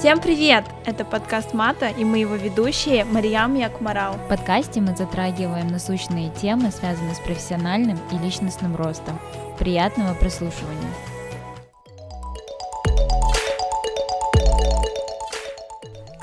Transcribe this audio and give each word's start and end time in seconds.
Всем 0.00 0.18
привет! 0.18 0.64
Это 0.86 1.04
подкаст 1.04 1.52
Мата, 1.52 1.88
и 1.88 2.06
мы 2.06 2.20
его 2.20 2.34
ведущие 2.34 3.04
Мариям 3.04 3.54
Якмарал. 3.54 4.14
В 4.14 4.28
подкасте 4.28 4.80
мы 4.80 4.96
затрагиваем 4.96 5.66
насущные 5.66 6.30
темы, 6.30 6.70
связанные 6.70 7.14
с 7.14 7.18
профессиональным 7.18 7.98
и 8.10 8.16
личностным 8.16 8.76
ростом. 8.76 9.20
Приятного 9.58 10.14
прослушивания! 10.14 11.09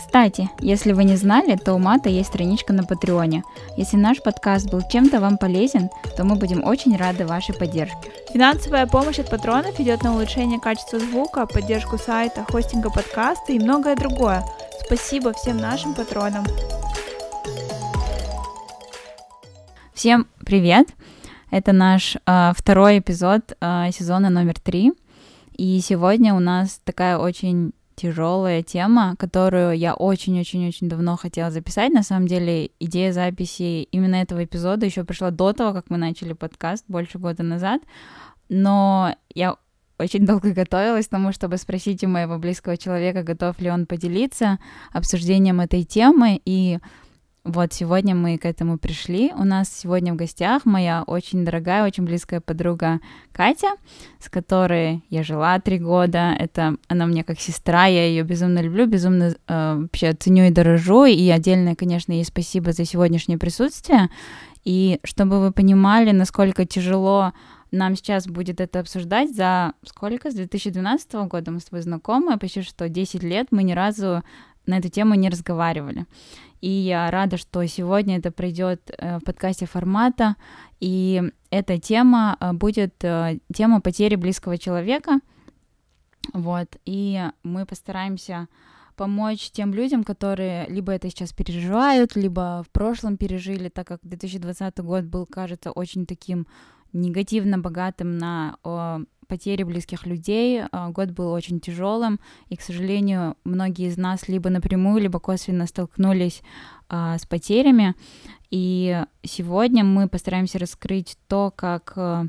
Кстати, 0.08 0.50
если 0.62 0.94
вы 0.94 1.04
не 1.04 1.18
знали, 1.18 1.58
то 1.58 1.74
у 1.74 1.80
Мата 1.80 2.08
есть 2.08 2.30
страничка 2.30 2.72
на 2.72 2.84
Патреоне. 2.84 3.44
Если 3.76 3.98
наш 3.98 4.24
подкаст 4.24 4.72
был 4.72 4.82
чем-то 4.90 5.20
вам 5.20 5.38
полезен, 5.38 5.90
то 6.16 6.24
мы 6.24 6.38
будем 6.38 6.64
очень 6.64 6.96
рады 6.96 7.26
вашей 7.26 7.54
поддержке. 7.54 8.10
Финансовая 8.32 8.88
помощь 8.88 9.20
от 9.20 9.30
патронов 9.30 9.80
идет 9.82 10.04
на 10.04 10.14
улучшение 10.14 10.60
качества 10.60 10.98
звука, 10.98 11.46
поддержку 11.46 11.98
сайта, 11.98 12.46
хостинга 12.50 12.90
подкаста 12.90 13.52
и 13.52 13.60
многое 13.60 13.98
другое. 13.98 14.44
Спасибо 14.86 15.34
всем 15.34 15.58
нашим 15.58 15.94
патронам. 15.94 16.46
Всем 19.94 20.26
привет! 20.46 20.88
Это 21.52 21.74
наш 21.74 22.16
э, 22.16 22.54
второй 22.56 23.00
эпизод 23.00 23.58
э, 23.60 23.92
сезона 23.92 24.30
номер 24.30 24.58
три. 24.58 24.94
И 25.58 25.82
сегодня 25.82 26.34
у 26.34 26.40
нас 26.40 26.80
такая 26.84 27.18
очень 27.18 27.74
тяжелая 27.98 28.62
тема, 28.62 29.16
которую 29.18 29.76
я 29.78 29.96
очень-очень-очень 29.96 30.88
давно 30.88 31.18
хотела 31.18 31.52
записать. 31.52 31.92
На 31.92 32.04
самом 32.04 32.28
деле, 32.28 32.70
идея 32.80 33.12
записи 33.12 33.84
именно 33.92 34.16
этого 34.16 34.46
эпизода 34.46 34.86
еще 34.86 35.04
пришла 35.04 35.32
до 35.32 35.52
того, 35.52 35.74
как 35.74 35.90
мы 35.90 35.98
начали 35.98 36.34
подкаст 36.34 36.86
больше 36.88 37.18
года 37.18 37.42
назад. 37.44 37.82
Но 38.50 39.16
я 39.34 39.58
очень 39.98 40.26
долго 40.28 40.54
готовилась 40.54 41.08
к 41.08 41.12
тому, 41.12 41.34
чтобы 41.34 41.58
спросить 41.58 42.04
у 42.04 42.08
моего 42.08 42.38
близкого 42.38 42.78
человека, 42.78 43.24
готов 43.24 43.60
ли 43.60 43.72
он 43.72 43.88
поделиться 43.88 44.60
обсуждением 44.94 45.60
этой 45.60 45.84
темы. 45.84 46.40
И 46.46 46.78
вот 47.48 47.72
сегодня 47.72 48.14
мы 48.14 48.38
к 48.38 48.46
этому 48.46 48.78
пришли. 48.78 49.32
У 49.34 49.46
нас 49.46 49.70
сегодня 49.70 50.14
в 50.14 50.18
гостях 50.18 50.66
моя 50.66 51.04
очень 51.08 51.46
дорогая, 51.46 51.86
очень 51.86 52.04
близкая 52.04 52.42
подруга 52.42 53.00
Катя, 53.32 53.70
с 54.20 54.30
которой 54.30 55.02
я 55.10 55.24
жила 55.24 55.58
три 55.62 55.80
года. 55.80 56.36
Это 56.38 56.76
она 56.90 57.06
мне 57.06 57.24
как 57.24 57.40
сестра, 57.40 57.86
я 57.86 58.06
ее 58.06 58.24
безумно 58.24 58.60
люблю, 58.60 58.86
безумно 58.86 59.34
э, 59.48 59.76
вообще 59.82 60.12
ценю 60.14 60.48
и 60.48 60.52
дорожу. 60.52 61.06
И 61.06 61.30
отдельное, 61.30 61.76
конечно, 61.76 62.12
ей 62.12 62.26
спасибо 62.26 62.74
за 62.74 62.84
сегодняшнее 62.84 63.38
присутствие. 63.38 64.10
И 64.66 65.00
чтобы 65.06 65.40
вы 65.40 65.54
понимали, 65.54 66.12
насколько 66.12 66.66
тяжело 66.66 67.32
нам 67.72 67.96
сейчас 67.96 68.28
будет 68.28 68.60
это 68.60 68.82
обсуждать 68.82 69.34
за 69.34 69.74
сколько? 69.86 70.32
С 70.32 70.36
2012 70.36 71.14
года 71.30 71.52
мы 71.52 71.62
с 71.62 71.66
тобой 71.66 71.82
знакомы, 71.82 72.38
почти 72.38 72.62
что 72.62 72.90
10 72.90 73.24
лет 73.24 73.48
мы 73.52 73.64
ни 73.64 73.72
разу 73.72 74.24
на 74.68 74.78
эту 74.78 74.90
тему 74.90 75.16
не 75.16 75.30
разговаривали. 75.30 76.06
И 76.62 76.70
я 76.70 77.12
рада, 77.12 77.38
что 77.38 77.66
сегодня 77.68 78.18
это 78.18 78.32
пройдет 78.32 78.92
э, 78.98 79.20
в 79.20 79.24
подкасте 79.24 79.66
формата, 79.66 80.36
и 80.80 81.32
эта 81.52 81.80
тема 81.80 82.36
э, 82.40 82.54
будет 82.54 83.04
э, 83.04 83.40
тема 83.54 83.80
потери 83.80 84.16
близкого 84.16 84.58
человека. 84.58 85.20
Вот, 86.34 86.76
и 86.86 87.24
мы 87.44 87.66
постараемся 87.66 88.48
помочь 88.96 89.52
тем 89.52 89.74
людям, 89.74 90.04
которые 90.04 90.66
либо 90.68 90.92
это 90.92 91.10
сейчас 91.10 91.32
переживают, 91.32 92.16
либо 92.16 92.66
в 92.68 92.72
прошлом 92.72 93.18
пережили, 93.18 93.70
так 93.70 93.88
как 93.88 94.00
2020 94.02 94.80
год 94.80 95.04
был, 95.06 95.26
кажется, 95.28 95.72
очень 95.72 96.06
таким 96.08 96.48
негативно 96.92 97.60
богатым 97.60 98.18
на 98.18 98.58
потери 99.28 99.64
близких 99.64 100.06
людей. 100.06 100.64
А, 100.72 100.90
год 100.90 101.12
был 101.12 101.32
очень 101.32 101.60
тяжелым, 101.60 102.20
и, 102.50 102.56
к 102.56 102.62
сожалению, 102.62 103.36
многие 103.44 103.88
из 103.88 103.98
нас 103.98 104.28
либо 104.28 104.50
напрямую, 104.50 105.02
либо 105.02 105.20
косвенно 105.20 105.68
столкнулись 105.68 106.42
а, 106.90 107.18
с 107.18 107.26
потерями. 107.26 107.96
И 108.50 109.04
сегодня 109.24 109.84
мы 109.84 110.08
постараемся 110.08 110.58
раскрыть 110.58 111.18
то, 111.28 111.52
как 111.56 111.94
а, 111.96 112.26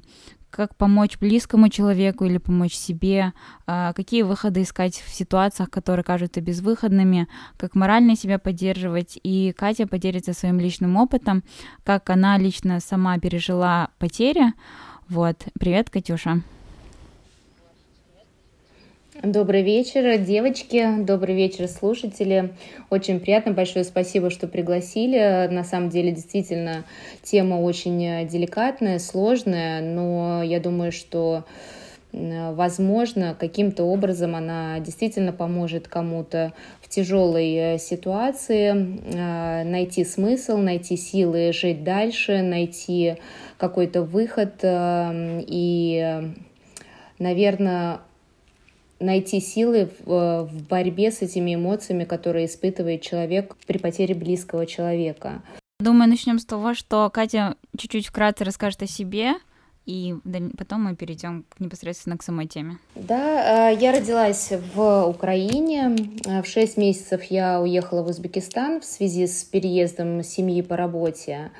как 0.51 0.77
помочь 0.77 1.19
близкому 1.19 1.69
человеку 1.69 2.25
или 2.25 2.39
помочь 2.39 2.73
себе, 2.73 3.35
какие 3.67 4.23
выходы 4.23 4.63
искать 4.63 4.97
в 4.97 5.11
ситуациях, 5.11 5.69
которые 5.69 6.05
кажутся 6.05 6.41
безвыходными, 6.41 7.29
как 7.59 7.75
морально 7.75 8.17
себя 8.17 8.39
поддерживать. 8.39 9.19
И 9.23 9.53
Катя 9.55 9.87
поделится 9.87 10.33
своим 10.33 10.59
личным 10.59 10.97
опытом, 10.97 11.45
как 11.85 12.09
она 12.09 12.39
лично 12.39 12.81
сама 12.81 13.19
пережила 13.19 13.91
потери. 13.99 14.55
Вот, 15.11 15.37
привет, 15.59 15.91
Катюша. 15.91 16.43
Добрый 19.23 19.63
вечер, 19.63 20.17
девочки, 20.19 20.87
добрый 21.01 21.35
вечер, 21.35 21.67
слушатели. 21.67 22.53
Очень 22.89 23.19
приятно, 23.19 23.51
большое 23.51 23.85
спасибо, 23.85 24.31
что 24.31 24.47
пригласили. 24.47 25.49
На 25.51 25.65
самом 25.65 25.89
деле, 25.89 26.13
действительно, 26.13 26.85
тема 27.25 27.57
очень 27.57 28.29
деликатная, 28.29 29.01
сложная, 29.01 29.83
но 29.83 30.45
я 30.45 30.61
думаю, 30.61 30.93
что 30.93 31.45
возможно, 32.13 33.37
каким-то 33.37 33.83
образом 33.83 34.37
она 34.37 34.79
действительно 34.79 35.33
поможет 35.33 35.89
кому-то 35.89 36.53
в 36.81 36.89
тяжелой 36.89 37.55
э, 37.55 37.79
ситуации 37.79 38.71
э, 38.71 39.65
найти 39.65 40.05
смысл, 40.05 40.57
найти 40.59 40.97
силы 40.97 41.53
жить 41.53 41.83
дальше, 41.83 42.43
найти 42.43 43.17
какой-то 43.59 44.03
выход 44.03 44.61
э, 44.63 45.43
и, 45.47 46.33
наверное, 47.19 47.99
найти 49.01 49.41
силы 49.41 49.91
в, 50.05 50.13
э, 50.13 50.43
в 50.45 50.67
борьбе 50.67 51.11
с 51.11 51.23
этими 51.23 51.55
эмоциями, 51.55 52.05
которые 52.05 52.47
испытывает 52.47 53.03
человек 53.03 53.57
при 53.67 53.79
потере 53.79 54.15
близкого 54.15 54.67
человека. 54.67 55.43
Думаю, 55.81 56.09
начнем 56.09 56.39
с 56.39 56.45
того, 56.45 56.75
что 56.75 57.09
Катя 57.11 57.57
чуть-чуть 57.77 58.09
вкратце 58.09 58.45
расскажет 58.45 58.83
о 58.83 58.87
себе, 58.87 59.35
и 59.87 60.15
потом 60.59 60.83
мы 60.83 60.97
перейдем 60.97 61.47
непосредственно 61.59 62.19
к 62.19 62.23
самой 62.23 62.47
теме. 62.47 62.79
Да, 62.95 63.71
э, 63.71 63.77
я 63.81 63.93
родилась 63.93 64.53
в 64.75 65.07
Украине. 65.07 65.97
В 66.25 66.45
6 66.45 66.77
месяцев 66.77 67.23
я 67.25 67.61
уехала 67.61 68.03
в 68.03 68.09
Узбекистан 68.09 68.81
в 68.81 68.85
связи 68.85 69.27
с 69.27 69.45
переездом 69.45 70.23
семьи 70.23 70.61
по 70.63 70.77
работе. 70.77 71.53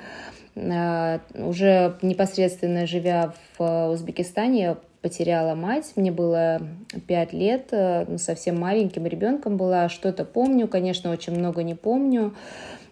Э, 0.55 1.19
уже 1.33 1.97
непосредственно 2.01 2.85
живя 2.85 3.33
в 3.57 3.91
Узбекистане, 3.91 4.77
потеряла 5.01 5.55
мать, 5.55 5.93
мне 5.95 6.11
было 6.11 6.61
пять 7.07 7.33
лет, 7.33 7.69
э, 7.71 8.05
ну, 8.07 8.17
совсем 8.17 8.59
маленьким 8.59 9.05
ребенком 9.05 9.57
была, 9.57 9.89
что-то 9.89 10.25
помню, 10.25 10.67
конечно, 10.67 11.11
очень 11.11 11.37
много 11.37 11.63
не 11.63 11.75
помню, 11.75 12.35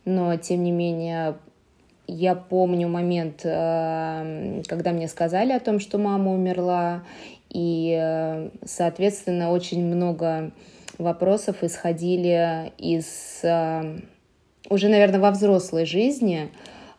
но 0.06 0.35
тем 0.38 0.63
не 0.63 0.72
менее 0.72 1.38
я 2.07 2.35
помню 2.35 2.88
момент, 2.88 3.41
э, 3.44 4.62
когда 4.68 4.91
мне 4.91 5.07
сказали 5.07 5.51
о 5.51 5.59
том, 5.59 5.79
что 5.79 5.97
мама 5.97 6.34
умерла, 6.34 7.03
и, 7.50 7.97
э, 8.00 8.50
соответственно, 8.66 9.51
очень 9.51 9.85
много 9.85 10.51
вопросов 10.97 11.57
исходили 11.63 12.72
из 12.78 13.44
уже, 14.69 14.89
наверное, 14.89 15.19
во 15.19 15.31
взрослой 15.31 15.85
жизни, 15.85 16.50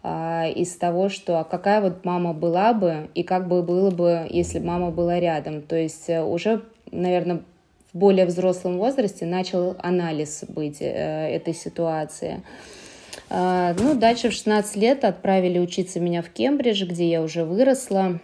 из 0.04 0.76
того, 0.76 1.08
что 1.08 1.40
а 1.40 1.44
какая 1.44 1.80
вот 1.80 2.04
мама 2.04 2.32
была 2.32 2.72
бы 2.72 3.08
и 3.14 3.22
как 3.22 3.48
бы 3.48 3.62
было 3.62 3.90
бы, 3.90 4.26
если 4.30 4.60
мама 4.60 4.90
была 4.90 5.18
рядом. 5.18 5.62
То 5.62 5.76
есть 5.76 6.08
э, 6.08 6.22
уже, 6.22 6.62
наверное, 6.92 7.40
в 7.92 7.98
более 7.98 8.26
взрослом 8.26 8.78
возрасте 8.78 9.26
начал 9.26 9.76
анализ 9.80 10.44
быть 10.48 10.80
э, 10.80 10.84
этой 10.84 11.52
ситуации. 11.52 12.42
А, 13.28 13.74
ну, 13.78 13.94
дальше 13.94 14.30
в 14.30 14.32
16 14.32 14.76
лет 14.76 15.04
отправили 15.04 15.58
учиться 15.58 15.98
меня 15.98 16.22
в 16.22 16.30
Кембридж, 16.30 16.84
где 16.84 17.10
я 17.10 17.22
уже 17.22 17.44
выросла. 17.44 18.20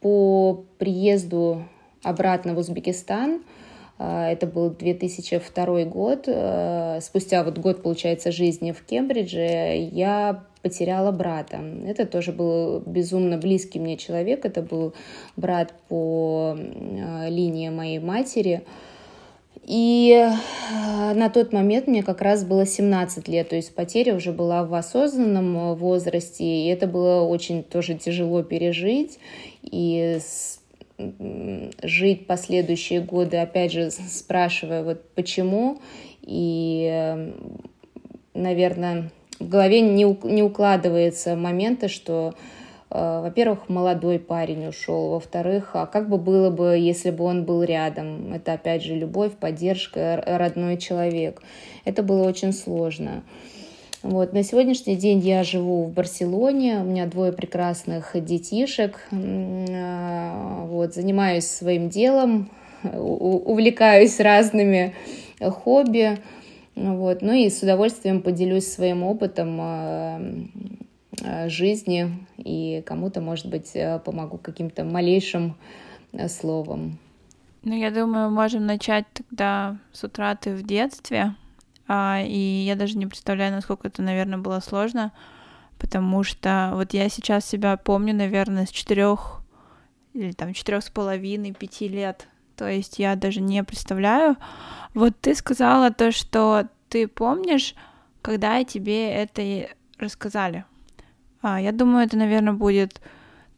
По 0.00 0.64
приезду 0.78 1.64
обратно 2.02 2.54
в 2.54 2.58
Узбекистан– 2.58 3.40
а, 3.50 3.67
это 3.98 4.46
был 4.46 4.70
2002 4.70 5.84
год. 5.84 6.24
Э, 6.26 7.00
спустя 7.02 7.42
вот 7.42 7.58
год, 7.58 7.82
получается, 7.82 8.30
жизни 8.30 8.72
в 8.72 8.82
Кембридже 8.84 9.40
я 9.92 10.44
потеряла 10.62 11.10
брата. 11.10 11.60
Это 11.86 12.06
тоже 12.06 12.32
был 12.32 12.80
безумно 12.80 13.38
близкий 13.38 13.80
мне 13.80 13.96
человек. 13.96 14.44
Это 14.44 14.62
был 14.62 14.94
брат 15.36 15.74
по 15.88 16.56
э, 16.56 17.28
линии 17.28 17.70
моей 17.70 17.98
матери. 17.98 18.62
И 19.64 20.26
на 21.14 21.28
тот 21.28 21.52
момент 21.52 21.88
мне 21.88 22.02
как 22.02 22.22
раз 22.22 22.42
было 22.42 22.64
17 22.64 23.28
лет, 23.28 23.50
то 23.50 23.56
есть 23.56 23.74
потеря 23.74 24.14
уже 24.14 24.32
была 24.32 24.64
в 24.64 24.72
осознанном 24.72 25.74
возрасте, 25.74 26.42
и 26.42 26.68
это 26.68 26.86
было 26.86 27.20
очень 27.20 27.62
тоже 27.62 27.94
тяжело 27.94 28.42
пережить. 28.42 29.18
И 29.62 30.20
жить 31.82 32.26
последующие 32.26 33.00
годы, 33.00 33.36
опять 33.36 33.72
же, 33.72 33.90
спрашивая, 33.90 34.82
вот 34.82 35.10
почему, 35.14 35.80
и, 36.22 37.32
наверное, 38.34 39.10
в 39.38 39.48
голове 39.48 39.80
не, 39.80 40.04
не 40.26 40.42
укладывается 40.42 41.36
моменты, 41.36 41.88
что 41.88 42.34
Э, 42.90 43.20
во-первых, 43.22 43.68
молодой 43.68 44.18
парень 44.18 44.66
ушел, 44.66 45.10
во-вторых, 45.10 45.70
а 45.74 45.86
как 45.86 46.08
бы 46.08 46.16
было 46.16 46.50
бы, 46.50 46.76
если 46.78 47.10
бы 47.10 47.24
он 47.24 47.44
был 47.44 47.62
рядом? 47.62 48.32
Это 48.32 48.54
опять 48.54 48.82
же 48.82 48.94
любовь, 48.94 49.32
поддержка, 49.32 50.22
родной 50.26 50.78
человек. 50.78 51.42
Это 51.84 52.02
было 52.02 52.26
очень 52.26 52.52
сложно. 52.52 53.22
Вот. 54.02 54.32
На 54.32 54.42
сегодняшний 54.42 54.96
день 54.96 55.18
я 55.20 55.42
живу 55.44 55.84
в 55.84 55.92
Барселоне, 55.92 56.80
у 56.80 56.84
меня 56.84 57.06
двое 57.06 57.32
прекрасных 57.32 58.12
детишек, 58.14 59.00
э, 59.10 60.66
вот, 60.66 60.94
занимаюсь 60.94 61.46
своим 61.46 61.88
делом, 61.88 62.50
увлекаюсь 62.82 64.20
разными 64.20 64.94
хобби, 65.40 66.18
вот, 66.76 67.22
ну 67.22 67.32
и 67.32 67.50
с 67.50 67.60
удовольствием 67.62 68.22
поделюсь 68.22 68.68
своим 68.68 69.02
опытом 69.02 69.58
э, 69.60 70.48
Э, 71.24 71.48
жизни 71.48 72.26
и 72.36 72.82
кому-то, 72.86 73.20
может 73.20 73.46
быть, 73.46 73.72
э, 73.74 73.98
помогу 73.98 74.38
каким-то 74.38 74.84
малейшим 74.84 75.56
э, 76.12 76.28
словом. 76.28 76.98
Ну, 77.64 77.74
я 77.74 77.90
думаю, 77.90 78.30
можем 78.30 78.66
начать 78.66 79.06
тогда 79.12 79.78
с 79.92 80.04
утраты 80.04 80.54
в 80.54 80.62
детстве. 80.62 81.34
А, 81.88 82.20
и 82.22 82.38
я 82.38 82.76
даже 82.76 82.98
не 82.98 83.06
представляю, 83.06 83.52
насколько 83.52 83.88
это, 83.88 84.02
наверное, 84.02 84.38
было 84.38 84.60
сложно, 84.60 85.12
потому 85.78 86.22
что 86.22 86.72
вот 86.74 86.92
я 86.92 87.08
сейчас 87.08 87.46
себя 87.46 87.76
помню, 87.78 88.14
наверное, 88.14 88.66
с 88.66 88.70
четырех 88.70 89.40
или 90.12 90.32
там 90.32 90.52
четырех 90.52 90.84
с 90.84 90.90
половиной, 90.90 91.52
пяти 91.52 91.88
лет. 91.88 92.28
То 92.56 92.68
есть 92.68 92.98
я 92.98 93.16
даже 93.16 93.40
не 93.40 93.62
представляю. 93.64 94.36
Вот 94.92 95.14
ты 95.20 95.34
сказала 95.34 95.90
то, 95.90 96.12
что 96.12 96.68
ты 96.88 97.06
помнишь, 97.08 97.74
когда 98.20 98.62
тебе 98.64 99.10
это 99.10 99.68
рассказали. 99.98 100.64
А, 101.40 101.60
я 101.60 101.72
думаю, 101.72 102.04
это, 102.04 102.16
наверное, 102.16 102.52
будет 102.52 103.00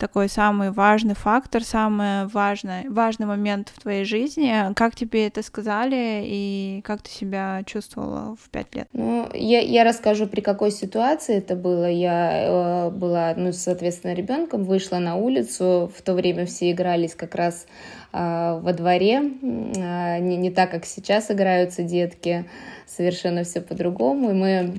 такой 0.01 0.29
самый 0.29 0.71
важный 0.73 1.15
фактор, 1.15 1.63
самый 1.63 2.27
важный, 2.27 2.89
важный 2.89 3.27
момент 3.27 3.71
в 3.75 3.83
твоей 3.83 4.05
жизни. 4.05 4.73
Как 4.75 4.97
тебе 4.97 5.27
это 5.27 5.43
сказали 5.43 6.23
и 6.25 6.81
как 6.85 7.03
ты 7.03 7.11
себя 7.11 7.63
чувствовала 7.67 8.35
в 8.43 8.49
пять 8.49 8.75
лет? 8.75 8.89
Ну, 8.95 9.29
я, 9.35 9.61
я 9.61 9.85
расскажу, 9.85 10.27
при 10.27 10.41
какой 10.41 10.71
ситуации 10.73 11.37
это 11.37 11.55
было. 11.55 11.89
Я 11.89 12.87
э, 12.87 12.91
была, 12.91 13.35
ну, 13.37 13.53
соответственно, 13.53 14.15
ребенком, 14.15 14.65
вышла 14.65 14.97
на 14.97 15.17
улицу. 15.17 15.93
В 15.95 16.03
то 16.03 16.15
время 16.15 16.47
все 16.47 16.73
игрались 16.73 17.15
как 17.15 17.35
раз 17.35 17.67
э, 18.13 18.61
во 18.63 18.73
дворе, 18.73 19.21
э, 19.21 20.19
не, 20.21 20.37
не 20.39 20.51
так, 20.51 20.71
как 20.71 20.87
сейчас 20.87 21.31
играются 21.31 21.83
детки 21.83 22.47
совершенно 22.87 23.45
все 23.45 23.61
по-другому. 23.61 24.31
И 24.31 24.33
мы 24.33 24.75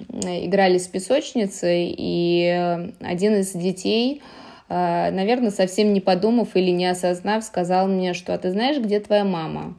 играли 0.45 0.79
с 0.79 0.87
песочницей, 0.87 1.93
и 1.95 2.45
э, 2.47 2.91
один 2.99 3.35
из 3.35 3.51
детей 3.51 4.23
наверное, 4.73 5.51
совсем 5.51 5.93
не 5.93 6.01
подумав 6.01 6.55
или 6.55 6.71
не 6.71 6.85
осознав, 6.85 7.43
сказал 7.43 7.87
мне, 7.87 8.13
что 8.13 8.33
«А 8.33 8.37
ты 8.37 8.51
знаешь, 8.51 8.81
где 8.81 8.99
твоя 8.99 9.25
мама?» 9.25 9.75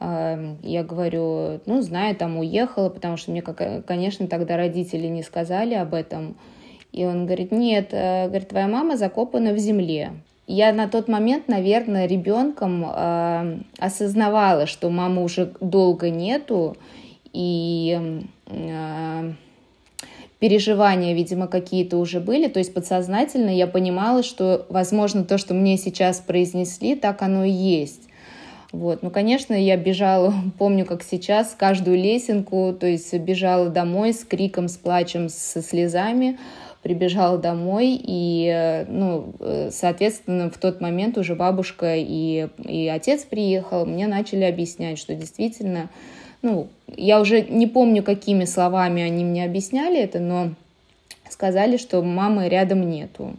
а, 0.00 0.38
Я 0.62 0.82
говорю, 0.84 1.60
ну, 1.66 1.80
знаю, 1.82 2.14
там 2.16 2.36
уехала, 2.36 2.88
потому 2.88 3.16
что 3.16 3.30
мне, 3.30 3.42
конечно, 3.42 4.26
тогда 4.26 4.56
родители 4.56 5.06
не 5.06 5.22
сказали 5.22 5.74
об 5.74 5.94
этом. 5.94 6.36
И 6.92 7.04
он 7.04 7.26
говорит, 7.26 7.52
нет, 7.52 7.88
э, 7.92 8.26
говорит, 8.28 8.48
твоя 8.48 8.66
мама 8.66 8.96
закопана 8.96 9.52
в 9.52 9.58
земле. 9.58 10.12
Я 10.46 10.72
на 10.72 10.88
тот 10.88 11.08
момент, 11.08 11.46
наверное, 11.46 12.06
ребенком 12.06 12.84
э, 12.84 13.58
осознавала, 13.78 14.66
что 14.66 14.88
мамы 14.88 15.22
уже 15.22 15.52
долго 15.60 16.08
нету, 16.08 16.76
и 17.34 18.24
э, 18.46 19.32
переживания, 20.38 21.14
видимо, 21.14 21.48
какие-то 21.48 21.96
уже 21.98 22.20
были, 22.20 22.48
то 22.48 22.58
есть 22.58 22.72
подсознательно 22.72 23.50
я 23.50 23.66
понимала, 23.66 24.22
что, 24.22 24.66
возможно, 24.68 25.24
то, 25.24 25.36
что 25.38 25.54
мне 25.54 25.76
сейчас 25.76 26.18
произнесли, 26.20 26.94
так 26.94 27.22
оно 27.22 27.44
и 27.44 27.50
есть. 27.50 28.02
Вот. 28.70 29.02
Ну, 29.02 29.10
конечно, 29.10 29.54
я 29.54 29.76
бежала, 29.76 30.32
помню, 30.58 30.84
как 30.84 31.02
сейчас, 31.02 31.54
каждую 31.58 31.96
лесенку, 31.96 32.74
то 32.78 32.86
есть 32.86 33.12
бежала 33.14 33.68
домой 33.68 34.12
с 34.12 34.24
криком, 34.24 34.68
с 34.68 34.76
плачем, 34.76 35.28
со 35.28 35.62
слезами, 35.62 36.38
прибежала 36.82 37.38
домой, 37.38 38.00
и, 38.00 38.84
ну, 38.88 39.34
соответственно, 39.70 40.48
в 40.48 40.58
тот 40.58 40.80
момент 40.80 41.18
уже 41.18 41.34
бабушка 41.34 41.96
и, 41.96 42.48
и 42.64 42.86
отец 42.86 43.24
приехал, 43.24 43.84
мне 43.84 44.06
начали 44.06 44.44
объяснять, 44.44 44.98
что 44.98 45.14
действительно 45.14 45.90
ну, 46.42 46.68
я 46.96 47.20
уже 47.20 47.42
не 47.42 47.66
помню, 47.66 48.02
какими 48.02 48.44
словами 48.44 49.02
они 49.02 49.24
мне 49.24 49.44
объясняли 49.44 50.00
это, 50.00 50.20
но 50.20 50.50
сказали, 51.30 51.76
что 51.76 52.02
мамы 52.02 52.48
рядом 52.48 52.88
нету. 52.88 53.36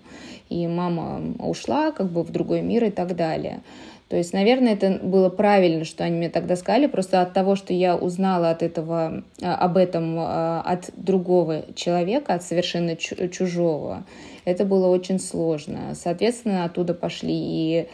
И 0.49 0.67
мама 0.67 1.21
ушла 1.39 1.91
как 1.91 2.07
бы 2.07 2.23
в 2.23 2.31
другой 2.31 2.61
мир 2.61 2.85
и 2.85 2.89
так 2.89 3.15
далее. 3.15 3.61
То 4.09 4.17
есть, 4.17 4.33
наверное, 4.33 4.73
это 4.73 4.99
было 5.03 5.29
правильно, 5.29 5.85
что 5.85 6.03
они 6.03 6.17
мне 6.17 6.29
тогда 6.29 6.55
сказали, 6.55 6.87
просто 6.87 7.21
от 7.21 7.33
того, 7.33 7.55
что 7.55 7.73
я 7.73 7.95
узнала 7.95 8.49
от 8.49 8.63
этого, 8.63 9.23
а, 9.43 9.55
об 9.55 9.77
этом 9.77 10.15
а, 10.17 10.63
от 10.65 10.89
другого 10.97 11.63
человека, 11.75 12.33
от 12.33 12.41
совершенно 12.41 12.95
чужого, 12.95 14.03
это 14.45 14.65
было 14.65 14.87
очень 14.87 15.19
сложно. 15.19 15.93
Соответственно, 15.93 16.65
оттуда 16.65 16.95
пошли 16.95 17.35
и 17.35 17.87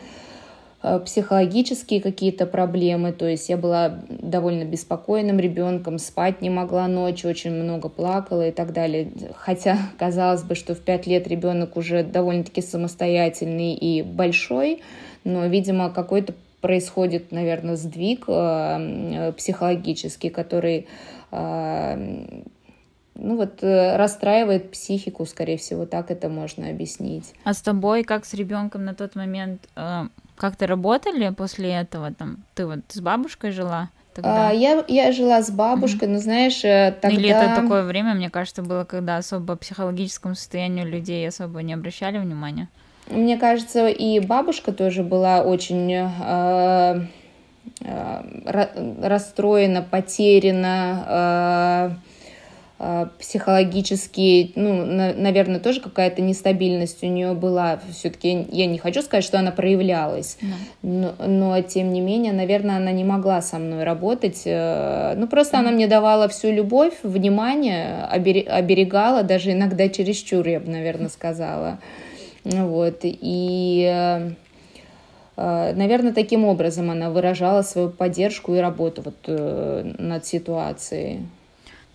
психологические 1.05 1.99
какие-то 1.99 2.45
проблемы, 2.45 3.11
то 3.11 3.27
есть 3.27 3.49
я 3.49 3.57
была 3.57 4.01
довольно 4.09 4.65
беспокойным 4.65 5.39
ребенком, 5.39 5.97
спать 5.97 6.41
не 6.41 6.49
могла 6.49 6.87
ночью, 6.87 7.29
очень 7.29 7.51
много 7.51 7.89
плакала 7.89 8.47
и 8.47 8.51
так 8.51 8.71
далее. 8.71 9.11
Хотя 9.35 9.77
казалось 9.97 10.43
бы, 10.43 10.55
что 10.55 10.75
в 10.75 10.79
пять 10.79 11.07
лет 11.07 11.27
ребенок 11.27 11.75
уже 11.77 12.03
довольно-таки 12.03 12.61
самостоятельный 12.61 13.73
и 13.73 14.03
большой, 14.03 14.83
но, 15.23 15.47
видимо, 15.47 15.89
какой-то 15.89 16.33
происходит, 16.61 17.31
наверное, 17.31 17.75
сдвиг 17.75 18.25
э, 18.27 19.33
психологический, 19.37 20.29
который 20.29 20.87
э, 21.31 22.43
ну 23.17 23.37
вот 23.37 23.63
расстраивает 23.63 24.71
психику, 24.71 25.25
скорее 25.25 25.57
всего, 25.57 25.85
так 25.85 26.11
это 26.11 26.27
можно 26.27 26.69
объяснить. 26.69 27.33
А 27.43 27.53
с 27.53 27.61
тобой, 27.61 28.03
как 28.03 28.25
с 28.25 28.33
ребенком 28.33 28.83
на 28.83 28.93
тот 28.93 29.15
момент, 29.15 29.61
как-то 30.35 30.67
работали 30.67 31.29
после 31.29 31.71
этого? 31.71 32.13
Там, 32.13 32.37
ты 32.53 32.65
вот 32.65 32.79
с 32.89 32.99
бабушкой 32.99 33.51
жила? 33.51 33.89
Тогда? 34.13 34.49
А, 34.49 34.53
я, 34.53 34.83
я 34.87 35.11
жила 35.11 35.41
с 35.41 35.51
бабушкой, 35.51 36.07
mm-hmm. 36.07 36.13
но 36.13 36.19
знаешь, 36.19 36.63
э, 36.63 36.95
тогда... 37.01 37.17
Или 37.17 37.29
это 37.29 37.61
такое 37.61 37.83
время, 37.83 38.13
мне 38.13 38.29
кажется, 38.29 38.61
было, 38.61 38.85
когда 38.85 39.17
особо 39.17 39.57
психологическому 39.57 40.35
состоянию 40.35 40.87
людей 40.87 41.27
особо 41.27 41.61
не 41.61 41.73
обращали 41.73 42.17
внимания? 42.17 42.69
Мне 43.07 43.37
кажется, 43.37 43.87
и 43.87 44.19
бабушка 44.19 44.71
тоже 44.71 45.03
была 45.03 45.41
очень 45.41 45.93
э, 45.93 47.07
э, 47.81 49.01
расстроена, 49.01 49.81
потеряна, 49.83 51.03
э, 51.07 52.14
психологически, 53.19 54.51
ну, 54.55 54.85
на, 54.85 55.13
наверное, 55.13 55.61
тоже 55.61 55.79
какая-то 55.79 56.21
нестабильность 56.21 57.03
у 57.03 57.07
нее 57.07 57.33
была. 57.33 57.79
Все-таки 57.91 58.45
я 58.51 58.65
не 58.65 58.77
хочу 58.77 59.01
сказать, 59.01 59.23
что 59.23 59.39
она 59.39 59.51
проявлялась, 59.51 60.37
но, 60.81 61.15
но 61.25 61.61
тем 61.61 61.93
не 61.93 62.01
менее, 62.01 62.33
наверное, 62.33 62.75
она 62.75 62.91
не 62.91 63.05
могла 63.05 63.41
со 63.41 63.59
мной 63.59 63.85
работать. 63.85 64.41
Э, 64.43 65.13
ну, 65.15 65.27
просто 65.27 65.55
mm. 65.55 65.59
она 65.61 65.71
мне 65.71 65.87
давала 65.87 66.27
всю 66.27 66.51
любовь, 66.51 66.95
внимание, 67.01 68.03
оберегала, 68.03 69.23
даже 69.23 69.53
иногда 69.53 69.87
чересчур, 69.87 70.45
я 70.45 70.59
бы, 70.59 70.69
наверное, 70.69 71.09
сказала. 71.09 71.79
Вот. 72.43 72.99
И 73.03 73.89
э, 73.89 74.31
э, 75.37 75.73
Наверное, 75.73 76.11
таким 76.11 76.43
образом 76.43 76.91
она 76.91 77.09
выражала 77.09 77.61
свою 77.61 77.89
поддержку 77.89 78.53
и 78.53 78.59
работу 78.59 79.01
вот, 79.01 79.15
над 79.27 80.25
ситуацией. 80.25 81.21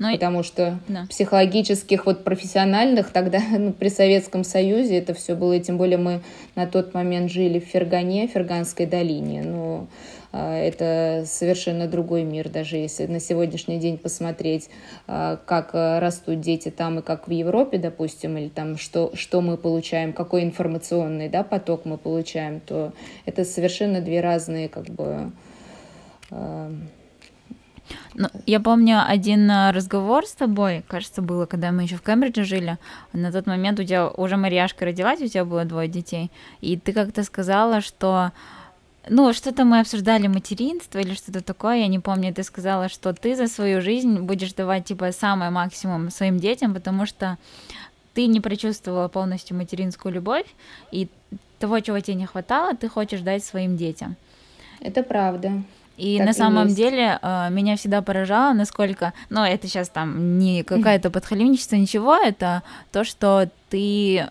Но... 0.00 0.10
Потому 0.12 0.42
что 0.42 0.78
да. 0.88 1.06
психологических, 1.10 2.06
вот 2.06 2.24
профессиональных 2.24 3.10
тогда 3.10 3.38
ну, 3.58 3.72
при 3.72 3.88
Советском 3.88 4.44
Союзе 4.44 4.98
это 4.98 5.12
все 5.12 5.34
было, 5.34 5.52
и 5.52 5.60
тем 5.60 5.76
более 5.76 5.98
мы 5.98 6.22
на 6.56 6.66
тот 6.66 6.94
момент 6.94 7.30
жили 7.30 7.60
в 7.60 7.64
Фергане, 7.64 8.26
Ферганской 8.26 8.86
долине. 8.86 9.42
Ну, 9.42 9.88
это 10.32 11.24
совершенно 11.26 11.86
другой 11.86 12.22
мир, 12.22 12.48
даже 12.48 12.76
если 12.76 13.06
на 13.06 13.20
сегодняшний 13.20 13.78
день 13.78 13.98
посмотреть, 13.98 14.70
а, 15.06 15.36
как 15.44 15.74
растут 15.74 16.40
дети 16.40 16.70
там 16.70 17.00
и 17.00 17.02
как 17.02 17.28
в 17.28 17.30
Европе, 17.30 17.78
допустим, 17.78 18.38
или 18.38 18.48
там 18.48 18.78
что, 18.78 19.10
что 19.14 19.42
мы 19.42 19.56
получаем, 19.56 20.12
какой 20.12 20.44
информационный 20.44 21.28
да, 21.28 21.42
поток 21.42 21.84
мы 21.84 21.98
получаем, 21.98 22.60
то 22.60 22.92
это 23.26 23.44
совершенно 23.44 24.00
две 24.00 24.20
разные 24.20 24.68
как 24.68 24.86
бы 24.86 25.32
а, 26.30 26.72
ну, 28.14 28.28
я 28.46 28.60
помню 28.60 29.02
один 29.06 29.50
э, 29.50 29.70
разговор 29.70 30.26
с 30.26 30.32
тобой, 30.32 30.84
кажется, 30.88 31.22
было, 31.22 31.46
когда 31.46 31.72
мы 31.72 31.82
еще 31.82 31.96
в 31.96 32.02
Кембридже 32.02 32.44
жили. 32.44 32.78
На 33.12 33.30
тот 33.30 33.46
момент 33.46 33.78
у 33.80 33.84
тебя 33.84 34.08
уже 34.08 34.36
Марьяшка 34.36 34.84
родилась, 34.84 35.20
у 35.20 35.26
тебя 35.26 35.44
было 35.44 35.64
двое 35.64 35.88
детей, 35.88 36.30
и 36.60 36.76
ты 36.76 36.92
как-то 36.92 37.22
сказала, 37.22 37.80
что 37.80 38.32
ну, 39.08 39.32
что-то 39.32 39.64
мы 39.64 39.80
обсуждали 39.80 40.26
материнство 40.26 40.98
или 40.98 41.14
что-то 41.14 41.42
такое, 41.42 41.78
я 41.78 41.86
не 41.86 41.98
помню, 41.98 42.34
ты 42.34 42.42
сказала, 42.42 42.88
что 42.88 43.12
ты 43.14 43.34
за 43.34 43.46
свою 43.46 43.80
жизнь 43.80 44.20
будешь 44.20 44.52
давать, 44.52 44.84
типа, 44.84 45.12
самое 45.12 45.50
максимум 45.50 46.10
своим 46.10 46.38
детям, 46.38 46.74
потому 46.74 47.06
что 47.06 47.38
ты 48.12 48.26
не 48.26 48.40
прочувствовала 48.40 49.08
полностью 49.08 49.56
материнскую 49.56 50.12
любовь, 50.12 50.46
и 50.90 51.08
того, 51.58 51.80
чего 51.80 52.00
тебе 52.00 52.14
не 52.14 52.26
хватало, 52.26 52.74
ты 52.74 52.88
хочешь 52.88 53.20
дать 53.20 53.44
своим 53.44 53.76
детям. 53.76 54.16
Это 54.80 55.02
правда. 55.02 55.62
И 56.00 56.16
так 56.16 56.26
на 56.28 56.32
самом 56.32 56.66
есть. 56.66 56.76
деле 56.76 57.18
э, 57.20 57.48
меня 57.50 57.76
всегда 57.76 58.00
поражало, 58.00 58.54
насколько, 58.54 59.12
ну, 59.28 59.44
это 59.44 59.68
сейчас 59.68 59.90
там 59.90 60.38
не 60.38 60.62
какая-то 60.62 61.10
подхалимничество, 61.10 61.76
ничего, 61.76 62.16
это 62.16 62.62
то, 62.90 63.04
что 63.04 63.50
ты 63.68 64.26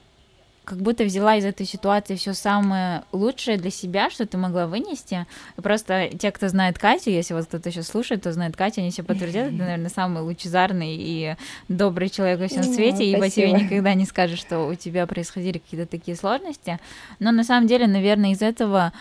как 0.69 0.77
будто 0.81 1.03
взяла 1.03 1.35
из 1.35 1.45
этой 1.45 1.65
ситуации 1.65 2.15
все 2.15 2.33
самое 2.35 3.01
лучшее 3.11 3.57
для 3.57 3.71
себя, 3.71 4.11
что 4.11 4.27
ты 4.27 4.37
могла 4.37 4.67
вынести. 4.67 5.25
Просто 5.55 6.09
те, 6.09 6.31
кто 6.31 6.47
знает 6.47 6.77
Катю, 6.77 7.09
если 7.09 7.33
вот 7.33 7.45
кто-то 7.45 7.71
сейчас 7.71 7.87
слушает, 7.87 8.21
то 8.21 8.31
знает 8.31 8.55
Катю, 8.55 8.81
они 8.81 8.91
все 8.91 9.01
подтвердят, 9.01 9.47
это, 9.47 9.55
наверное, 9.57 9.89
самый 9.89 10.21
лучезарный 10.21 10.95
и 10.95 11.35
добрый 11.69 12.09
человек 12.09 12.39
во 12.39 12.47
всем 12.47 12.63
свете, 12.63 13.03
и 13.03 13.19
по 13.19 13.27
тебе 13.29 13.51
никогда 13.51 13.95
не 13.95 14.05
скажет, 14.05 14.37
что 14.37 14.67
у 14.67 14.75
тебя 14.75 15.07
происходили 15.07 15.57
какие-то 15.57 15.87
такие 15.87 16.15
сложности. 16.15 16.79
Но 17.17 17.31
на 17.31 17.43
самом 17.43 17.65
деле, 17.65 17.87
наверное, 17.87 18.33
из 18.33 18.43
этого 18.43 18.93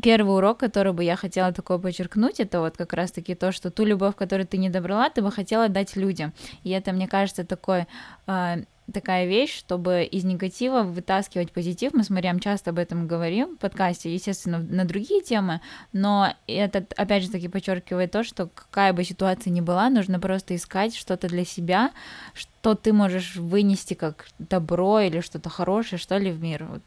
первый 0.00 0.36
урок, 0.36 0.58
который 0.58 0.92
бы 0.92 1.04
я 1.04 1.16
хотела 1.16 1.52
такое 1.52 1.78
подчеркнуть, 1.78 2.40
это 2.40 2.60
вот 2.60 2.76
как 2.76 2.92
раз-таки 2.92 3.34
то, 3.34 3.52
что 3.52 3.70
ту 3.70 3.84
любовь, 3.84 4.16
которую 4.16 4.46
ты 4.46 4.58
не 4.58 4.70
добрала, 4.70 5.10
ты 5.10 5.22
бы 5.22 5.30
хотела 5.30 5.68
дать 5.68 5.96
людям. 5.96 6.32
И 6.64 6.70
это, 6.70 6.92
мне 6.92 7.08
кажется, 7.08 7.44
такой 7.44 7.86
э, 8.26 8.62
такая 8.92 9.26
вещь, 9.26 9.56
чтобы 9.56 10.04
из 10.04 10.24
негатива 10.24 10.82
вытаскивать 10.82 11.52
позитив. 11.52 11.92
Мы 11.94 12.04
с 12.04 12.10
Мариам 12.10 12.40
часто 12.40 12.70
об 12.70 12.78
этом 12.78 13.06
говорим 13.06 13.56
в 13.56 13.58
подкасте, 13.58 14.12
естественно, 14.12 14.58
на 14.58 14.84
другие 14.84 15.22
темы, 15.22 15.60
но 15.92 16.34
это, 16.46 16.84
опять 16.96 17.22
же 17.22 17.30
таки, 17.30 17.48
подчеркивает 17.48 18.10
то, 18.10 18.24
что 18.24 18.46
какая 18.46 18.92
бы 18.92 19.04
ситуация 19.04 19.50
ни 19.50 19.60
была, 19.60 19.88
нужно 19.90 20.18
просто 20.18 20.56
искать 20.56 20.94
что-то 20.94 21.28
для 21.28 21.44
себя, 21.44 21.92
что 22.34 22.74
ты 22.74 22.92
можешь 22.92 23.36
вынести 23.36 23.94
как 23.94 24.26
добро 24.38 25.00
или 25.00 25.20
что-то 25.20 25.48
хорошее, 25.48 25.98
что 25.98 26.18
ли, 26.18 26.30
в 26.30 26.40
мир. 26.40 26.64
Вот 26.64 26.82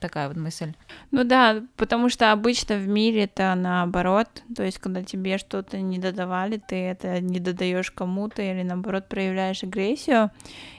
такая 0.00 0.28
вот 0.28 0.36
мысль. 0.36 0.72
Ну 1.10 1.24
да, 1.24 1.62
потому 1.76 2.08
что 2.08 2.32
обычно 2.32 2.76
в 2.76 2.86
мире 2.86 3.24
это 3.24 3.54
наоборот, 3.54 4.28
то 4.54 4.62
есть 4.62 4.78
когда 4.78 5.02
тебе 5.02 5.38
что-то 5.38 5.80
не 5.80 5.98
додавали, 5.98 6.56
ты 6.56 6.76
это 6.76 7.20
не 7.20 7.40
додаешь 7.40 7.90
кому-то 7.90 8.42
или 8.42 8.62
наоборот 8.62 9.08
проявляешь 9.08 9.62
агрессию, 9.62 10.30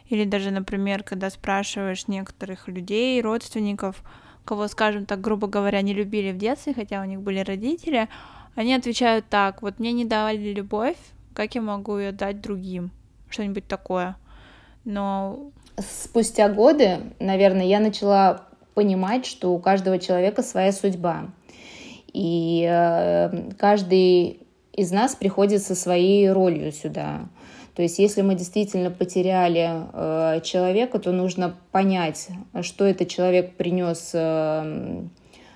или 0.07 0.25
даже, 0.25 0.51
например, 0.51 1.03
когда 1.03 1.29
спрашиваешь 1.29 2.07
некоторых 2.07 2.67
людей, 2.67 3.21
родственников, 3.21 4.03
кого, 4.45 4.67
скажем 4.67 5.05
так, 5.05 5.21
грубо 5.21 5.47
говоря, 5.47 5.81
не 5.81 5.93
любили 5.93 6.31
в 6.31 6.37
детстве, 6.37 6.73
хотя 6.73 7.01
у 7.01 7.05
них 7.05 7.21
были 7.21 7.39
родители, 7.39 8.09
они 8.55 8.73
отвечают 8.73 9.25
так, 9.29 9.61
вот 9.61 9.79
мне 9.79 9.91
не 9.91 10.05
давали 10.05 10.53
любовь, 10.53 10.97
как 11.33 11.55
я 11.55 11.61
могу 11.61 11.97
ее 11.97 12.11
дать 12.11 12.41
другим? 12.41 12.91
Что-нибудь 13.29 13.67
такое. 13.67 14.15
Но... 14.85 15.51
Спустя 15.77 16.49
годы, 16.49 16.99
наверное, 17.19 17.65
я 17.65 17.79
начала 17.79 18.45
понимать, 18.73 19.25
что 19.25 19.53
у 19.53 19.59
каждого 19.59 19.99
человека 19.99 20.41
своя 20.43 20.71
судьба. 20.71 21.29
И 22.13 22.67
э, 22.69 23.51
каждый 23.57 24.39
из 24.73 24.91
нас 24.91 25.15
приходит 25.15 25.63
со 25.63 25.75
своей 25.75 26.29
ролью 26.29 26.71
сюда. 26.71 27.27
То 27.75 27.81
есть, 27.81 27.97
если 27.97 28.21
мы 28.21 28.35
действительно 28.35 28.91
потеряли 28.91 29.67
э, 29.93 30.41
человека, 30.41 30.99
то 30.99 31.11
нужно 31.11 31.55
понять, 31.71 32.27
что 32.61 32.85
этот 32.85 33.09
человек 33.09 33.55
принес 33.55 34.11
э, 34.13 35.03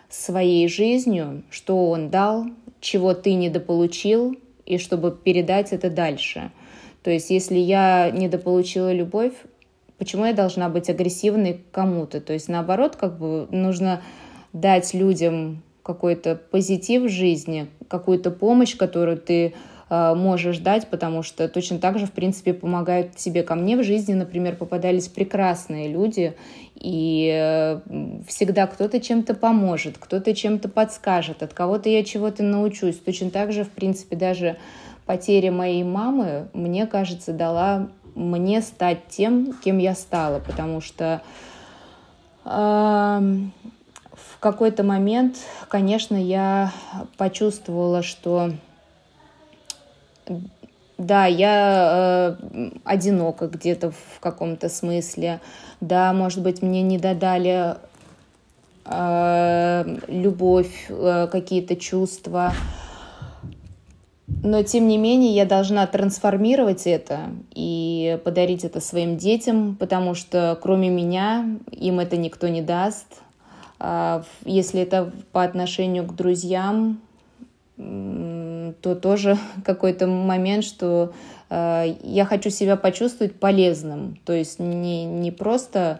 своей 0.10 0.68
жизнью, 0.68 1.44
что 1.52 1.90
он 1.90 2.10
дал, 2.10 2.46
чего 2.80 3.14
ты 3.14 3.34
недополучил, 3.36 4.36
и 4.66 4.80
чтобы 4.80 5.12
передать 5.12 5.74
это 5.74 5.90
дальше. 5.90 6.52
То 7.04 7.12
есть, 7.12 7.30
если 7.30 7.58
я 7.58 8.10
недополучила 8.10 8.92
любовь, 8.92 9.34
почему 9.98 10.26
я 10.26 10.34
должна 10.34 10.70
быть 10.70 10.90
агрессивной 10.90 11.62
кому-то? 11.72 12.22
То 12.22 12.34
есть, 12.34 12.50
наоборот, 12.50 12.96
как 12.96 13.18
бы 13.18 13.48
нужно 13.52 14.02
дать 14.54 14.94
людям 14.94 15.64
какой-то 15.84 16.36
позитив 16.36 17.04
в 17.04 17.10
жизни, 17.10 17.68
какую-то 17.88 18.30
помощь, 18.32 18.76
которую 18.76 19.18
ты 19.18 19.54
э, 19.90 20.14
можешь 20.16 20.58
дать, 20.58 20.88
потому 20.88 21.24
что 21.24 21.48
точно 21.48 21.80
так 21.80 21.98
же, 21.98 22.06
в 22.06 22.12
принципе, 22.12 22.54
помогают 22.54 23.16
тебе. 23.16 23.42
Ко 23.44 23.56
мне 23.56 23.78
в 23.78 23.84
жизни, 23.84 24.14
например, 24.14 24.58
попадались 24.58 25.08
прекрасные 25.08 25.88
люди, 25.88 26.36
и 26.76 27.32
э, 27.34 27.80
всегда 28.28 28.68
кто-то 28.68 29.00
чем-то 29.00 29.34
поможет, 29.34 29.98
кто-то 29.98 30.36
чем-то 30.36 30.68
подскажет, 30.68 31.42
от 31.42 31.54
кого-то 31.54 31.88
я 31.88 32.04
чего-то 32.04 32.44
научусь. 32.44 32.98
Точно 32.98 33.30
так 33.30 33.54
же, 33.54 33.64
в 33.64 33.70
принципе, 33.70 34.18
даже 34.18 34.58
потеря 35.06 35.52
моей 35.52 35.84
мамы, 35.84 36.50
мне 36.54 36.86
кажется, 36.86 37.32
дала 37.32 37.90
мне 38.18 38.62
стать 38.62 39.08
тем, 39.10 39.54
кем 39.64 39.78
я 39.78 39.94
стала, 39.94 40.40
потому 40.40 40.82
что 40.82 41.22
э, 42.44 42.50
в 42.50 44.40
какой-то 44.40 44.84
момент, 44.84 45.38
конечно, 45.70 46.16
я 46.16 46.74
почувствовала, 47.18 48.02
что 48.02 48.52
да, 50.98 51.28
я 51.28 52.38
э, 52.50 52.70
одинока 52.84 53.48
где-то 53.48 53.92
в 53.92 54.20
каком-то 54.20 54.68
смысле, 54.68 55.40
да, 55.80 56.12
может 56.12 56.42
быть, 56.42 56.64
мне 56.64 56.82
не 56.82 56.98
додали 56.98 57.76
э, 58.86 59.98
любовь, 60.08 60.88
э, 60.90 61.28
какие-то 61.32 61.76
чувства, 61.76 62.52
но, 64.44 64.62
тем 64.62 64.88
не 64.88 64.98
менее, 64.98 65.34
я 65.34 65.46
должна 65.46 65.88
трансформировать 65.88 66.86
это. 66.86 67.30
И 67.54 67.87
подарить 68.16 68.64
это 68.64 68.80
своим 68.80 69.18
детям, 69.18 69.76
потому 69.76 70.14
что 70.14 70.58
кроме 70.62 70.90
меня 70.90 71.46
им 71.72 72.00
это 72.00 72.16
никто 72.18 72.48
не 72.48 72.62
даст. 72.62 73.22
А 73.80 74.24
если 74.46 74.82
это 74.82 75.12
по 75.32 75.44
отношению 75.44 76.06
к 76.06 76.16
друзьям, 76.16 77.02
то 77.78 78.96
тоже 78.96 79.38
какой-то 79.66 80.08
момент, 80.08 80.64
что 80.64 81.14
э, 81.50 81.96
я 82.04 82.26
хочу 82.26 82.50
себя 82.50 82.76
почувствовать 82.76 83.36
полезным. 83.40 84.18
То 84.26 84.34
есть 84.34 84.60
не, 84.60 85.06
не 85.06 85.32
просто 85.32 86.00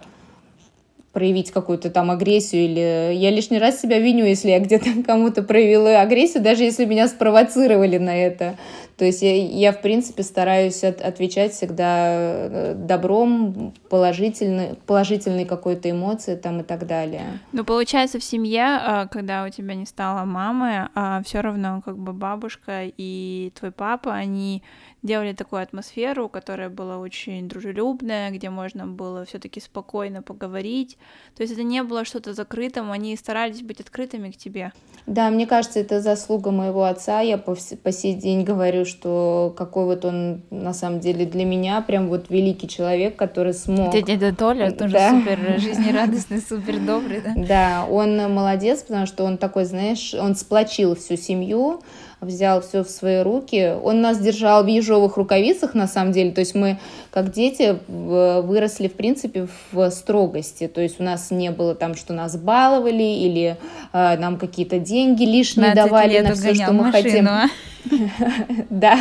проявить 1.18 1.50
какую-то 1.50 1.90
там 1.90 2.12
агрессию 2.12 2.66
или 2.66 3.16
я 3.16 3.32
лишний 3.32 3.58
раз 3.58 3.82
себя 3.82 3.98
виню, 3.98 4.24
если 4.24 4.52
я 4.52 4.60
где-то 4.60 5.02
кому-то 5.06 5.42
проявила 5.42 6.00
агрессию, 6.00 6.44
даже 6.44 6.64
если 6.64 6.86
меня 6.86 7.08
спровоцировали 7.08 7.98
на 7.98 8.16
это. 8.16 8.56
То 8.98 9.06
есть 9.06 9.24
я, 9.24 9.36
я 9.36 9.72
в 9.72 9.82
принципе, 9.82 10.22
стараюсь 10.22 10.84
от, 10.84 11.02
отвечать 11.02 11.54
всегда 11.54 12.06
э, 12.08 12.74
добром, 12.76 13.74
положительной, 13.90 14.76
положительной 14.86 15.46
какой-то 15.46 15.90
эмоции 15.90 16.36
там 16.36 16.60
и 16.62 16.64
так 16.64 16.86
далее. 16.86 17.40
Ну, 17.52 17.64
получается, 17.64 18.20
в 18.20 18.24
семье, 18.24 18.80
а, 18.80 19.08
когда 19.08 19.44
у 19.44 19.50
тебя 19.50 19.74
не 19.74 19.88
стало 19.88 20.24
мамы, 20.24 20.90
а, 20.94 21.24
все 21.24 21.42
равно 21.42 21.82
как 21.84 21.98
бы 21.98 22.14
бабушка 22.14 22.84
и 22.86 23.52
твой 23.56 23.72
папа, 23.72 24.14
они 24.14 24.62
делали 25.08 25.34
такую 25.34 25.64
атмосферу, 25.64 26.30
которая 26.30 26.70
была 26.70 27.00
очень 27.00 27.50
дружелюбная, 27.50 28.30
где 28.30 28.52
можно 28.52 28.86
было 28.86 29.26
все-таки 29.26 29.60
спокойно 29.60 30.22
поговорить. 30.22 30.98
То 31.36 31.42
есть 31.42 31.54
это 31.54 31.64
не 31.64 31.82
было 31.82 32.06
что-то 32.06 32.36
закрытым, 32.36 32.92
они 32.92 33.16
старались 33.16 33.64
быть 33.64 33.80
открытыми 33.80 34.30
к 34.30 34.38
тебе. 34.38 34.72
Да, 35.08 35.30
мне 35.30 35.48
кажется, 35.48 35.80
это 35.80 36.02
заслуга 36.02 36.52
моего 36.52 36.84
отца. 36.84 37.22
Я 37.22 37.38
по, 37.38 37.56
по 37.82 37.92
сей 37.92 38.14
день 38.14 38.44
говорю, 38.44 38.86
что 38.86 39.56
какой 39.58 39.86
вот 39.86 40.06
он 40.06 40.42
на 40.52 40.74
самом 40.74 41.00
деле 41.00 41.26
для 41.26 41.46
меня 41.46 41.82
прям 41.82 42.10
вот 42.10 42.30
великий 42.30 42.68
человек, 42.68 43.16
который 43.16 43.54
смог. 43.54 43.96
Это 43.96 44.06
дядя 44.06 44.36
Толя 44.36 44.72
тоже 44.72 44.94
да. 44.94 45.12
супер 45.12 45.40
жизнерадостный, 45.60 46.42
супер 46.42 46.80
добрый, 46.80 47.22
да? 47.22 47.34
Да, 47.36 47.88
он 47.90 48.18
молодец, 48.34 48.84
потому 48.84 49.06
что 49.06 49.24
он 49.24 49.38
такой, 49.38 49.64
знаешь, 49.64 50.14
он 50.14 50.36
сплочил 50.36 50.96
всю 50.96 51.16
семью, 51.16 51.82
взял 52.22 52.62
все 52.62 52.84
в 52.84 52.90
свои 52.90 53.22
руки. 53.22 53.76
Он 53.84 54.02
нас 54.02 54.20
держал 54.20 54.64
в 54.64 54.68
ежовых 54.68 55.18
рукавицах, 55.18 55.74
на 55.74 55.88
самом 55.88 56.12
деле. 56.12 56.32
То 56.32 56.40
есть 56.42 56.56
мы, 56.56 56.80
как 57.12 57.32
дети, 57.32 57.78
выросли, 57.88 58.88
в 58.88 58.94
принципе, 58.94 59.48
в 59.72 59.90
строгости. 59.92 60.68
То 60.68 60.82
есть 60.82 61.00
у 61.00 61.04
нас 61.04 61.30
не 61.30 61.52
было 61.52 61.76
там, 61.76 61.96
что 61.96 62.14
нас 62.14 62.36
баловали 62.36 63.04
или 63.04 63.58
э, 63.94 64.18
нам 64.18 64.38
какие-то 64.38 64.80
деньги 64.80 65.24
лишние 65.24 65.76
давали 65.76 66.20
на 66.20 66.34
все, 66.34 66.54
что 66.56 66.74
мы 66.74 66.86
машину, 66.86 66.92
хотим. 66.92 67.28
А? 67.28 67.48
Да, 68.70 69.00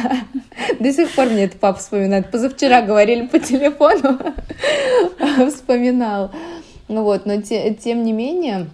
до 0.78 0.92
сих 0.92 1.10
пор 1.14 1.26
мне 1.26 1.44
это 1.44 1.56
папа 1.58 1.78
вспоминает. 1.78 2.30
Позавчера 2.30 2.82
говорили 2.82 3.26
по 3.26 3.38
телефону, 3.38 4.18
вспоминал. 5.50 6.30
Ну 6.88 7.02
вот, 7.02 7.26
но 7.26 7.40
тем 7.40 8.04
не 8.04 8.12
менее, 8.12 8.68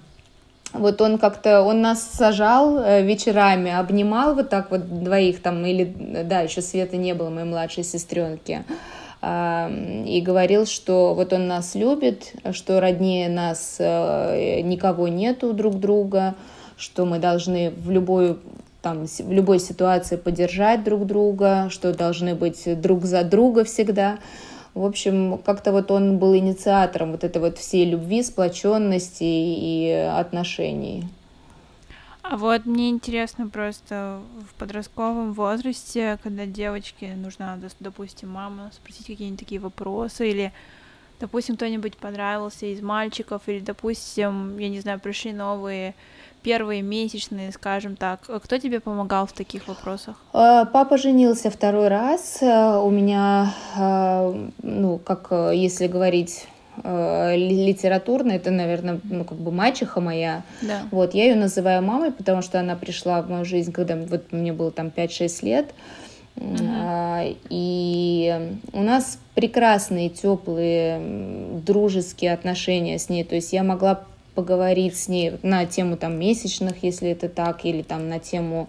вот 0.73 1.01
он 1.01 1.19
как-то, 1.19 1.63
он 1.63 1.83
нас 1.83 2.03
сажал 2.03 2.79
э, 2.79 3.03
вечерами, 3.03 3.71
обнимал 3.71 4.35
вот 4.35 4.49
так 4.49 4.71
вот 4.71 5.03
двоих 5.03 5.43
там, 5.43 5.65
или, 5.65 5.85
да, 6.25 6.41
еще 6.41 6.63
Света 6.63 6.97
не 6.97 7.15
было, 7.15 7.31
моей 7.31 7.47
младшей 7.47 7.85
сестренки, 7.85 8.65
и 9.25 10.21
говорил, 10.27 10.67
что 10.67 11.15
вот 11.15 11.33
он 11.33 11.47
нас 11.47 11.77
любит, 11.77 12.33
что 12.51 12.81
роднее 12.81 13.29
нас 13.29 13.77
э, 13.79 14.63
никого 14.63 15.07
нету 15.07 15.53
друг 15.53 15.79
друга, 15.79 16.35
что 16.77 17.07
мы 17.07 17.21
должны 17.21 17.71
в 17.71 17.93
любую 17.93 18.41
там, 18.83 19.07
в 19.07 19.33
любой 19.33 19.61
ситуации 19.61 20.17
поддержать 20.17 20.83
друг 20.85 21.07
друга, 21.07 21.69
что 21.71 21.95
должны 21.95 22.35
быть 22.35 22.81
друг 22.81 23.05
за 23.05 23.23
друга 23.23 23.65
всегда. 23.65 24.19
В 24.75 24.85
общем, 24.85 25.39
как-то 25.39 25.73
вот 25.73 25.91
он 25.91 26.19
был 26.19 26.35
инициатором 26.35 27.13
вот 27.13 27.25
этой 27.25 27.43
вот 27.43 27.59
всей 27.59 27.85
любви, 27.85 28.23
сплоченности 28.23 29.25
и 29.25 29.91
отношений. 29.91 31.05
А 32.23 32.37
вот 32.37 32.65
мне 32.65 32.89
интересно 32.89 33.49
просто 33.49 34.21
в 34.49 34.55
подростковом 34.55 35.33
возрасте, 35.33 36.19
когда 36.23 36.47
девочке 36.47 37.15
нужна, 37.15 37.59
допустим, 37.81 38.31
мама 38.31 38.71
спросить 38.73 39.07
какие-нибудь 39.07 39.41
такие 39.41 39.61
вопросы 39.61 40.31
или 40.31 40.53
допустим, 41.23 41.55
кто-нибудь 41.55 41.97
понравился 41.97 42.67
из 42.67 42.83
мальчиков, 42.83 43.43
или, 43.47 43.61
допустим, 43.61 44.59
я 44.59 44.69
не 44.69 44.81
знаю, 44.81 44.99
пришли 44.99 45.33
новые 45.33 45.95
первые 46.43 46.83
месячные, 46.83 47.53
скажем 47.53 47.97
так. 47.97 48.21
Кто 48.23 48.59
тебе 48.59 48.81
помогал 48.81 49.27
в 49.27 49.33
таких 49.33 49.69
вопросах? 49.69 50.17
А, 50.33 50.65
папа 50.65 50.99
женился 50.99 51.51
второй 51.51 51.89
раз. 51.89 52.39
А, 52.43 52.81
у 52.81 52.91
меня, 52.91 53.55
а, 53.77 54.35
ну, 54.63 54.99
как 54.99 55.29
если 55.53 55.87
говорить 55.87 56.47
литературно, 56.85 58.33
это, 58.33 58.51
наверное, 58.51 58.99
ну, 59.05 59.25
как 59.25 59.37
бы 59.37 59.53
мачеха 59.53 60.01
моя. 60.01 60.43
Да. 60.63 60.81
Вот, 60.91 61.13
я 61.13 61.25
ее 61.25 61.35
называю 61.35 61.83
мамой, 61.83 62.13
потому 62.13 62.41
что 62.41 62.59
она 62.59 62.77
пришла 62.77 63.21
в 63.21 63.29
мою 63.31 63.45
жизнь, 63.45 63.73
когда 63.73 63.95
вот 63.95 64.33
мне 64.33 64.55
было 64.55 64.71
там 64.71 64.89
5-6 64.89 65.45
лет. 65.45 65.75
Uh-huh. 66.35 67.37
И 67.51 68.57
у 68.73 68.83
нас 68.83 69.19
прекрасные, 69.35 70.09
теплые, 70.09 70.99
дружеские 71.67 72.33
отношения 72.33 72.99
с 72.99 73.11
ней. 73.11 73.23
То 73.23 73.35
есть 73.35 73.53
я 73.53 73.63
могла 73.63 74.05
поговорить 74.35 74.97
с 74.97 75.09
ней 75.09 75.33
на 75.43 75.67
тему 75.67 75.97
там 75.97 76.19
месячных, 76.19 76.83
если 76.83 77.11
это 77.11 77.29
так, 77.29 77.65
или 77.65 77.83
там 77.83 78.09
на 78.09 78.19
тему 78.19 78.69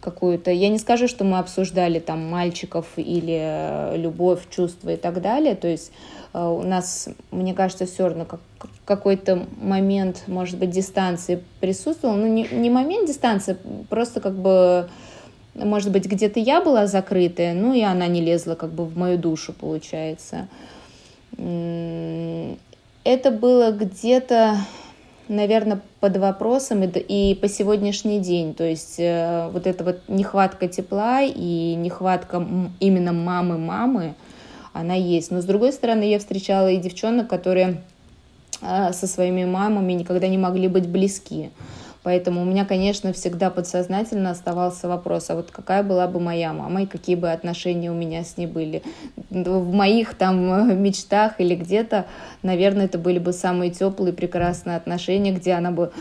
какую-то. 0.00 0.50
Я 0.50 0.68
не 0.68 0.78
скажу, 0.78 1.08
что 1.08 1.24
мы 1.24 1.38
обсуждали 1.38 1.98
там 1.98 2.28
мальчиков 2.28 2.86
или 2.96 3.38
э, 3.40 3.96
любовь, 3.96 4.42
чувства 4.50 4.90
и 4.90 4.96
так 4.96 5.22
далее. 5.22 5.54
То 5.54 5.68
есть 5.68 5.92
э, 6.34 6.44
у 6.44 6.62
нас, 6.62 7.08
мне 7.30 7.54
кажется, 7.54 7.86
все 7.86 8.08
равно 8.08 8.26
как, 8.26 8.40
какой-то 8.84 9.46
момент, 9.60 10.24
может 10.26 10.58
быть, 10.58 10.70
дистанции 10.70 11.42
присутствовал. 11.60 12.16
Ну, 12.16 12.26
не, 12.26 12.46
не 12.52 12.68
момент 12.68 13.08
дистанции, 13.08 13.56
просто 13.88 14.20
как 14.20 14.34
бы 14.34 14.88
может 15.54 15.92
быть, 15.92 16.06
где-то 16.06 16.40
я 16.40 16.60
была 16.60 16.86
закрытая, 16.86 17.54
ну 17.54 17.72
и 17.74 17.80
она 17.80 18.08
не 18.08 18.20
лезла 18.20 18.56
как 18.56 18.72
бы 18.72 18.84
в 18.84 18.96
мою 18.96 19.18
душу, 19.18 19.52
получается. 19.52 20.48
Это 21.36 23.30
было 23.30 23.70
где-то, 23.70 24.56
наверное, 25.28 25.80
под 26.00 26.16
вопросом 26.16 26.82
и, 26.82 26.86
и 26.86 27.34
по 27.34 27.48
сегодняшний 27.48 28.20
день. 28.20 28.54
То 28.54 28.64
есть 28.64 28.96
э, 28.98 29.48
вот 29.52 29.66
эта 29.66 29.84
вот 29.84 30.00
нехватка 30.08 30.68
тепла 30.68 31.22
и 31.22 31.74
нехватка 31.74 32.46
именно 32.80 33.12
мамы-мамы, 33.12 34.14
она 34.72 34.94
есть. 34.94 35.30
Но 35.30 35.40
с 35.40 35.44
другой 35.44 35.72
стороны, 35.72 36.04
я 36.04 36.18
встречала 36.18 36.70
и 36.70 36.76
девчонок, 36.76 37.28
которые 37.28 37.82
э, 38.60 38.92
со 38.92 39.06
своими 39.06 39.44
мамами 39.44 39.92
никогда 39.92 40.28
не 40.28 40.38
могли 40.38 40.68
быть 40.68 40.88
близки. 40.88 41.50
Поэтому 42.04 42.42
у 42.42 42.44
меня, 42.44 42.66
конечно, 42.66 43.14
всегда 43.14 43.48
подсознательно 43.48 44.30
оставался 44.30 44.88
вопрос, 44.88 45.30
а 45.30 45.36
вот 45.36 45.50
какая 45.50 45.82
была 45.82 46.06
бы 46.06 46.20
моя 46.20 46.52
мама 46.52 46.82
и 46.82 46.86
какие 46.86 47.16
бы 47.16 47.32
отношения 47.32 47.90
у 47.90 47.94
меня 47.94 48.22
с 48.22 48.36
ней 48.36 48.46
были. 48.46 48.82
В 49.30 49.72
моих 49.72 50.14
там 50.14 50.82
мечтах 50.82 51.40
или 51.40 51.54
где-то, 51.54 52.04
наверное, 52.42 52.84
это 52.84 52.98
были 52.98 53.18
бы 53.18 53.32
самые 53.32 53.70
теплые, 53.70 54.12
прекрасные 54.12 54.76
отношения, 54.76 55.32
где 55.32 55.54
она 55.54 55.70
бы 55.70 55.92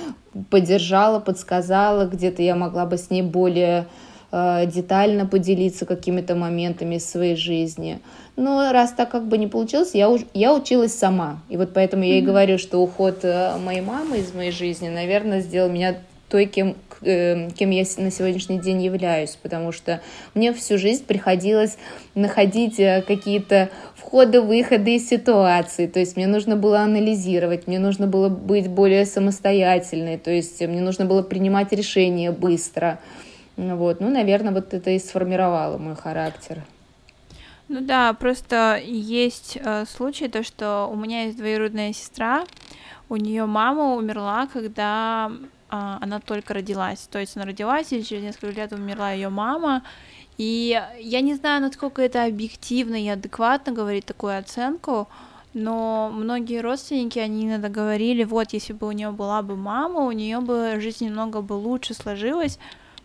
поддержала, 0.49 1.21
подсказала, 1.21 2.05
где-то 2.05 2.41
я 2.41 2.55
могла 2.57 2.85
бы 2.85 2.97
с 2.97 3.09
ней 3.09 3.21
более 3.21 3.79
э, 3.79 4.12
детально 4.33 5.27
поделиться 5.27 5.85
какими-то 5.85 6.35
моментами 6.35 6.97
своей 6.97 7.35
жизни. 7.35 7.99
Но 8.35 8.71
раз 8.71 8.91
так 8.93 9.11
как 9.11 9.27
бы 9.27 9.37
не 9.37 9.47
получилось, 9.47 9.91
я, 9.93 10.09
уж, 10.09 10.21
я 10.33 10.55
училась 10.55 10.93
сама. 10.93 11.41
И 11.49 11.57
вот 11.57 11.73
поэтому 11.73 12.03
я 12.03 12.17
и 12.17 12.21
говорю, 12.21 12.57
что 12.57 12.79
уход 12.79 13.19
э, 13.21 13.57
моей 13.59 13.81
мамы 13.81 14.19
из 14.19 14.33
моей 14.33 14.51
жизни, 14.51 14.89
наверное, 14.89 15.41
сделал 15.41 15.69
меня 15.69 15.97
той, 16.29 16.47
кем, 16.47 16.75
э, 17.03 17.51
кем 17.51 17.69
я 17.69 17.83
на 17.97 18.09
сегодняшний 18.09 18.59
день 18.59 18.81
являюсь, 18.81 19.37
потому 19.39 19.71
что 19.71 20.01
мне 20.33 20.51
всю 20.51 20.79
жизнь 20.79 21.05
приходилось 21.05 21.77
находить 22.15 22.79
э, 22.79 23.03
какие-то 23.07 23.69
входы, 23.95 24.41
выходы 24.41 24.95
из 24.95 25.07
ситуации, 25.07 25.85
то 25.85 25.99
есть 25.99 26.15
мне 26.15 26.25
нужно 26.25 26.55
было 26.55 26.79
анализировать, 26.79 27.67
мне 27.67 27.77
нужно 27.77 28.07
было 28.07 28.29
быть 28.29 28.67
более 28.67 29.05
самостоятельной, 29.05 30.17
то 30.17 30.31
есть 30.31 30.59
мне 30.59 30.81
нужно 30.81 31.05
было 31.05 31.21
принимать 31.21 31.71
решения 31.71 32.31
быстро. 32.31 32.97
Вот, 33.57 33.99
ну, 33.99 34.09
наверное, 34.09 34.53
вот 34.53 34.73
это 34.73 34.89
и 34.89 34.99
сформировало 34.99 35.77
мой 35.77 35.95
характер. 35.95 36.63
Ну 37.69 37.81
да, 37.81 38.13
просто 38.13 38.81
есть 38.83 39.57
э, 39.61 39.85
случай, 39.85 40.27
то, 40.27 40.43
что 40.43 40.89
у 40.91 40.95
меня 40.95 41.25
есть 41.25 41.37
двоюродная 41.37 41.93
сестра, 41.93 42.45
у 43.09 43.15
нее 43.15 43.45
мама 43.45 43.95
умерла, 43.95 44.47
когда 44.51 45.31
э, 45.31 45.47
она 45.69 46.19
только 46.19 46.53
родилась. 46.53 47.07
То 47.09 47.19
есть 47.19 47.37
она 47.37 47.45
родилась, 47.45 47.93
и 47.93 48.03
через 48.03 48.23
несколько 48.23 48.61
лет 48.61 48.73
умерла 48.73 49.11
ее 49.11 49.29
мама. 49.29 49.83
И 50.37 50.81
я 50.99 51.21
не 51.21 51.35
знаю, 51.35 51.61
насколько 51.61 52.01
это 52.01 52.25
объективно 52.25 52.95
и 52.95 53.07
адекватно 53.07 53.71
говорить 53.71 54.05
такую 54.05 54.37
оценку, 54.37 55.07
но 55.53 56.09
многие 56.11 56.61
родственники, 56.61 57.19
они 57.19 57.45
иногда 57.45 57.69
говорили, 57.69 58.23
вот, 58.23 58.53
если 58.53 58.73
бы 58.73 58.87
у 58.87 58.91
нее 58.91 59.11
была 59.11 59.43
бы 59.43 59.55
мама, 59.55 60.01
у 60.01 60.11
нее 60.11 60.39
бы 60.39 60.79
жизнь 60.79 61.05
немного 61.05 61.41
бы 61.41 61.53
лучше 61.53 61.93
сложилась, 61.93 62.57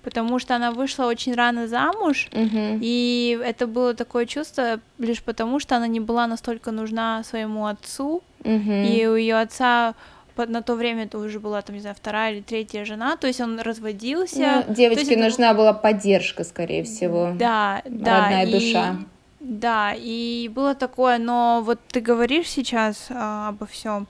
потому 0.08 0.38
что 0.38 0.56
она 0.56 0.70
вышла 0.70 1.04
очень 1.04 1.34
рано 1.34 1.68
замуж, 1.68 2.28
угу. 2.32 2.78
и 2.80 3.38
это 3.44 3.66
было 3.66 3.92
такое 3.92 4.24
чувство 4.24 4.80
лишь 4.96 5.22
потому, 5.22 5.60
что 5.60 5.76
она 5.76 5.86
не 5.86 6.00
была 6.00 6.26
настолько 6.26 6.70
нужна 6.70 7.22
своему 7.24 7.66
отцу, 7.66 8.22
угу. 8.42 8.72
и 8.72 9.06
у 9.06 9.16
ее 9.16 9.38
отца 9.38 9.94
на 10.34 10.62
то 10.62 10.76
время 10.76 11.04
это 11.04 11.18
уже 11.18 11.40
была, 11.40 11.60
там, 11.60 11.74
не 11.74 11.82
знаю, 11.82 11.94
вторая 11.94 12.32
или 12.32 12.40
третья 12.40 12.86
жена, 12.86 13.18
то 13.18 13.26
есть 13.26 13.38
он 13.42 13.60
разводился. 13.60 14.64
Ну, 14.66 14.74
девочке 14.74 15.10
есть, 15.10 15.20
нужна 15.20 15.52
была 15.52 15.74
поддержка, 15.74 16.42
скорее 16.42 16.84
всего. 16.84 17.32
Да, 17.34 17.82
да. 17.84 18.22
Родная 18.22 18.46
и... 18.46 18.52
душа. 18.52 18.96
Да, 19.40 19.92
и 19.94 20.50
было 20.54 20.74
такое, 20.74 21.18
но 21.18 21.60
вот 21.62 21.80
ты 21.88 22.00
говоришь 22.00 22.48
сейчас 22.48 23.08
а, 23.10 23.50
обо 23.50 23.66
всем. 23.66 24.06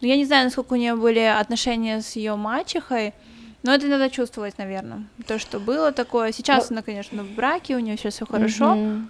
Но 0.00 0.08
я 0.08 0.16
не 0.16 0.24
знаю, 0.24 0.46
насколько 0.46 0.72
у 0.72 0.76
нее 0.76 0.96
были 0.96 1.20
отношения 1.20 2.00
с 2.00 2.16
ее 2.16 2.34
мачехой, 2.34 3.14
но 3.62 3.74
это 3.74 3.86
надо 3.86 4.10
чувствовать, 4.10 4.58
наверное. 4.58 5.04
То, 5.26 5.38
что 5.38 5.58
было 5.58 5.92
такое. 5.92 6.32
Сейчас 6.32 6.70
но... 6.70 6.76
она, 6.76 6.82
конечно, 6.82 7.24
в 7.24 7.30
браке, 7.30 7.76
у 7.76 7.80
нее 7.80 7.96
сейчас 7.96 8.14
все 8.14 8.26
хорошо. 8.26 8.72
Угу. 8.72 9.02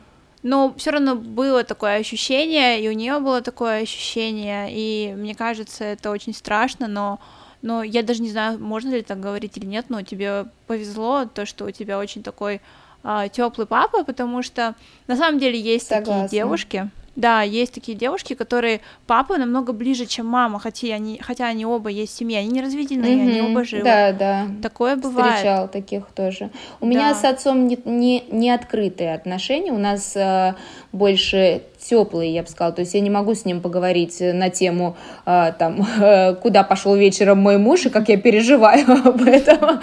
Но 0.42 0.74
все 0.76 0.90
равно 0.90 1.16
было 1.16 1.64
такое 1.64 1.96
ощущение, 1.96 2.80
и 2.80 2.88
у 2.88 2.92
нее 2.92 3.18
было 3.18 3.42
такое 3.42 3.82
ощущение, 3.82 4.68
и 4.70 5.12
мне 5.14 5.34
кажется, 5.34 5.84
это 5.84 6.10
очень 6.10 6.32
страшно, 6.32 6.86
но, 6.86 7.18
но 7.60 7.82
я 7.82 8.04
даже 8.04 8.22
не 8.22 8.30
знаю, 8.30 8.58
можно 8.60 8.94
ли 8.94 9.02
так 9.02 9.18
говорить 9.18 9.56
или 9.56 9.66
нет, 9.66 9.86
но 9.88 10.02
тебе 10.02 10.46
повезло 10.68 11.24
то, 11.24 11.44
что 11.44 11.64
у 11.64 11.70
тебя 11.72 11.98
очень 11.98 12.22
такой 12.22 12.60
а, 13.02 13.28
теплый 13.28 13.66
папа, 13.66 14.04
потому 14.04 14.42
что 14.42 14.76
на 15.08 15.16
самом 15.16 15.40
деле 15.40 15.60
есть 15.60 15.88
Согласна. 15.88 16.22
такие 16.22 16.40
девушки, 16.40 16.90
да, 17.18 17.42
есть 17.42 17.74
такие 17.74 17.98
девушки, 17.98 18.34
которые 18.34 18.80
папа 19.08 19.38
намного 19.38 19.72
ближе, 19.72 20.06
чем 20.06 20.26
мама, 20.26 20.60
хотя 20.60 20.94
они, 20.94 21.18
хотя 21.20 21.46
они 21.46 21.66
оба 21.66 21.90
есть 21.90 22.14
в 22.14 22.16
семье, 22.16 22.38
они 22.38 22.48
не 22.48 22.62
разведенные, 22.62 23.16
mm-hmm. 23.16 23.28
они 23.28 23.40
оба 23.42 23.64
живы. 23.64 23.82
Да, 23.82 24.12
да. 24.12 24.46
Такое 24.62 24.94
бывает. 24.94 25.34
Встречал 25.34 25.68
таких 25.68 26.06
тоже. 26.14 26.50
У 26.80 26.86
да. 26.86 26.90
меня 26.90 27.14
с 27.16 27.24
отцом 27.24 27.66
не, 27.66 27.76
не, 27.84 28.22
не 28.30 28.52
открытые 28.52 29.14
отношения, 29.14 29.72
у 29.72 29.78
нас 29.78 30.14
э, 30.14 30.54
больше 30.92 31.62
теплые, 31.88 32.32
я 32.32 32.42
бы 32.42 32.48
сказала. 32.48 32.74
То 32.74 32.80
есть 32.80 32.94
я 32.94 33.00
не 33.00 33.10
могу 33.10 33.34
с 33.34 33.44
ним 33.44 33.60
поговорить 33.60 34.20
на 34.20 34.50
тему, 34.50 34.96
э, 35.26 35.52
там, 35.58 35.86
э, 36.00 36.34
куда 36.34 36.62
пошел 36.62 36.94
вечером 36.94 37.38
мой 37.38 37.58
муж 37.58 37.86
и 37.86 37.90
как 37.90 38.08
я 38.08 38.18
переживаю 38.18 38.86
об 39.04 39.22
этом. 39.22 39.80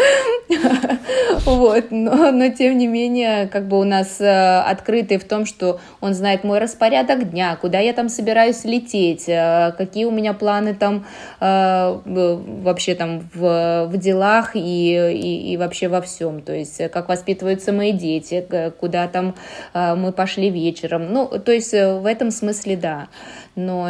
Вот, 1.45 1.85
но, 1.91 2.31
но 2.31 2.49
тем 2.49 2.77
не 2.77 2.87
менее, 2.87 3.47
как 3.47 3.67
бы 3.67 3.79
у 3.79 3.83
нас 3.83 4.19
э, 4.19 4.59
открытый 4.61 5.17
в 5.17 5.25
том, 5.25 5.45
что 5.45 5.79
он 6.01 6.13
знает 6.13 6.43
мой 6.43 6.59
распорядок 6.59 7.29
дня, 7.29 7.55
куда 7.59 7.79
я 7.79 7.93
там 7.93 8.09
собираюсь 8.09 8.63
лететь, 8.63 9.25
э, 9.27 9.73
какие 9.77 10.05
у 10.05 10.11
меня 10.11 10.33
планы 10.33 10.73
там 10.73 11.05
э, 11.39 11.99
вообще 12.05 12.95
там 12.95 13.29
в, 13.33 13.87
в 13.91 13.97
делах 13.97 14.55
и, 14.55 14.59
и, 14.59 15.53
и 15.53 15.57
вообще 15.57 15.87
во 15.87 16.01
всем. 16.01 16.41
То 16.41 16.53
есть 16.53 16.89
как 16.89 17.09
воспитываются 17.09 17.71
мои 17.71 17.91
дети, 17.91 18.45
куда 18.79 19.07
там 19.07 19.35
мы 19.73 20.11
пошли 20.11 20.49
вечером. 20.49 21.11
Ну, 21.11 21.27
то 21.27 21.51
есть 21.51 21.73
в 21.99 22.05
этом 22.05 22.31
смысле 22.31 22.77
да. 22.77 23.07
Но 23.55 23.89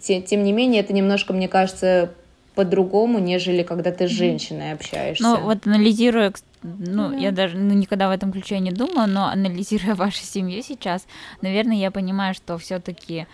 тем 0.00 0.42
не 0.42 0.52
менее 0.52 0.82
это 0.82 0.92
немножко, 0.92 1.32
мне 1.32 1.48
кажется, 1.48 2.10
по-другому, 2.56 3.18
нежели 3.18 3.62
когда 3.62 3.92
ты 3.92 4.08
с 4.08 4.10
женщиной 4.10 4.72
общаешься. 4.72 5.22
Ну, 5.22 5.40
вот 5.40 5.66
анализируя, 5.66 6.32
ну, 6.62 7.12
mm-hmm. 7.12 7.20
я 7.20 7.30
даже 7.30 7.56
ну, 7.58 7.74
никогда 7.74 8.08
в 8.08 8.12
этом 8.12 8.32
ключе 8.32 8.58
не 8.58 8.72
думала, 8.72 9.06
но 9.06 9.26
анализируя 9.26 9.94
вашу 9.96 10.24
семью 10.24 10.62
сейчас, 10.62 11.06
наверное, 11.42 11.76
я 11.76 11.90
понимаю, 11.90 12.34
что 12.34 12.56
все-таки 12.58 13.26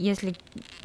если 0.00 0.34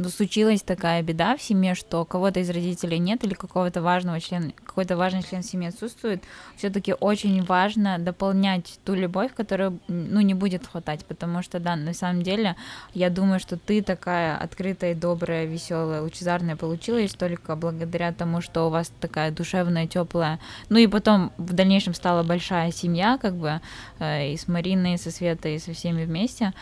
случилась 0.10 0.62
такая 0.62 1.02
беда 1.02 1.38
в 1.38 1.42
семье, 1.42 1.74
что 1.74 2.04
кого-то 2.04 2.42
из 2.42 2.50
родителей 2.50 3.00
нет 3.00 3.24
или 3.24 3.34
какого-то 3.34 3.82
важного 3.82 4.20
члена, 4.20 4.52
какой-то 4.66 4.98
важный 4.98 5.24
член 5.24 5.42
семьи 5.42 5.70
отсутствует, 5.70 6.22
все-таки 6.58 6.94
очень 6.94 7.42
важно 7.44 7.98
дополнять 7.98 8.78
ту 8.84 8.94
любовь, 8.94 9.34
которую, 9.34 9.80
ну, 9.88 10.20
не 10.20 10.34
будет 10.34 10.68
хватать, 10.68 11.06
потому 11.06 11.42
что, 11.44 11.60
да, 11.60 11.78
на 11.78 11.94
самом 11.94 12.24
деле, 12.24 12.58
я 12.94 13.10
думаю, 13.10 13.40
что 13.40 13.58
ты 13.58 13.82
такая 13.82 14.36
открытая, 14.36 14.94
добрая, 14.94 15.46
веселая, 15.46 16.02
лучезарная 16.02 16.58
получилась 16.58 17.14
только 17.14 17.56
благодаря 17.56 18.12
тому, 18.12 18.42
что 18.42 18.68
у 18.68 18.70
вас 18.70 18.92
такая 19.00 19.32
душевная, 19.32 19.88
теплая, 19.88 20.40
ну 20.68 20.78
и 20.78 20.88
потом 20.88 21.32
в 21.38 21.54
дальнейшем 21.54 21.94
стала 21.94 22.24
большая 22.24 22.72
семья, 22.72 23.18
как 23.22 23.36
бы, 23.36 23.62
э, 24.00 24.34
и 24.34 24.38
с 24.38 24.50
Мариной, 24.50 24.96
и 24.96 24.98
со 24.98 25.10
Светой, 25.10 25.56
и 25.56 25.60
со 25.60 25.72
всеми 25.72 26.04
вместе, 26.04 26.54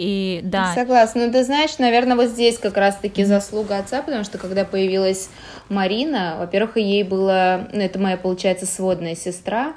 и 0.00 0.40
да. 0.42 0.72
Согласна. 0.74 1.26
Ну, 1.26 1.32
ты 1.32 1.44
знаешь, 1.44 1.76
наверное, 1.78 1.99
вот 2.16 2.26
здесь 2.26 2.58
как 2.58 2.76
раз-таки 2.76 3.24
заслуга 3.24 3.78
отца, 3.78 4.02
потому 4.02 4.24
что 4.24 4.38
когда 4.38 4.64
появилась 4.64 5.28
Марина, 5.68 6.36
во-первых, 6.38 6.76
ей 6.76 7.02
было, 7.02 7.68
ну, 7.72 7.80
это 7.80 7.98
моя, 7.98 8.16
получается, 8.16 8.66
сводная 8.66 9.14
сестра, 9.14 9.74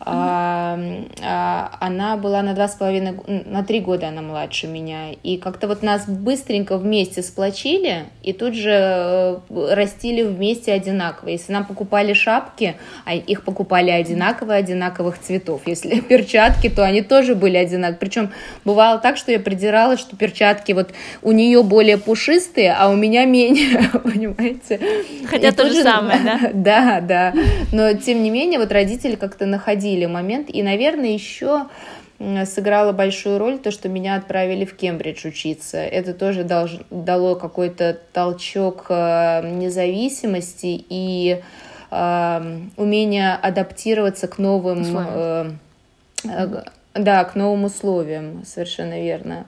а, 0.00 0.78
а, 1.22 1.76
она 1.80 2.16
была 2.16 2.42
на 2.42 2.54
два 2.54 2.68
с 2.68 2.74
половиной, 2.74 3.14
на 3.26 3.64
три 3.64 3.80
года 3.80 4.08
она 4.08 4.20
младше 4.20 4.66
меня. 4.66 5.12
И 5.22 5.38
как-то 5.38 5.66
вот 5.68 5.82
нас 5.82 6.06
быстренько 6.06 6.76
вместе 6.76 7.22
сплочили 7.22 8.04
и 8.22 8.32
тут 8.32 8.54
же 8.54 8.70
э, 8.70 9.38
растили 9.70 10.22
вместе 10.22 10.72
одинаково. 10.72 11.30
Если 11.30 11.52
нам 11.52 11.64
покупали 11.64 12.12
шапки, 12.12 12.76
а 13.04 13.14
их 13.14 13.44
покупали 13.44 13.90
одинаково, 13.90 14.54
одинаковых 14.54 15.18
цветов. 15.18 15.62
Если 15.66 16.00
перчатки, 16.00 16.68
то 16.68 16.84
они 16.84 17.00
тоже 17.02 17.34
были 17.34 17.56
одинаковые. 17.56 17.98
Причем 17.98 18.30
бывало 18.64 18.98
так, 18.98 19.16
что 19.16 19.32
я 19.32 19.40
придиралась, 19.40 20.00
что 20.00 20.16
перчатки 20.16 20.72
вот 20.72 20.90
у 21.22 21.32
нее 21.32 21.62
более 21.62 21.98
пушистые, 21.98 22.72
а 22.72 22.88
у 22.90 22.96
меня 22.96 23.24
менее, 23.24 23.88
понимаете? 23.92 24.80
Хотя 25.26 25.52
то 25.52 25.70
же 25.70 25.82
самое, 25.82 26.20
да? 26.20 26.40
Да, 26.64 27.00
да. 27.00 27.34
Но 27.72 27.92
тем 27.94 28.22
не 28.22 28.30
менее, 28.30 28.58
вот 28.58 28.72
родители 28.72 29.14
как-то 29.16 29.46
находили 29.46 29.83
обсудили 29.84 30.06
момент. 30.06 30.48
И, 30.50 30.62
наверное, 30.62 31.10
еще 31.10 31.66
сыграло 32.46 32.92
большую 32.92 33.38
роль 33.38 33.58
то, 33.58 33.70
что 33.70 33.88
меня 33.88 34.16
отправили 34.16 34.64
в 34.64 34.76
Кембридж 34.76 35.26
учиться. 35.26 35.78
Это 35.78 36.14
тоже 36.14 36.44
долж, 36.44 36.78
дало 36.90 37.34
какой-то 37.34 37.98
толчок 38.12 38.86
э, 38.88 39.50
независимости 39.50 40.84
и 40.88 41.42
э, 41.90 42.60
умение 42.76 43.34
адаптироваться 43.34 44.28
к 44.28 44.38
новым... 44.38 44.84
Э, 44.96 45.50
э, 46.24 46.62
да, 46.94 47.24
к 47.24 47.34
новым 47.34 47.64
условиям, 47.64 48.44
совершенно 48.46 49.02
верно. 49.02 49.46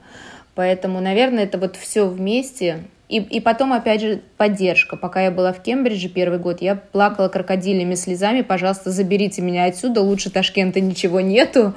Поэтому, 0.53 0.99
наверное, 0.99 1.45
это 1.45 1.57
вот 1.57 1.77
все 1.77 2.05
вместе 2.05 2.83
и, 3.09 3.19
и 3.19 3.39
потом, 3.39 3.71
опять 3.71 4.01
же, 4.01 4.21
поддержка. 4.35 4.97
Пока 4.97 5.21
я 5.21 5.31
была 5.31 5.53
в 5.53 5.61
Кембридже 5.61 6.09
первый 6.09 6.39
год, 6.39 6.61
я 6.61 6.75
плакала 6.75 7.29
крокодильными 7.29 7.95
слезами. 7.95 8.41
Пожалуйста, 8.41 8.91
заберите 8.91 9.41
меня 9.41 9.65
отсюда, 9.65 10.01
лучше 10.01 10.29
Ташкента 10.29 10.81
ничего 10.81 11.21
нету. 11.21 11.73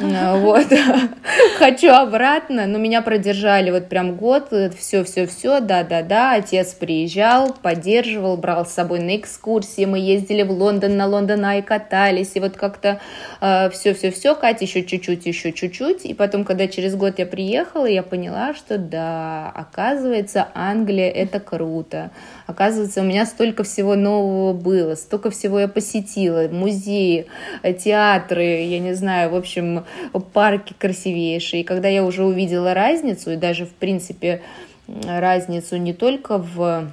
А, 0.00 0.36
вот. 0.36 0.66
Хочу 1.58 1.90
обратно. 1.90 2.66
Но 2.66 2.78
меня 2.78 3.02
продержали 3.02 3.70
вот 3.70 3.88
прям 3.88 4.16
год. 4.16 4.52
Все-все-все, 4.78 5.60
да-да-да. 5.60 6.34
Отец 6.34 6.74
приезжал, 6.74 7.54
поддерживал, 7.62 8.36
брал 8.36 8.66
с 8.66 8.72
собой 8.72 9.00
на 9.00 9.16
экскурсии. 9.16 9.84
Мы 9.84 9.98
ездили 9.98 10.42
в 10.42 10.50
Лондон, 10.50 10.96
на 10.96 11.06
Лондон 11.06 11.44
Ай 11.44 11.62
катались. 11.62 12.32
И 12.34 12.40
вот 12.40 12.56
как-то 12.56 13.00
все-все-все. 13.40 14.32
А, 14.32 14.34
Катя 14.34 14.64
еще 14.64 14.84
чуть-чуть, 14.84 15.26
еще 15.26 15.52
чуть-чуть. 15.52 16.04
И 16.04 16.14
потом, 16.14 16.44
когда 16.44 16.68
через 16.68 16.94
год 16.96 17.18
я 17.18 17.26
приехала, 17.26 17.86
я 17.86 18.02
поняла, 18.02 18.54
что 18.54 18.78
да, 18.78 19.50
оказывается, 19.54 20.48
Англия, 20.54 21.10
это 21.10 21.40
круто. 21.40 22.10
Оказывается, 22.46 23.00
у 23.00 23.04
меня 23.04 23.26
столько 23.26 23.64
всего 23.64 23.94
нового 23.94 24.52
было, 24.52 24.94
столько 24.94 25.30
всего 25.30 25.60
я 25.60 25.68
посетила, 25.68 26.46
музеи, 26.48 27.26
театры, 27.62 28.44
я 28.44 28.78
не 28.78 28.94
знаю, 28.94 29.30
в 29.30 29.34
общем, 29.34 29.83
парки 30.32 30.74
красивейшие. 30.78 31.62
И 31.62 31.64
когда 31.64 31.88
я 31.88 32.04
уже 32.04 32.24
увидела 32.24 32.74
разницу, 32.74 33.32
и 33.32 33.36
даже, 33.36 33.66
в 33.66 33.74
принципе, 33.74 34.42
разницу 34.86 35.76
не 35.76 35.92
только 35.92 36.38
в 36.38 36.90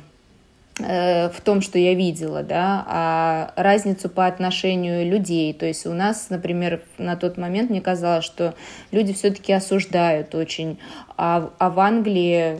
э, 0.79 1.29
в 1.29 1.41
том, 1.41 1.61
что 1.61 1.77
я 1.77 1.93
видела, 1.93 2.43
да, 2.43 2.85
а 2.87 3.53
разницу 3.55 4.09
по 4.09 4.25
отношению 4.25 5.05
людей. 5.09 5.53
То 5.53 5.65
есть 5.65 5.85
у 5.85 5.93
нас, 5.93 6.29
например, 6.29 6.81
на 6.97 7.15
тот 7.15 7.37
момент 7.37 7.69
мне 7.69 7.81
казалось, 7.81 8.25
что 8.25 8.55
люди 8.91 9.13
все-таки 9.13 9.51
осуждают 9.53 10.33
очень, 10.35 10.79
а, 11.17 11.49
а 11.59 11.69
в 11.69 11.79
Англии 11.79 12.59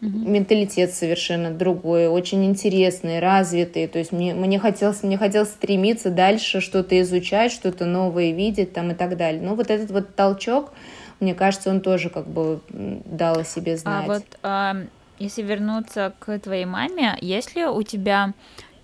Угу. 0.00 0.10
Менталитет 0.10 0.94
совершенно 0.94 1.50
другой, 1.50 2.06
очень 2.06 2.44
интересный, 2.44 3.18
развитый. 3.18 3.88
То 3.88 3.98
есть 3.98 4.12
мне, 4.12 4.32
мне, 4.32 4.60
хотелось, 4.60 5.02
мне 5.02 5.18
хотелось 5.18 5.48
стремиться 5.48 6.10
дальше 6.10 6.60
что-то 6.60 7.00
изучать, 7.02 7.50
что-то 7.50 7.84
новое 7.84 8.30
видеть 8.30 8.72
там 8.72 8.92
и 8.92 8.94
так 8.94 9.16
далее. 9.16 9.42
Но 9.42 9.56
вот 9.56 9.70
этот 9.70 9.90
вот 9.90 10.14
толчок, 10.14 10.72
мне 11.18 11.34
кажется, 11.34 11.70
он 11.70 11.80
тоже 11.80 12.10
как 12.10 12.28
бы 12.28 12.60
дал 12.68 13.38
о 13.38 13.44
себе 13.44 13.74
а 13.74 13.76
знать. 13.76 14.04
А 14.04 14.06
вот 14.06 14.24
а, 14.42 14.76
если 15.18 15.42
вернуться 15.42 16.12
к 16.20 16.38
твоей 16.38 16.64
маме, 16.64 17.16
есть 17.20 17.56
ли 17.56 17.66
у 17.66 17.82
тебя 17.82 18.34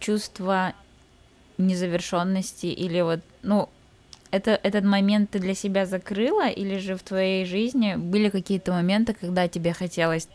чувство 0.01 0.73
незавершенности 1.59 2.67
или 2.67 3.01
вот, 3.01 3.21
ну, 3.43 3.69
это, 4.33 4.59
этот 4.65 4.85
момент 4.85 5.31
ты 5.31 5.39
для 5.39 5.55
себя 5.55 5.87
закрыла, 5.87 6.49
или 6.49 6.79
же 6.79 6.97
в 6.97 7.05
твоей 7.05 7.45
жизни 7.45 7.95
были 7.95 8.31
какие-то 8.31 8.73
моменты, 8.73 9.15
когда 9.15 9.47
тебе 9.47 9.73
хотелось 9.73 10.29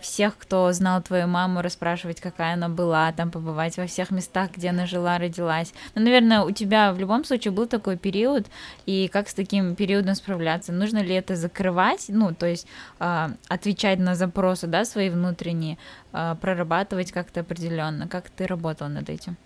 всех, 0.00 0.36
кто 0.38 0.72
знал 0.72 1.02
твою 1.02 1.26
маму, 1.26 1.62
расспрашивать, 1.62 2.20
какая 2.20 2.54
она 2.54 2.68
была, 2.68 3.12
там 3.12 3.30
побывать 3.30 3.76
во 3.76 3.86
всех 3.86 4.10
местах, 4.10 4.50
где 4.56 4.70
она 4.70 4.86
жила, 4.86 5.18
родилась. 5.18 5.72
Ну, 5.94 6.02
наверное, 6.02 6.42
у 6.42 6.50
тебя 6.50 6.92
в 6.92 6.98
любом 6.98 7.24
случае 7.24 7.52
был 7.52 7.66
такой 7.66 7.96
период, 7.96 8.46
и 8.86 9.08
как 9.08 9.28
с 9.28 9.34
таким 9.34 9.74
периодом 9.74 10.14
справляться? 10.14 10.72
Нужно 10.72 10.98
ли 10.98 11.14
это 11.14 11.36
закрывать, 11.36 12.06
ну, 12.08 12.34
то 12.34 12.46
есть 12.46 12.66
э, 13.00 13.28
отвечать 13.48 13.98
на 13.98 14.14
запросы, 14.14 14.66
да, 14.66 14.84
свои 14.84 15.10
внутренние, 15.10 15.78
э, 16.12 16.36
прорабатывать 16.40 17.12
как-то 17.12 17.40
определенно? 17.40 18.08
Как 18.08 18.30
ты 18.30 18.46
работал 18.46 18.88
над 18.88 19.08
этим? 19.08 19.36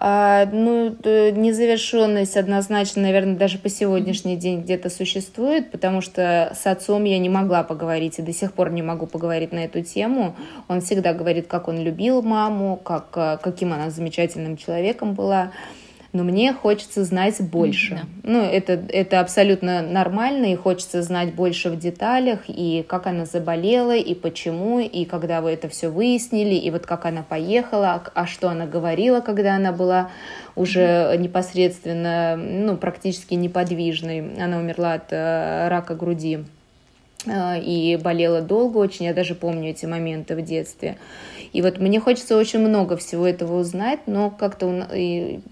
А, 0.00 0.46
ну, 0.52 0.96
незавершенность 1.04 2.36
однозначно, 2.36 3.02
наверное, 3.02 3.36
даже 3.36 3.58
по 3.58 3.68
сегодняшний 3.68 4.36
день 4.36 4.60
где-то 4.60 4.90
существует, 4.90 5.72
потому 5.72 6.02
что 6.02 6.52
с 6.56 6.66
отцом 6.66 7.02
я 7.02 7.18
не 7.18 7.28
могла 7.28 7.64
поговорить 7.64 8.18
и 8.20 8.22
до 8.22 8.32
сих 8.32 8.52
пор 8.52 8.70
не 8.70 8.82
могу 8.82 9.06
поговорить 9.06 9.52
на 9.52 9.64
эту 9.64 9.82
тему. 9.82 10.36
Он 10.68 10.80
всегда 10.80 11.14
говорит, 11.14 11.48
как 11.48 11.66
он 11.66 11.80
любил 11.80 12.22
маму, 12.22 12.76
как, 12.76 13.08
а, 13.14 13.36
каким 13.38 13.72
она 13.72 13.90
замечательным 13.90 14.56
человеком 14.56 15.14
была 15.14 15.50
но 16.12 16.24
мне 16.24 16.52
хочется 16.54 17.04
знать 17.04 17.40
больше. 17.40 17.94
Да. 18.22 18.30
Ну, 18.30 18.42
это, 18.42 18.72
это 18.72 19.20
абсолютно 19.20 19.82
нормально, 19.82 20.52
и 20.52 20.56
хочется 20.56 21.02
знать 21.02 21.34
больше 21.34 21.68
в 21.68 21.78
деталях, 21.78 22.40
и 22.48 22.84
как 22.88 23.06
она 23.06 23.26
заболела, 23.26 23.94
и 23.94 24.14
почему, 24.14 24.80
и 24.80 25.04
когда 25.04 25.40
вы 25.42 25.50
это 25.50 25.68
все 25.68 25.88
выяснили, 25.88 26.54
и 26.54 26.70
вот 26.70 26.86
как 26.86 27.04
она 27.04 27.22
поехала, 27.22 28.02
а 28.14 28.26
что 28.26 28.48
она 28.48 28.66
говорила, 28.66 29.20
когда 29.20 29.56
она 29.56 29.72
была 29.72 30.10
уже 30.56 31.14
непосредственно, 31.18 32.36
ну, 32.36 32.76
практически 32.76 33.34
неподвижной. 33.34 34.42
Она 34.42 34.58
умерла 34.58 34.94
от 34.94 35.12
э, 35.12 35.68
рака 35.68 35.94
груди 35.94 36.44
э, 37.26 37.60
и 37.60 37.96
болела 37.96 38.40
долго 38.40 38.78
очень, 38.78 39.06
я 39.06 39.14
даже 39.14 39.34
помню 39.34 39.70
эти 39.70 39.86
моменты 39.86 40.34
в 40.34 40.42
детстве. 40.42 40.96
И 41.52 41.62
вот 41.62 41.78
мне 41.78 42.00
хочется 42.00 42.36
очень 42.36 42.60
много 42.60 42.96
всего 42.96 43.26
этого 43.26 43.60
узнать, 43.60 44.00
но 44.06 44.30
как-то 44.30 44.66
мы, 44.66 45.42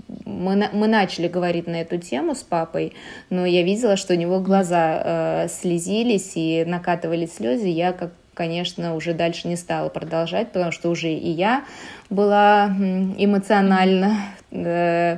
мы 0.72 0.86
начали 0.86 1.28
говорить 1.28 1.66
на 1.66 1.80
эту 1.80 1.98
тему 1.98 2.34
с 2.34 2.42
папой, 2.42 2.92
но 3.30 3.46
я 3.46 3.62
видела, 3.62 3.96
что 3.96 4.14
у 4.14 4.16
него 4.16 4.40
глаза 4.40 5.44
э, 5.44 5.48
слезились 5.48 6.32
и 6.34 6.64
накатывали 6.66 7.26
слезы. 7.26 7.68
Я 7.68 7.92
как 7.92 8.10
конечно, 8.36 8.94
уже 8.94 9.14
дальше 9.14 9.48
не 9.48 9.56
стала 9.56 9.88
продолжать, 9.88 10.48
потому 10.52 10.70
что 10.70 10.90
уже 10.90 11.08
и 11.08 11.30
я 11.30 11.64
была 12.10 12.66
эмоционально 12.66 14.18
э, 14.50 15.16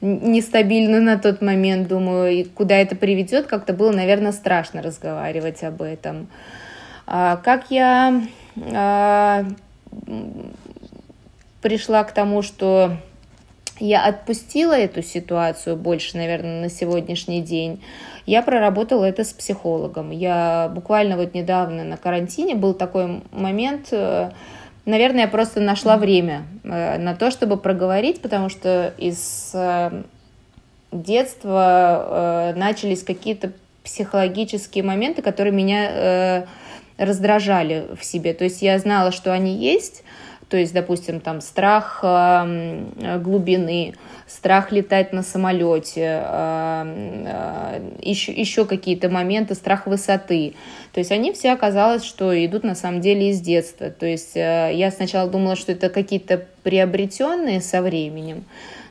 нестабильна 0.00 1.00
на 1.00 1.18
тот 1.18 1.42
момент, 1.42 1.88
думаю, 1.88 2.32
и 2.32 2.44
куда 2.44 2.76
это 2.76 2.94
приведет, 2.94 3.46
как-то 3.46 3.72
было, 3.72 3.90
наверное, 3.90 4.30
страшно 4.30 4.80
разговаривать 4.80 5.64
об 5.64 5.82
этом. 5.82 6.28
А, 7.06 7.36
как 7.36 7.70
я 7.70 8.22
а, 8.72 9.44
пришла 11.60 12.04
к 12.04 12.12
тому, 12.12 12.42
что 12.42 12.96
я 13.78 14.04
отпустила 14.04 14.74
эту 14.74 15.02
ситуацию 15.02 15.76
больше, 15.76 16.16
наверное, 16.16 16.62
на 16.62 16.70
сегодняшний 16.70 17.40
день. 17.40 17.82
Я 18.26 18.42
проработала 18.42 19.04
это 19.04 19.24
с 19.24 19.32
психологом. 19.32 20.10
Я 20.10 20.70
буквально 20.72 21.16
вот 21.16 21.34
недавно 21.34 21.82
на 21.82 21.96
карантине 21.96 22.54
был 22.54 22.74
такой 22.74 23.22
момент, 23.32 23.88
э, 23.90 24.30
наверное, 24.84 25.22
я 25.22 25.28
просто 25.28 25.60
нашла 25.60 25.96
время 25.96 26.44
э, 26.62 26.98
на 26.98 27.16
то, 27.16 27.30
чтобы 27.30 27.56
проговорить, 27.56 28.20
потому 28.22 28.48
что 28.48 28.94
из 28.98 29.50
э, 29.54 30.02
детства 30.92 32.52
начались 32.54 33.02
какие-то 33.02 33.52
психологические 33.82 34.84
моменты, 34.84 35.22
которые 35.22 35.52
меня 35.52 36.46
раздражали 37.04 37.86
в 37.98 38.04
себе. 38.04 38.34
То 38.34 38.44
есть 38.44 38.62
я 38.62 38.78
знала, 38.78 39.12
что 39.12 39.32
они 39.32 39.56
есть, 39.56 40.04
То 40.48 40.58
есть, 40.58 40.74
допустим, 40.74 41.20
там 41.20 41.40
страх 41.40 42.00
э, 42.02 43.18
глубины, 43.18 43.94
страх 44.26 44.70
летать 44.70 45.12
на 45.12 45.22
самолете, 45.22 46.22
еще, 48.02 48.32
еще 48.32 48.66
какие-то 48.66 49.08
моменты, 49.08 49.54
страх 49.54 49.86
высоты. 49.86 50.54
То 50.92 51.00
есть 51.00 51.10
они 51.10 51.32
все 51.32 51.52
оказалось, 51.52 52.04
что 52.04 52.32
идут 52.44 52.64
на 52.64 52.74
самом 52.74 53.00
деле 53.00 53.30
из 53.30 53.40
детства. 53.40 53.88
То 53.90 54.04
есть 54.04 54.36
я 54.36 54.90
сначала 54.94 55.30
думала, 55.30 55.56
что 55.56 55.72
это 55.72 55.88
какие-то 55.88 56.44
приобретенные 56.62 57.62
со 57.62 57.80
временем, 57.80 58.44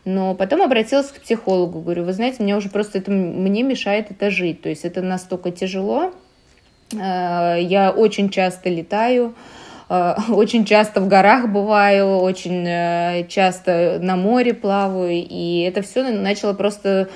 но 0.06 0.34
потом 0.34 0.62
обратилась 0.62 1.08
к 1.08 1.22
психологу, 1.22 1.82
говорю, 1.82 2.06
вы 2.06 2.14
знаете, 2.14 2.42
мне 2.42 2.56
уже 2.56 2.70
просто 2.70 2.98
это, 2.98 3.12
мне 3.12 3.62
мешает 3.62 4.10
это 4.10 4.32
жить, 4.32 4.62
то 4.62 4.70
есть 4.70 4.84
это 4.84 5.02
настолько 5.02 5.52
тяжело, 5.52 6.06
э, 6.06 6.12
я 6.94 7.94
очень 7.96 8.30
часто 8.30 8.70
летаю, 8.70 9.36
э, 9.90 10.14
очень 10.30 10.66
часто 10.66 11.02
в 11.02 11.08
горах 11.08 11.50
бываю, 11.50 12.18
очень 12.20 12.66
э, 12.68 13.28
часто 13.28 14.00
на 14.02 14.16
море 14.16 14.54
плаваю, 14.54 15.12
и 15.12 15.62
это 15.62 15.82
все 15.82 16.04
начало 16.04 16.54
просто 16.54 17.10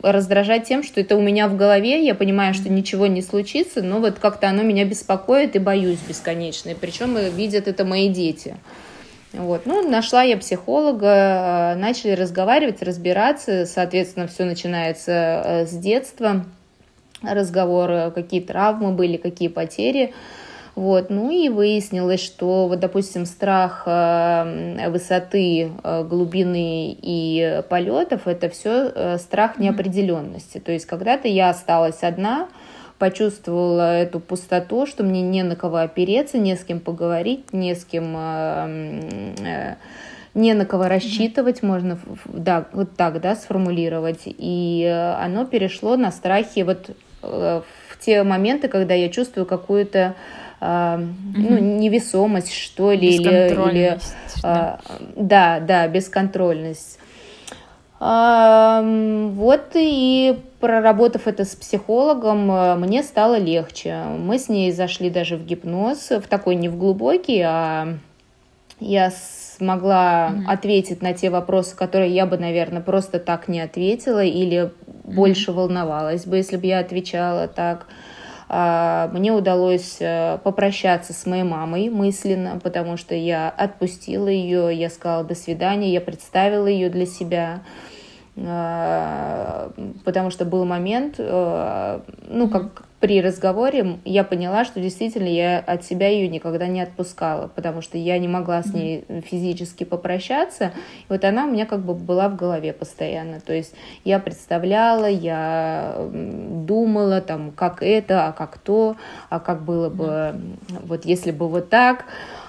раздражать 0.00 0.68
тем, 0.68 0.82
что 0.82 1.00
это 1.00 1.16
у 1.16 1.22
меня 1.22 1.48
в 1.48 1.56
голове, 1.56 2.04
я 2.04 2.14
понимаю, 2.14 2.54
что 2.54 2.68
ничего 2.68 3.06
не 3.06 3.22
случится, 3.22 3.82
но 3.82 4.00
вот 4.00 4.18
как-то 4.18 4.48
оно 4.48 4.62
меня 4.62 4.84
беспокоит 4.84 5.56
и 5.56 5.58
боюсь 5.58 5.98
бесконечно. 6.06 6.70
И 6.70 6.74
причем 6.74 7.16
видят 7.34 7.68
это 7.68 7.84
мои 7.84 8.08
дети. 8.08 8.56
Вот. 9.32 9.66
Ну, 9.66 9.88
нашла 9.88 10.22
я 10.22 10.36
психолога, 10.36 11.74
э, 11.74 11.74
начали 11.76 12.12
разговаривать, 12.12 12.82
разбираться. 12.82 13.66
Соответственно, 13.66 14.28
все 14.28 14.44
начинается 14.44 15.12
э, 15.12 15.66
с 15.66 15.70
детства. 15.70 16.44
Разговоры, 17.28 18.12
какие 18.14 18.40
травмы 18.40 18.92
были, 18.92 19.16
какие 19.16 19.48
потери. 19.48 20.14
Вот, 20.74 21.08
ну 21.08 21.30
и 21.30 21.48
выяснилось, 21.48 22.20
что, 22.20 22.66
вот, 22.66 22.80
допустим, 22.80 23.26
страх 23.26 23.84
э, 23.86 24.90
высоты, 24.90 25.70
глубины 25.82 26.96
и 27.00 27.62
полетов 27.68 28.26
это 28.26 28.48
все 28.48 29.18
страх 29.18 29.58
неопределенности. 29.58 30.58
То 30.58 30.72
есть 30.72 30.86
когда-то 30.86 31.28
я 31.28 31.50
осталась 31.50 32.02
одна, 32.02 32.48
почувствовала 32.98 33.96
эту 33.98 34.20
пустоту, 34.20 34.86
что 34.86 35.02
мне 35.02 35.22
не 35.22 35.42
на 35.42 35.56
кого 35.56 35.78
опереться, 35.78 36.38
не 36.38 36.56
с 36.56 36.64
кем 36.64 36.80
поговорить, 36.80 37.52
не 37.52 37.74
с 37.74 37.84
кем 37.84 38.14
э, 38.16 39.34
э, 39.44 39.74
не 40.34 40.54
на 40.54 40.64
кого 40.64 40.84
рассчитывать, 40.84 41.62
можно 41.62 41.98
да, 42.26 42.66
вот 42.72 42.96
так 42.96 43.20
да, 43.20 43.36
сформулировать. 43.36 44.22
И 44.24 44.84
оно 45.20 45.44
перешло 45.44 45.96
на 45.96 46.10
страхи 46.10 46.60
вот 46.60 46.90
э, 46.90 46.92
в 47.24 47.98
те 48.00 48.22
моменты, 48.22 48.68
когда 48.68 48.94
я 48.94 49.08
чувствую 49.08 49.46
какую-то 49.46 50.14
ну, 50.60 51.58
невесомость, 51.58 52.52
что 52.54 52.92
ли, 52.92 53.16
или, 53.16 53.68
или 53.68 53.98
да. 54.42 54.78
да, 55.14 55.60
да, 55.60 55.88
бесконтрольность. 55.88 56.98
Вот 58.00 59.62
и 59.74 60.38
проработав 60.64 61.26
это 61.26 61.44
с 61.44 61.54
психологом, 61.54 62.50
э, 62.50 62.74
мне 62.76 63.02
стало 63.02 63.38
легче. 63.38 64.02
Мы 64.18 64.38
с 64.38 64.48
ней 64.48 64.72
зашли 64.72 65.10
даже 65.10 65.36
в 65.36 65.44
гипноз, 65.44 66.08
в 66.10 66.22
такой 66.22 66.54
не 66.54 66.70
в 66.70 66.78
глубокий, 66.78 67.42
а 67.42 67.98
я 68.80 69.12
смогла 69.56 70.30
mm-hmm. 70.30 70.52
ответить 70.52 71.02
на 71.02 71.14
те 71.14 71.30
вопросы, 71.30 71.76
которые 71.76 72.14
я 72.14 72.26
бы, 72.26 72.38
наверное, 72.38 72.82
просто 72.82 73.18
так 73.18 73.48
не 73.48 73.60
ответила 73.60 74.22
или 74.22 74.64
mm-hmm. 74.64 75.14
больше 75.14 75.52
волновалась 75.52 76.26
бы, 76.26 76.36
если 76.36 76.56
бы 76.56 76.66
я 76.66 76.80
отвечала 76.80 77.48
так. 77.48 77.86
А, 78.48 79.08
мне 79.12 79.32
удалось 79.32 79.96
э, 80.00 80.38
попрощаться 80.44 81.12
с 81.12 81.26
моей 81.26 81.44
мамой 81.44 81.88
мысленно, 81.88 82.60
потому 82.62 82.96
что 82.96 83.14
я 83.14 83.48
отпустила 83.48 84.28
ее, 84.28 84.70
я 84.72 84.90
сказала 84.90 85.24
до 85.24 85.34
свидания, 85.34 85.92
я 85.92 86.00
представила 86.00 86.66
ее 86.66 86.90
для 86.90 87.06
себя. 87.06 87.62
Э, 88.36 89.70
потому 90.04 90.30
что 90.30 90.44
был 90.44 90.64
момент, 90.64 91.14
э, 91.18 92.00
ну, 92.28 92.48
как 92.48 92.83
при 93.04 93.20
разговоре 93.20 93.98
я 94.06 94.24
поняла, 94.24 94.64
что 94.64 94.80
действительно 94.80 95.28
я 95.28 95.58
от 95.58 95.84
себя 95.84 96.08
ее 96.08 96.26
никогда 96.26 96.68
не 96.68 96.80
отпускала, 96.80 97.48
потому 97.48 97.82
что 97.82 97.98
я 97.98 98.18
не 98.18 98.28
могла 98.28 98.62
с 98.62 98.72
ней 98.72 99.04
физически 99.30 99.84
попрощаться. 99.84 100.72
И 101.00 101.06
вот 101.10 101.22
она 101.22 101.44
у 101.44 101.50
меня 101.50 101.66
как 101.66 101.80
бы 101.80 101.92
была 101.92 102.30
в 102.30 102.36
голове 102.36 102.72
постоянно. 102.72 103.40
То 103.40 103.52
есть 103.52 103.74
я 104.04 104.18
представляла, 104.18 105.04
я 105.04 105.98
думала, 106.10 107.20
там, 107.20 107.50
как 107.50 107.82
это, 107.82 108.28
а 108.28 108.32
как 108.32 108.56
то, 108.56 108.96
а 109.28 109.38
как 109.38 109.66
было 109.66 109.90
бы, 109.90 110.40
вот 110.86 111.04
если 111.04 111.30
бы 111.30 111.46
вот 111.46 111.68
так. 111.68 112.06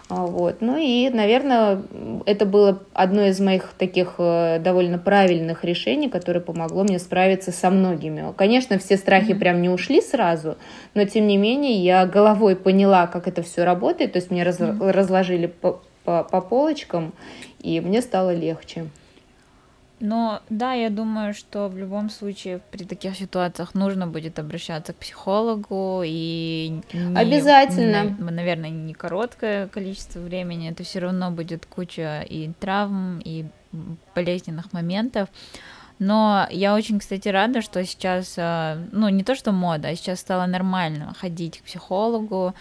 А, 0.08 0.26
вот. 0.28 0.58
Ну 0.62 0.78
и, 0.78 1.10
наверное, 1.10 1.82
это 2.26 2.46
было 2.46 2.84
одно 2.94 3.24
из 3.24 3.40
моих 3.40 3.74
таких 3.78 4.16
э, 4.20 4.60
довольно 4.60 5.00
правильных 5.00 5.64
решений, 5.64 6.10
которое 6.10 6.42
помогло 6.42 6.84
мне 6.84 7.00
справиться 7.00 7.52
со 7.52 7.72
многими. 7.72 8.32
Конечно, 8.38 8.78
все 8.78 8.98
страхи 8.98 9.34
прям 9.34 9.62
не 9.64 9.70
ушли 9.70 10.02
сразу, 10.02 10.58
но 10.94 11.06
тем 11.06 11.26
не 11.26 11.38
менее 11.38 11.84
я 11.84 12.06
головой 12.06 12.56
поняла, 12.56 13.08
как 13.08 13.28
это 13.28 13.42
все 13.42 13.64
работает, 13.64 14.14
то 14.14 14.18
есть 14.18 14.30
мне 14.30 14.44
mm-hmm. 14.44 14.92
разложили 14.92 15.48
по, 15.48 15.82
по, 16.04 16.24
по 16.24 16.40
полочкам, 16.40 17.14
и 17.62 17.82
мне 17.82 18.02
стало 18.02 18.32
легче. 18.32 18.86
Но 20.00 20.42
да, 20.50 20.74
я 20.74 20.90
думаю, 20.90 21.34
что 21.34 21.70
в 21.70 21.78
любом 21.78 22.10
случае 22.10 22.60
при 22.72 22.84
таких 22.84 23.16
ситуациях 23.16 23.74
нужно 23.76 24.08
будет 24.08 24.40
обращаться 24.40 24.92
к 24.92 24.98
психологу 24.98 26.02
и 26.06 26.82
не, 26.92 27.18
обязательно, 27.18 28.16
на, 28.20 28.32
наверное, 28.32 28.70
не 28.70 28.94
короткое 28.94 29.68
количество 29.68 30.20
времени, 30.20 30.70
это 30.70 30.84
все 30.84 31.00
равно 31.00 31.32
будет 31.32 31.66
куча 31.66 32.22
и 32.30 32.52
травм 32.60 33.20
и 33.24 33.46
болезненных 34.14 34.74
моментов. 34.74 35.30
Но 35.98 36.46
я 36.52 36.76
очень, 36.76 37.00
кстати, 37.00 37.30
рада, 37.30 37.62
что 37.62 37.84
сейчас, 37.86 38.34
э, 38.36 38.78
ну 38.92 39.08
не 39.08 39.24
то 39.24 39.34
что 39.34 39.54
мода, 39.54 39.88
а 39.88 39.96
сейчас 39.96 40.20
стало 40.20 40.46
нормально 40.46 41.16
ходить 41.18 41.60
к 41.60 41.64
психологу, 41.64 42.54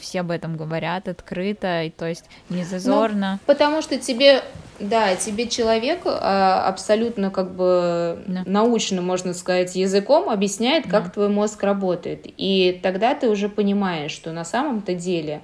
все 0.00 0.20
об 0.20 0.30
этом 0.30 0.56
говорят 0.56 1.08
открыто, 1.08 1.82
и 1.82 1.90
то 1.90 2.06
есть 2.06 2.24
не 2.48 2.58
ну, 2.58 2.64
зазорно. 2.64 3.32
Ну, 3.32 3.38
потому 3.46 3.82
что 3.82 3.98
тебе 3.98 4.42
да, 4.80 5.14
тебе 5.14 5.46
человек 5.46 6.00
а, 6.04 6.66
абсолютно 6.66 7.30
как 7.30 7.52
бы 7.52 8.22
да. 8.26 8.42
научно, 8.44 9.02
можно 9.02 9.32
сказать, 9.34 9.76
языком 9.76 10.28
объясняет, 10.28 10.88
как 10.88 11.04
да. 11.04 11.10
твой 11.10 11.28
мозг 11.28 11.62
работает. 11.62 12.24
И 12.24 12.80
тогда 12.82 13.14
ты 13.14 13.28
уже 13.28 13.48
понимаешь, 13.48 14.10
что 14.10 14.32
на 14.32 14.44
самом-то 14.44 14.94
деле, 14.94 15.42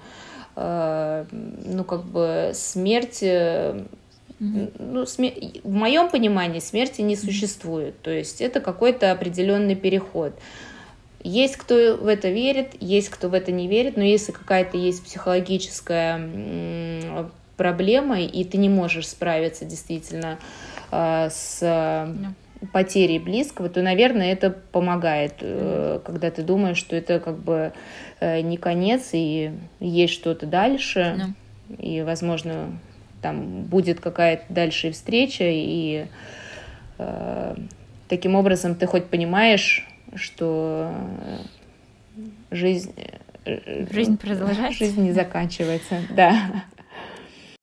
а, 0.57 1.27
ну, 1.31 1.85
как 1.85 2.05
бы 2.05 2.51
смерть 2.55 3.23
ну, 4.41 5.07
смер... 5.07 5.33
в 5.63 5.71
моем 5.71 6.09
понимании 6.09 6.61
смерти 6.61 7.03
не 7.03 7.15
существует. 7.15 8.01
То 8.01 8.11
есть 8.11 8.41
это 8.41 8.61
какой-то 8.61 9.13
определенный 9.13 9.77
переход. 9.77 10.33
Есть 11.23 11.57
кто 11.57 11.97
в 11.97 12.07
это 12.07 12.31
верит, 12.31 12.71
есть 12.81 13.11
кто 13.11 13.29
в 13.29 13.35
это 13.35 13.53
не 13.53 13.69
верит, 13.69 13.97
но 13.97 14.03
если 14.03 14.33
какая-то 14.33 14.79
есть 14.79 15.05
психологическая 15.05 16.19
проблемой, 17.61 18.25
и 18.25 18.43
ты 18.45 18.57
не 18.57 18.71
можешь 18.71 19.07
справиться 19.07 19.67
действительно 19.67 20.39
э, 20.91 21.29
с 21.31 22.09
потерей 22.73 23.19
близкого, 23.19 23.69
то, 23.69 23.83
наверное, 23.83 24.33
это 24.33 24.49
помогает, 24.49 25.35
э, 25.43 26.01
когда 26.03 26.31
ты 26.31 26.43
думаешь, 26.43 26.79
что 26.79 26.97
это 26.97 27.21
как 27.21 27.39
бы 27.39 27.75
э, 28.21 28.41
не 28.41 28.57
конец, 28.57 29.11
и 29.13 29.53
есть 29.79 30.15
что-то 30.15 30.47
дальше, 30.47 31.35
и, 31.79 32.01
возможно, 32.01 32.81
там 33.21 33.65
будет 33.65 34.01
какая-то 34.01 34.45
дальше 34.49 34.91
встреча, 34.91 35.45
и 35.47 36.07
таким 38.09 38.35
образом 38.35 38.75
ты 38.75 38.87
хоть 38.87 39.07
понимаешь, 39.07 39.87
что 40.15 40.93
жизнь... 42.51 42.95
Жизнь 43.45 44.19
продолжается. 44.19 44.85
Жизнь 44.85 45.03
не 45.03 45.13
заканчивается, 45.13 46.03
да. 46.11 46.65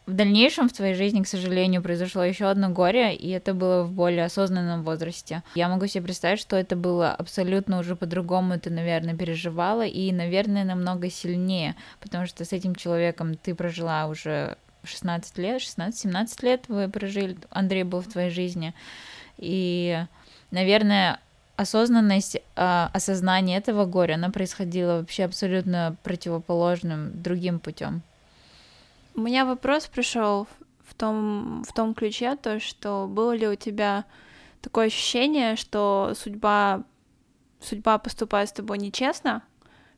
В 0.08 0.14
дальнейшем 0.14 0.70
в 0.70 0.74
твоей 0.74 0.96
жизни, 0.96 1.22
к 1.22 1.28
сожалению, 1.28 1.84
произошло 1.84 2.24
еще 2.24 2.46
одно 2.46 2.70
горе, 2.70 3.14
и 3.14 3.30
это 3.30 3.54
было 3.54 3.84
в 3.84 3.92
более 3.92 4.24
осознанном 4.24 4.84
возрасте. 4.84 5.44
Я 5.54 5.68
могу 5.68 5.86
себе 5.88 6.06
представить, 6.06 6.40
что 6.40 6.56
это 6.56 6.78
было 6.78 7.12
абсолютно 7.12 7.78
уже 7.78 7.98
по-другому 7.98 8.58
ты, 8.58 8.70
наверное, 8.70 9.18
переживала, 9.18 9.86
и, 9.86 10.14
наверное, 10.14 10.64
намного 10.64 11.10
сильнее, 11.10 11.76
потому 12.00 12.26
что 12.26 12.46
с 12.46 12.54
этим 12.54 12.74
человеком 12.74 13.36
ты 13.36 13.54
прожила 13.54 14.08
уже 14.08 14.58
16 14.86 15.38
лет, 15.40 15.62
16-17 15.62 16.46
лет 16.46 16.70
вы 16.70 16.88
прожили, 16.88 17.38
Андрей 17.50 17.84
был 17.84 18.00
в 18.00 18.08
твоей 18.08 18.30
жизни, 18.30 18.74
и, 19.38 20.06
наверное, 20.52 21.20
осознанность, 21.58 22.38
а, 22.56 22.89
осознание 22.93 23.58
этого 23.58 23.86
горя, 23.86 24.13
она 24.13 24.30
происходила 24.30 25.00
вообще 25.00 25.26
абсолютно 25.26 25.98
противоположным, 26.04 27.22
другим 27.22 27.60
путем. 27.60 28.02
У 29.15 29.22
меня 29.22 29.46
вопрос 29.46 29.88
пришел 29.88 30.48
в 30.86 30.93
том, 30.93 31.63
в 31.67 31.74
том 31.74 31.93
ключе, 31.96 32.36
то, 32.36 32.60
что 32.60 33.08
было 33.10 33.36
ли 33.36 33.48
у 33.48 33.56
тебя 33.56 34.06
такое 34.62 34.88
ощущение, 34.88 35.56
что 35.56 36.13
судьба, 36.15 36.84
судьба 37.60 37.98
поступает 37.98 38.50
с 38.50 38.54
тобой 38.54 38.78
нечестно, 38.78 39.41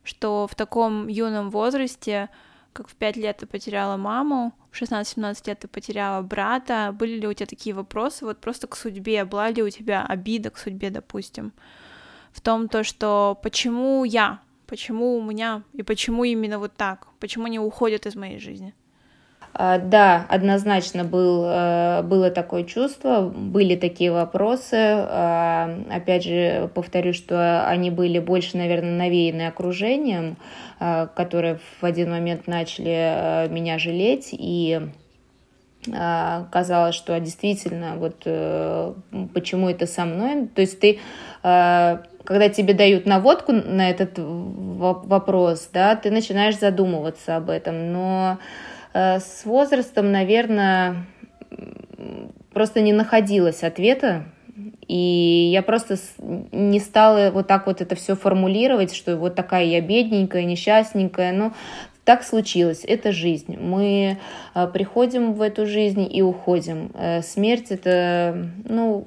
что 0.02 0.48
в 0.50 0.54
таком 0.54 1.08
юном 1.08 1.50
возрасте 1.50 2.30
как 2.72 2.88
в 2.88 2.94
5 2.94 3.16
лет 3.16 3.38
ты 3.38 3.46
потеряла 3.46 3.96
маму, 3.96 4.52
в 4.70 4.80
16-17 4.80 5.48
лет 5.48 5.60
ты 5.60 5.68
потеряла 5.68 6.22
брата. 6.22 6.94
Были 6.98 7.20
ли 7.20 7.26
у 7.26 7.32
тебя 7.32 7.46
такие 7.46 7.74
вопросы 7.74 8.24
вот 8.24 8.38
просто 8.40 8.66
к 8.66 8.76
судьбе? 8.76 9.24
Была 9.24 9.50
ли 9.50 9.62
у 9.62 9.70
тебя 9.70 10.04
обида 10.04 10.50
к 10.50 10.58
судьбе, 10.58 10.90
допустим? 10.90 11.52
В 12.32 12.40
том, 12.40 12.68
то, 12.68 12.84
что 12.84 13.38
почему 13.42 14.04
я, 14.04 14.40
почему 14.66 15.16
у 15.16 15.22
меня 15.22 15.62
и 15.72 15.82
почему 15.82 16.24
именно 16.24 16.58
вот 16.58 16.74
так, 16.76 17.08
почему 17.18 17.46
они 17.46 17.58
уходят 17.58 18.06
из 18.06 18.14
моей 18.14 18.38
жизни? 18.38 18.74
А, 19.52 19.78
да, 19.78 20.26
однозначно 20.28 21.04
был, 21.04 21.44
э, 21.44 22.02
было 22.02 22.30
такое 22.30 22.64
чувство, 22.64 23.22
были 23.22 23.74
такие 23.74 24.12
вопросы. 24.12 24.76
А, 24.76 25.70
опять 25.90 26.24
же, 26.24 26.70
повторю, 26.74 27.12
что 27.12 27.66
они 27.66 27.90
были 27.90 28.20
больше, 28.20 28.56
наверное, 28.56 28.96
навеяны 28.96 29.46
окружением, 29.48 30.36
а, 30.78 31.06
которые 31.06 31.58
в 31.80 31.84
один 31.84 32.10
момент 32.10 32.46
начали 32.46 33.46
э, 33.46 33.48
меня 33.48 33.78
жалеть 33.78 34.28
и 34.32 34.80
казалось, 35.86 36.94
что 36.94 37.18
действительно, 37.18 37.94
вот 37.96 38.24
э, 38.26 38.92
почему 39.32 39.70
это 39.70 39.86
со 39.86 40.04
мной. 40.04 40.46
То 40.54 40.60
есть 40.60 40.78
ты, 40.78 40.98
когда 41.40 42.48
тебе 42.50 42.74
дают 42.74 43.06
наводку 43.06 43.52
на 43.52 43.88
этот 43.88 44.18
вопрос, 44.18 45.70
да, 45.72 45.96
ты 45.96 46.10
начинаешь 46.10 46.58
задумываться 46.58 47.36
об 47.36 47.48
этом, 47.48 47.94
но 47.94 48.38
с 48.92 49.44
возрастом, 49.44 50.12
наверное, 50.12 51.06
просто 52.52 52.80
не 52.80 52.92
находилось 52.92 53.62
ответа, 53.62 54.24
и 54.88 55.50
я 55.52 55.62
просто 55.62 55.96
не 56.50 56.80
стала 56.80 57.30
вот 57.30 57.46
так 57.46 57.66
вот 57.66 57.80
это 57.80 57.94
все 57.94 58.16
формулировать, 58.16 58.94
что 58.94 59.16
вот 59.16 59.34
такая 59.36 59.64
я 59.64 59.80
бедненькая, 59.80 60.44
несчастненькая, 60.44 61.32
но 61.32 61.52
так 62.04 62.24
случилось, 62.24 62.82
это 62.84 63.12
жизнь. 63.12 63.56
Мы 63.56 64.18
э, 64.54 64.66
приходим 64.68 65.34
в 65.34 65.42
эту 65.42 65.66
жизнь 65.66 66.08
и 66.10 66.22
уходим. 66.22 66.90
Э, 66.94 67.22
смерть 67.22 67.66
это, 67.70 68.48
ну, 68.64 69.06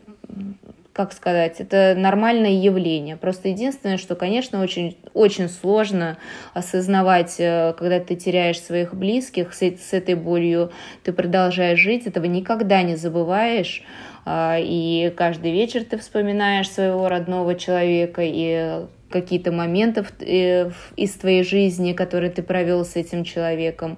как 0.93 1.11
сказать, 1.11 1.59
это 1.59 1.95
нормальное 1.97 2.51
явление. 2.51 3.17
Просто 3.17 3.49
единственное, 3.49 3.97
что, 3.97 4.15
конечно, 4.15 4.61
очень, 4.61 4.95
очень 5.15 5.49
сложно 5.49 6.17
осознавать, 6.53 7.35
э, 7.39 7.73
когда 7.77 7.99
ты 7.99 8.15
теряешь 8.15 8.61
своих 8.61 8.93
близких, 8.93 9.55
с, 9.55 9.61
с 9.61 9.93
этой 9.93 10.13
болью 10.13 10.71
ты 11.03 11.11
продолжаешь 11.11 11.79
жить, 11.79 12.05
этого 12.05 12.25
никогда 12.25 12.83
не 12.83 12.95
забываешь. 12.95 13.83
А, 14.25 14.57
и 14.59 15.11
каждый 15.17 15.51
вечер 15.51 15.83
ты 15.83 15.97
вспоминаешь 15.97 16.69
своего 16.69 17.09
родного 17.09 17.55
человека 17.55 18.21
и 18.23 18.85
какие-то 19.09 19.51
моменты 19.51 20.05
э, 20.19 20.69
из 20.95 21.11
твоей 21.13 21.43
жизни, 21.43 21.93
которые 21.93 22.29
ты 22.29 22.43
провел 22.43 22.85
с 22.85 22.95
этим 22.95 23.23
человеком. 23.23 23.97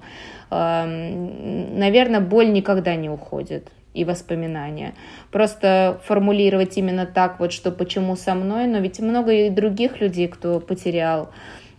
Наверное, 0.50 2.22
боль 2.22 2.52
никогда 2.52 2.96
не 2.96 3.10
уходит 3.10 3.70
и 3.96 4.04
воспоминания. 4.04 4.94
Просто 5.32 6.00
формулировать 6.06 6.78
именно 6.78 7.06
так 7.06 7.40
вот, 7.40 7.52
что 7.52 7.72
почему 7.72 8.16
со 8.16 8.36
мной, 8.36 8.68
но 8.68 8.80
ведь 8.80 9.00
много 9.00 9.32
и 9.32 9.50
других 9.50 10.02
людей, 10.02 10.28
кто 10.28 10.60
потерял 10.60 11.32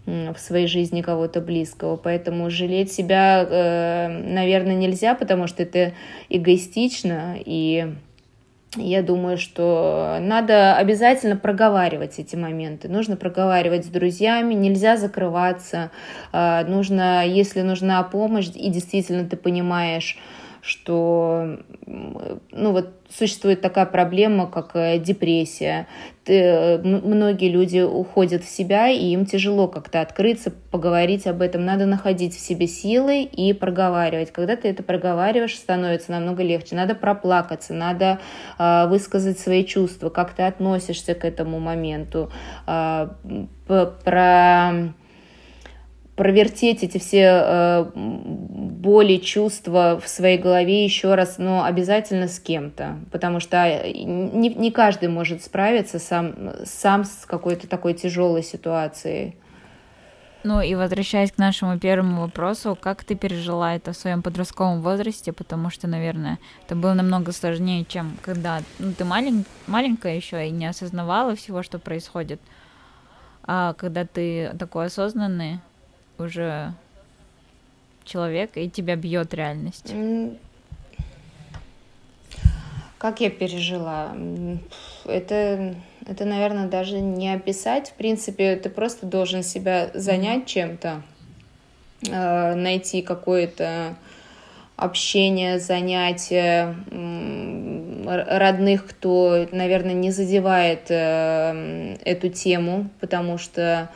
в 0.07 0.37
своей 0.39 0.69
жизни 0.69 1.03
кого-то 1.03 1.41
близкого. 1.41 1.97
Поэтому 1.97 2.49
жалеть 2.49 2.93
себя, 2.93 3.45
э, 3.49 4.09
наверное, 4.09 4.77
нельзя, 4.77 5.15
потому 5.15 5.49
что 5.49 5.65
это 5.65 5.93
эгоистично. 6.29 7.37
И 7.45 7.93
я 8.77 9.03
думаю, 9.03 9.37
что 9.37 10.19
надо 10.21 10.77
обязательно 10.77 11.37
проговаривать 11.37 12.19
эти 12.19 12.37
моменты. 12.37 12.89
Нужно 12.89 13.17
проговаривать 13.17 13.87
с 13.87 13.89
друзьями, 13.89 14.55
нельзя 14.55 14.97
закрываться. 14.97 15.91
Э, 16.33 16.65
нужно, 16.65 17.27
если 17.27 17.63
нужна 17.63 18.03
помощь, 18.05 18.49
и 18.55 18.71
действительно 18.71 19.29
ты 19.29 19.37
понимаешь, 19.37 20.19
что 20.67 21.59
ну 22.51 22.73
вот 22.73 22.91
существует 23.09 23.61
такая 23.61 23.87
проблема, 23.87 24.49
как 24.49 24.71
э, 24.75 24.99
депрессия. 24.99 25.87
Ты, 26.25 26.79
многие 26.83 27.49
люди 27.49 27.79
уходят 27.79 28.43
в 28.43 28.49
себя, 28.49 28.89
и 28.89 29.07
им 29.07 29.27
тяжело 29.27 29.69
как-то 29.69 30.01
открыться, 30.01 30.53
поговорить 30.73 31.27
об 31.29 31.41
этом. 31.41 31.65
Надо 31.65 31.87
находить 31.87 32.35
в 32.35 32.41
себе 32.41 32.67
силы 32.67 33.23
и 33.23 33.53
проговаривать. 33.53 34.33
Когда 34.33 34.57
ты 34.57 34.69
это 34.69 34.83
проговариваешь, 34.83 35.55
становится 35.55 36.11
намного 36.11 36.43
легче. 36.43 36.75
Надо 36.75 36.97
проплакаться, 36.97 37.75
надо 37.75 38.19
э, 38.59 38.87
высказать 38.89 39.39
свои 39.39 39.65
чувства, 39.65 40.11
как 40.11 40.33
ты 40.35 40.43
относишься 40.43 41.15
к 41.15 41.25
этому 41.25 41.61
моменту. 41.61 42.31
Э, 42.67 43.09
про 43.67 44.73
провертеть 46.17 46.83
эти 46.83 46.99
все 46.99 47.43
э, 47.45 47.91
боли, 47.95 49.19
чувства 49.19 50.01
в 50.03 50.09
своей 50.09 50.39
голове 50.39 50.83
еще 50.83 51.15
раз, 51.15 51.37
но 51.37 51.65
обязательно 51.65 52.27
с 52.27 52.41
кем-то, 52.41 52.99
потому 53.13 53.39
что 53.39 53.59
э, 53.59 53.93
не, 53.93 54.49
не 54.49 54.71
каждый 54.71 55.11
может 55.11 55.45
справиться 55.45 55.99
сам, 55.99 56.55
сам 56.65 57.05
с 57.05 57.27
какой-то 57.27 57.69
такой 57.69 57.93
тяжелой 57.93 58.43
ситуацией. 58.43 59.37
Ну 60.43 60.61
и 60.61 60.75
возвращаясь 60.75 61.33
к 61.33 61.39
нашему 61.39 61.79
первому 61.79 62.23
вопросу, 62.23 62.79
как 62.81 63.05
ты 63.05 63.15
пережила 63.15 63.75
это 63.75 63.93
в 63.93 63.97
своем 63.97 64.23
подростковом 64.23 64.81
возрасте, 64.81 65.33
потому 65.33 65.71
что, 65.71 65.87
наверное, 65.87 66.39
это 66.65 66.77
было 66.77 66.95
намного 66.95 67.33
сложнее, 67.33 67.85
чем 67.85 68.17
когда 68.23 68.63
ну, 68.79 68.93
ты 68.93 69.05
малень, 69.05 69.45
маленькая 69.67 70.17
еще 70.17 70.47
и 70.47 70.51
не 70.51 70.67
осознавала 70.67 71.35
всего, 71.35 71.63
что 71.63 71.79
происходит, 71.79 72.41
а 73.43 73.75
когда 73.75 74.07
ты 74.07 74.55
такой 74.59 74.87
осознанный, 74.87 75.61
уже 76.19 76.75
человек, 78.05 78.53
и 78.57 78.71
тебя 78.71 78.97
бьет 78.97 79.35
реальность? 79.35 79.93
Как 82.99 83.21
я 83.21 83.31
пережила? 83.31 84.17
Это, 85.05 85.75
это, 86.07 86.25
наверное, 86.25 86.67
даже 86.69 86.99
не 86.99 87.33
описать. 87.33 87.91
В 87.91 87.93
принципе, 87.95 88.57
ты 88.57 88.71
просто 88.71 89.07
должен 89.07 89.43
себя 89.43 89.91
занять 89.93 90.47
чем-то, 90.47 91.03
э, 92.09 92.55
найти 92.55 93.03
какое-то 93.03 93.97
общение, 94.77 95.59
занятие 95.59 96.77
родных, 98.05 98.87
кто, 98.87 99.47
наверное, 99.51 99.95
не 99.95 100.11
задевает 100.11 100.91
э, 100.91 101.97
эту 102.05 102.29
тему, 102.29 102.89
потому 103.01 103.37
что 103.39 103.91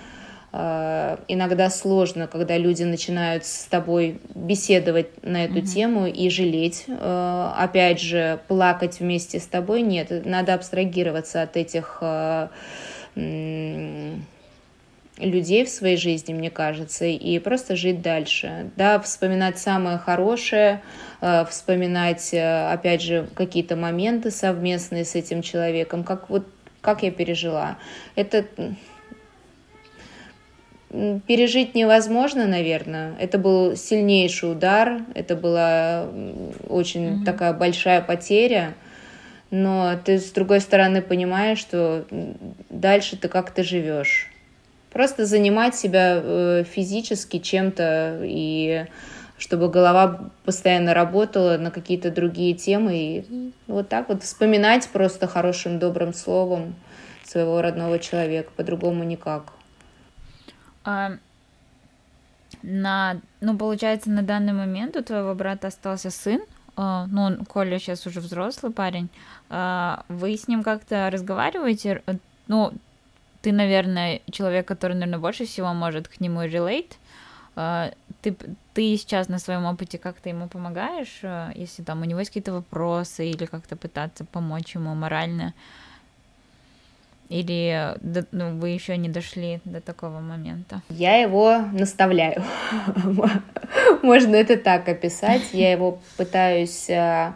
иногда 0.53 1.71
сложно, 1.71 2.27
когда 2.27 2.59
люди 2.59 2.83
начинают 2.83 3.45
с 3.45 3.67
тобой 3.67 4.19
беседовать 4.35 5.23
на 5.23 5.45
эту 5.45 5.59
mm-hmm. 5.59 5.67
тему 5.67 6.07
и 6.07 6.29
жалеть. 6.29 6.87
Э, 6.89 7.53
опять 7.57 8.01
же, 8.01 8.41
плакать 8.49 8.99
вместе 8.99 9.39
с 9.39 9.47
тобой 9.47 9.83
нет. 9.83 10.27
Надо 10.27 10.55
абстрагироваться 10.55 11.43
от 11.43 11.57
этих 11.57 11.99
э, 12.01 12.49
людей 15.19 15.65
в 15.65 15.69
своей 15.69 15.97
жизни, 15.97 16.33
мне 16.33 16.51
кажется, 16.51 17.05
и 17.05 17.39
просто 17.39 17.77
жить 17.77 18.03
дальше. 18.03 18.71
Да, 18.75 18.99
вспоминать 18.99 19.59
самое 19.59 19.99
хорошее, 19.99 20.81
вспоминать, 21.21 22.33
опять 22.33 23.03
же, 23.03 23.29
какие-то 23.35 23.77
моменты 23.77 24.31
совместные 24.31 25.05
с 25.05 25.15
этим 25.15 25.43
человеком, 25.43 26.03
как 26.03 26.31
вот 26.31 26.47
как 26.81 27.03
я 27.03 27.11
пережила. 27.11 27.77
Это 28.15 28.47
пережить 30.91 31.75
невозможно, 31.75 32.47
наверное. 32.47 33.15
Это 33.21 33.39
был 33.39 33.77
сильнейший 33.77 34.53
удар, 34.53 35.03
это 35.15 35.37
была 35.37 36.09
очень 36.69 37.07
mm-hmm. 37.07 37.25
такая 37.25 37.53
большая 37.53 38.01
потеря. 38.01 38.75
Но 39.51 39.99
ты 40.05 40.19
с 40.19 40.31
другой 40.31 40.61
стороны 40.61 41.03
понимаешь, 41.03 41.59
что 41.59 42.05
дальше 42.69 43.17
ты 43.17 43.29
как 43.29 43.51
то 43.51 43.65
живешь. 43.65 44.29
Просто 44.93 45.27
занимать 45.27 45.77
себя 45.77 46.21
э, 46.23 46.65
физически 46.69 47.39
чем-то 47.39 48.21
и 48.25 48.87
чтобы 49.39 49.71
голова 49.71 50.31
постоянно 50.45 50.93
работала 50.93 51.57
на 51.57 51.71
какие-то 51.71 52.11
другие 52.11 52.55
темы 52.55 52.93
и 52.95 53.53
вот 53.67 53.89
так 53.89 54.09
вот 54.09 54.23
вспоминать 54.23 54.89
просто 54.89 55.27
хорошим 55.27 55.79
добрым 55.79 56.13
словом 56.13 56.75
своего 57.25 57.63
родного 57.63 57.99
человека, 57.99 58.51
по-другому 58.55 59.03
никак. 59.05 59.53
А, 60.85 61.13
на, 62.63 63.21
ну, 63.41 63.57
получается, 63.57 64.11
на 64.11 64.23
данный 64.23 64.53
момент 64.53 64.97
у 64.97 65.03
твоего 65.03 65.35
брата 65.35 65.69
остался 65.69 66.11
сын, 66.11 66.41
а, 66.77 67.07
ну, 67.07 67.45
Коля 67.45 67.79
сейчас 67.79 68.07
уже 68.07 68.21
взрослый 68.21 68.73
парень, 68.73 69.09
а, 69.49 70.05
вы 70.09 70.37
с 70.37 70.49
ним 70.49 70.63
как-то 70.63 71.11
разговариваете? 71.11 72.03
Ну, 72.47 72.73
ты, 73.43 73.53
наверное, 73.53 74.21
человек, 74.31 74.67
который, 74.67 74.95
наверное, 74.95 75.19
больше 75.19 75.47
всего 75.47 75.73
может 75.73 76.09
к 76.09 76.21
нему. 76.21 76.43
А, 77.57 77.91
ты, 78.23 78.37
ты 78.75 78.97
сейчас 78.97 79.29
на 79.29 79.39
своем 79.39 79.65
опыте 79.65 79.99
как-то 79.99 80.29
ему 80.29 80.49
помогаешь, 80.49 81.21
а, 81.23 81.51
если 81.55 81.83
там 81.83 82.03
у 82.03 82.05
него 82.05 82.21
есть 82.21 82.31
какие-то 82.31 82.53
вопросы 82.53 83.29
или 83.29 83.47
как-то 83.47 83.77
пытаться 83.77 84.25
помочь 84.25 84.75
ему 84.75 84.95
морально? 84.95 85.55
Или 87.31 87.95
ну, 88.33 88.59
вы 88.59 88.71
еще 88.71 88.97
не 88.97 89.09
дошли 89.09 89.61
до 89.65 89.81
такого 89.81 90.19
момента? 90.19 90.83
Я 90.89 91.17
его 91.19 91.59
наставляю. 91.73 92.43
Можно 94.03 94.35
это 94.35 94.57
так 94.57 94.89
описать. 94.89 95.43
Я 95.53 95.71
его 95.71 96.01
пытаюсь 96.17 96.91
э, 96.91 97.33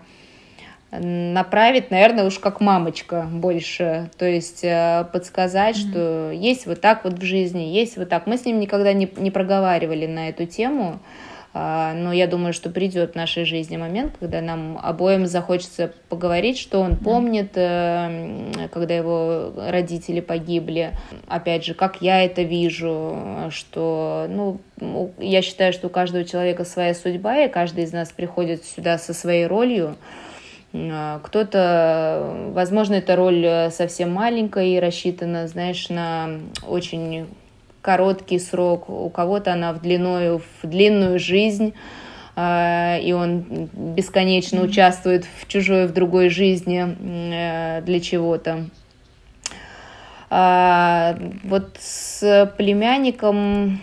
направить, 0.90 1.92
наверное, 1.92 2.24
уж 2.24 2.40
как 2.40 2.60
мамочка 2.60 3.28
больше, 3.30 4.10
то 4.18 4.26
есть 4.26 4.64
э, 4.64 5.06
подсказать, 5.12 5.76
mm-hmm. 5.76 5.90
что 5.90 6.30
есть 6.32 6.66
вот 6.66 6.80
так 6.80 7.04
вот 7.04 7.20
в 7.20 7.22
жизни, 7.22 7.62
есть 7.62 7.96
вот 7.96 8.08
так. 8.08 8.26
Мы 8.26 8.36
с 8.36 8.44
ним 8.44 8.58
никогда 8.58 8.92
не, 8.92 9.08
не 9.16 9.30
проговаривали 9.30 10.06
на 10.06 10.28
эту 10.28 10.44
тему, 10.46 10.98
а, 10.98 11.33
но 11.54 12.12
я 12.12 12.26
думаю, 12.26 12.52
что 12.52 12.68
придет 12.68 13.12
в 13.12 13.14
нашей 13.14 13.44
жизни 13.44 13.76
момент, 13.76 14.16
когда 14.18 14.40
нам 14.40 14.76
обоим 14.82 15.26
захочется 15.26 15.92
поговорить, 16.08 16.58
что 16.58 16.80
он 16.80 16.96
помнит, 16.96 17.52
э, 17.54 18.68
когда 18.72 18.94
его 18.94 19.52
родители 19.56 20.18
погибли. 20.18 20.90
Опять 21.28 21.64
же, 21.64 21.74
как 21.74 22.02
я 22.02 22.24
это 22.24 22.42
вижу, 22.42 23.16
что, 23.50 24.26
ну, 24.28 24.60
я 25.18 25.42
считаю, 25.42 25.72
что 25.72 25.86
у 25.86 25.90
каждого 25.90 26.24
человека 26.24 26.64
своя 26.64 26.92
судьба, 26.92 27.44
и 27.44 27.48
каждый 27.48 27.84
из 27.84 27.92
нас 27.92 28.10
приходит 28.10 28.64
сюда 28.64 28.98
со 28.98 29.14
своей 29.14 29.46
ролью. 29.46 29.94
А, 30.74 31.20
кто-то, 31.22 32.50
возможно, 32.52 32.94
эта 32.94 33.14
роль 33.14 33.70
совсем 33.70 34.10
маленькая 34.12 34.66
и 34.66 34.80
рассчитана, 34.80 35.46
знаешь, 35.46 35.88
на 35.88 36.30
очень 36.66 37.28
короткий 37.84 38.38
срок, 38.38 38.88
у 38.88 39.10
кого-то 39.10 39.52
она 39.52 39.74
в 39.74 39.82
длинную, 39.82 40.38
в 40.62 40.66
длинную 40.66 41.18
жизнь, 41.18 41.74
а, 42.34 42.98
и 42.98 43.12
он 43.12 43.68
бесконечно 43.74 44.62
участвует 44.62 45.26
в 45.38 45.46
чужой, 45.46 45.86
в 45.86 45.92
другой 45.92 46.30
жизни 46.30 46.96
э, 46.98 47.82
для 47.82 48.00
чего-то. 48.00 48.64
А, 50.30 51.16
вот 51.44 51.76
с 51.78 52.50
племянником 52.56 53.80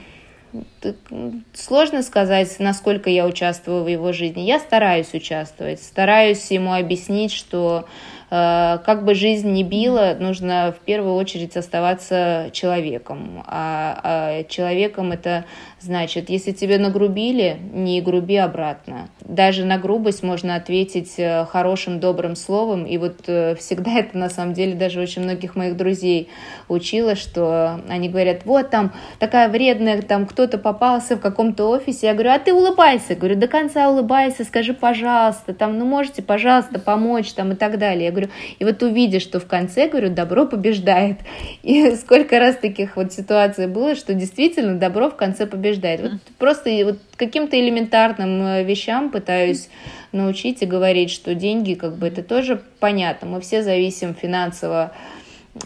сложно 1.54 2.02
сказать, 2.02 2.54
насколько 2.60 3.10
я 3.10 3.26
участвую 3.26 3.84
в 3.84 3.88
его 3.88 4.12
жизни. 4.12 4.42
Я 4.42 4.60
стараюсь 4.60 5.14
участвовать, 5.14 5.82
стараюсь 5.82 6.52
ему 6.52 6.74
объяснить, 6.74 7.32
что 7.32 7.86
Э, 7.86 8.21
как 8.32 9.04
бы 9.04 9.14
жизнь 9.14 9.52
не 9.52 9.66
била, 9.66 10.16
нужно 10.18 10.74
в 10.80 10.86
первую 10.86 11.16
очередь 11.16 11.58
оставаться 11.58 12.50
человеком. 12.54 13.44
А, 13.46 14.00
а 14.04 14.44
человеком 14.46 15.12
это 15.12 15.44
значит, 15.82 16.30
если 16.30 16.52
тебе 16.52 16.78
нагрубили, 16.78 17.58
не 17.74 18.02
груби 18.02 18.36
обратно. 18.36 19.10
Даже 19.26 19.66
на 19.66 19.78
грубость 19.78 20.24
можно 20.24 20.56
ответить 20.56 21.16
э, 21.18 21.46
хорошим, 21.46 22.00
добрым 22.00 22.36
словом. 22.36 22.86
И 22.86 22.98
вот 22.98 23.22
э, 23.28 23.56
всегда 23.56 23.92
это 24.00 24.18
на 24.18 24.30
самом 24.30 24.54
деле 24.54 24.76
даже 24.76 25.02
очень 25.02 25.24
многих 25.24 25.56
моих 25.56 25.76
друзей 25.76 26.30
учило, 26.68 27.16
что 27.16 27.82
они 27.90 28.10
говорят, 28.10 28.46
вот 28.46 28.70
там 28.70 28.94
такая 29.20 29.50
вредная, 29.50 30.02
там 30.02 30.26
кто-то 30.26 30.58
попался 30.58 31.16
в 31.16 31.20
каком-то 31.20 31.70
офисе. 31.70 32.08
Я 32.08 32.14
говорю, 32.14 32.32
а 32.32 32.40
ты 32.40 32.54
улыбайся. 32.54 33.08
Я 33.10 33.16
говорю, 33.16 33.36
до 33.36 33.48
конца 33.48 33.90
улыбайся, 33.90 34.44
скажи, 34.44 34.74
пожалуйста, 34.74 35.54
там, 35.54 35.78
ну 35.80 35.86
можете, 35.86 36.22
пожалуйста, 36.22 36.80
помочь 36.80 37.34
там 37.34 37.54
и 37.54 37.56
так 37.56 37.78
далее. 37.78 38.06
Я 38.06 38.12
говорю, 38.12 38.30
и 38.60 38.66
вот 38.66 38.84
увидишь, 38.84 39.24
что 39.24 39.40
в 39.40 39.48
конце, 39.48 39.88
говорю, 39.88 40.10
добро 40.10 40.46
побеждает. 40.46 41.18
И 41.64 41.96
сколько 41.96 42.40
раз 42.40 42.56
таких 42.58 42.96
вот 42.96 43.14
ситуаций 43.14 43.68
было, 43.68 43.96
что 43.96 44.14
действительно 44.14 44.78
добро 44.78 45.10
в 45.10 45.16
конце 45.16 45.46
побеждает. 45.46 45.71
Вот 46.02 46.12
просто 46.38 46.70
вот 46.84 47.00
каким-то 47.16 47.60
элементарным 47.60 48.46
э, 48.46 48.64
вещам 48.64 49.10
пытаюсь 49.10 49.70
научить 50.12 50.62
и 50.62 50.66
говорить, 50.66 51.12
что 51.12 51.36
деньги, 51.36 51.74
как 51.74 51.98
бы 51.98 52.08
это 52.08 52.24
тоже 52.24 52.62
понятно, 52.80 53.28
мы 53.28 53.42
все 53.42 53.64
зависим 53.64 54.14
финансово 54.14 54.92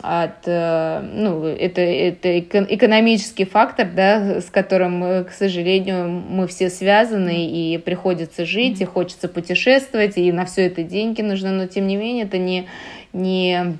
от, 0.01 0.47
э, 0.47 0.99
ну, 1.13 1.43
это, 1.45 1.81
это 1.81 2.39
экономический 2.39 3.45
фактор, 3.45 3.87
да, 3.93 4.41
с 4.41 4.45
которым, 4.45 5.03
э, 5.03 5.23
к 5.25 5.31
сожалению, 5.31 6.07
мы 6.09 6.47
все 6.47 6.69
связаны, 6.69 7.47
и 7.47 7.77
приходится 7.77 8.45
жить, 8.45 8.81
и 8.81 8.85
хочется 8.85 9.27
путешествовать, 9.27 10.17
и 10.17 10.31
на 10.31 10.45
все 10.45 10.65
это 10.65 10.83
деньги 10.83 11.21
нужны, 11.21 11.51
но 11.51 11.67
тем 11.67 11.85
не 11.85 11.97
менее 11.97 12.25
это 12.25 12.39
не, 12.39 12.67
не, 13.13 13.77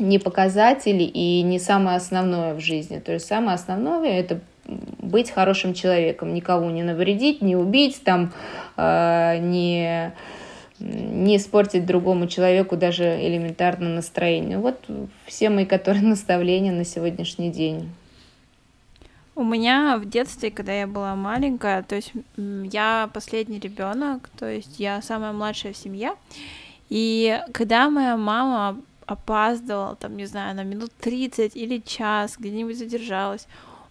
не 0.00 0.18
показатель 0.18 1.02
и 1.02 1.42
не 1.42 1.60
самое 1.60 1.96
основное 1.96 2.54
в 2.54 2.60
жизни. 2.60 2.98
То 2.98 3.12
есть 3.12 3.26
самое 3.26 3.54
основное 3.54 4.18
это 4.18 4.40
быть 4.68 5.30
хорошим 5.30 5.74
человеком, 5.74 6.34
никого 6.34 6.70
не 6.70 6.82
навредить, 6.82 7.42
не 7.42 7.56
убить, 7.56 8.02
там, 8.04 8.32
э, 8.76 9.38
не 9.38 10.12
не 10.80 11.36
испортить 11.38 11.86
другому 11.86 12.28
человеку 12.28 12.76
даже 12.76 13.04
элементарно 13.04 13.88
настроение. 13.88 14.58
Вот 14.58 14.78
все 15.26 15.50
мои 15.50 15.64
которые 15.64 16.02
наставления 16.06 16.72
на 16.72 16.84
сегодняшний 16.84 17.50
день. 17.50 17.90
У 19.34 19.44
меня 19.44 19.98
в 19.98 20.08
детстве, 20.08 20.50
когда 20.50 20.72
я 20.72 20.86
была 20.86 21.14
маленькая, 21.14 21.82
то 21.82 21.94
есть 21.94 22.12
я 22.36 23.08
последний 23.14 23.60
ребенок, 23.60 24.28
то 24.36 24.50
есть 24.50 24.80
я 24.80 25.00
самая 25.00 25.32
младшая 25.32 25.72
в 25.72 25.76
семье, 25.76 26.14
и 26.90 27.40
когда 27.52 27.88
моя 27.88 28.16
мама 28.16 28.76
опаздывала, 29.06 29.94
там, 29.94 30.16
не 30.16 30.26
знаю, 30.26 30.56
на 30.56 30.64
минут 30.64 30.90
30 31.00 31.54
или 31.54 31.78
час, 31.78 32.36
где-нибудь 32.36 32.76
задержалась, 32.76 33.46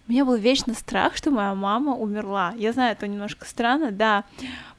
у 0.08 0.12
меня 0.12 0.24
был 0.24 0.36
вечно 0.36 0.72
страх, 0.72 1.16
что 1.16 1.30
моя 1.30 1.54
мама 1.54 1.94
умерла. 1.94 2.54
Я 2.56 2.72
знаю, 2.72 2.92
это 2.92 3.06
немножко 3.06 3.44
странно, 3.44 3.90
да, 3.90 4.24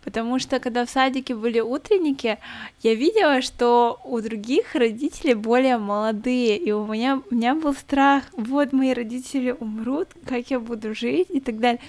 потому 0.03 0.39
что 0.39 0.59
когда 0.59 0.85
в 0.85 0.89
садике 0.89 1.35
были 1.35 1.59
утренники, 1.59 2.39
я 2.81 2.95
видела, 2.95 3.43
что 3.43 3.99
у 4.03 4.19
других 4.21 4.73
родители 4.73 5.33
более 5.33 5.77
молодые, 5.77 6.57
и 6.57 6.71
у 6.71 6.83
меня, 6.87 7.21
у 7.29 7.35
меня 7.35 7.53
был 7.53 7.75
страх, 7.75 8.23
вот 8.33 8.73
мои 8.73 8.91
родители 8.91 9.51
умрут, 9.51 10.07
как 10.25 10.49
я 10.49 10.59
буду 10.59 10.95
жить 10.95 11.27
и 11.29 11.39
так 11.39 11.59
далее. 11.59 11.79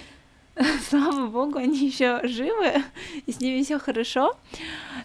Слава 0.88 1.26
богу, 1.26 1.58
они 1.58 1.86
еще 1.86 2.20
живы, 2.24 2.82
и 3.26 3.32
с 3.32 3.40
ними 3.40 3.62
все 3.62 3.78
хорошо. 3.78 4.36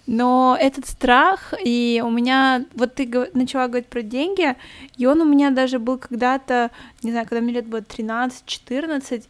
Но 0.06 0.58
этот 0.60 0.86
страх, 0.88 1.54
и 1.64 2.02
у 2.06 2.10
меня, 2.10 2.66
вот 2.74 2.96
ты 2.96 3.30
начала 3.34 3.68
говорить 3.68 3.88
про 3.88 4.02
деньги, 4.02 4.56
и 4.98 5.06
он 5.06 5.22
у 5.22 5.26
меня 5.26 5.52
даже 5.52 5.80
был 5.80 5.98
когда-то, 5.98 6.72
не 7.04 7.12
знаю, 7.12 7.26
когда 7.28 7.42
мне 7.42 7.54
лет 7.54 7.68
было 7.68 7.80
13-14, 7.80 9.24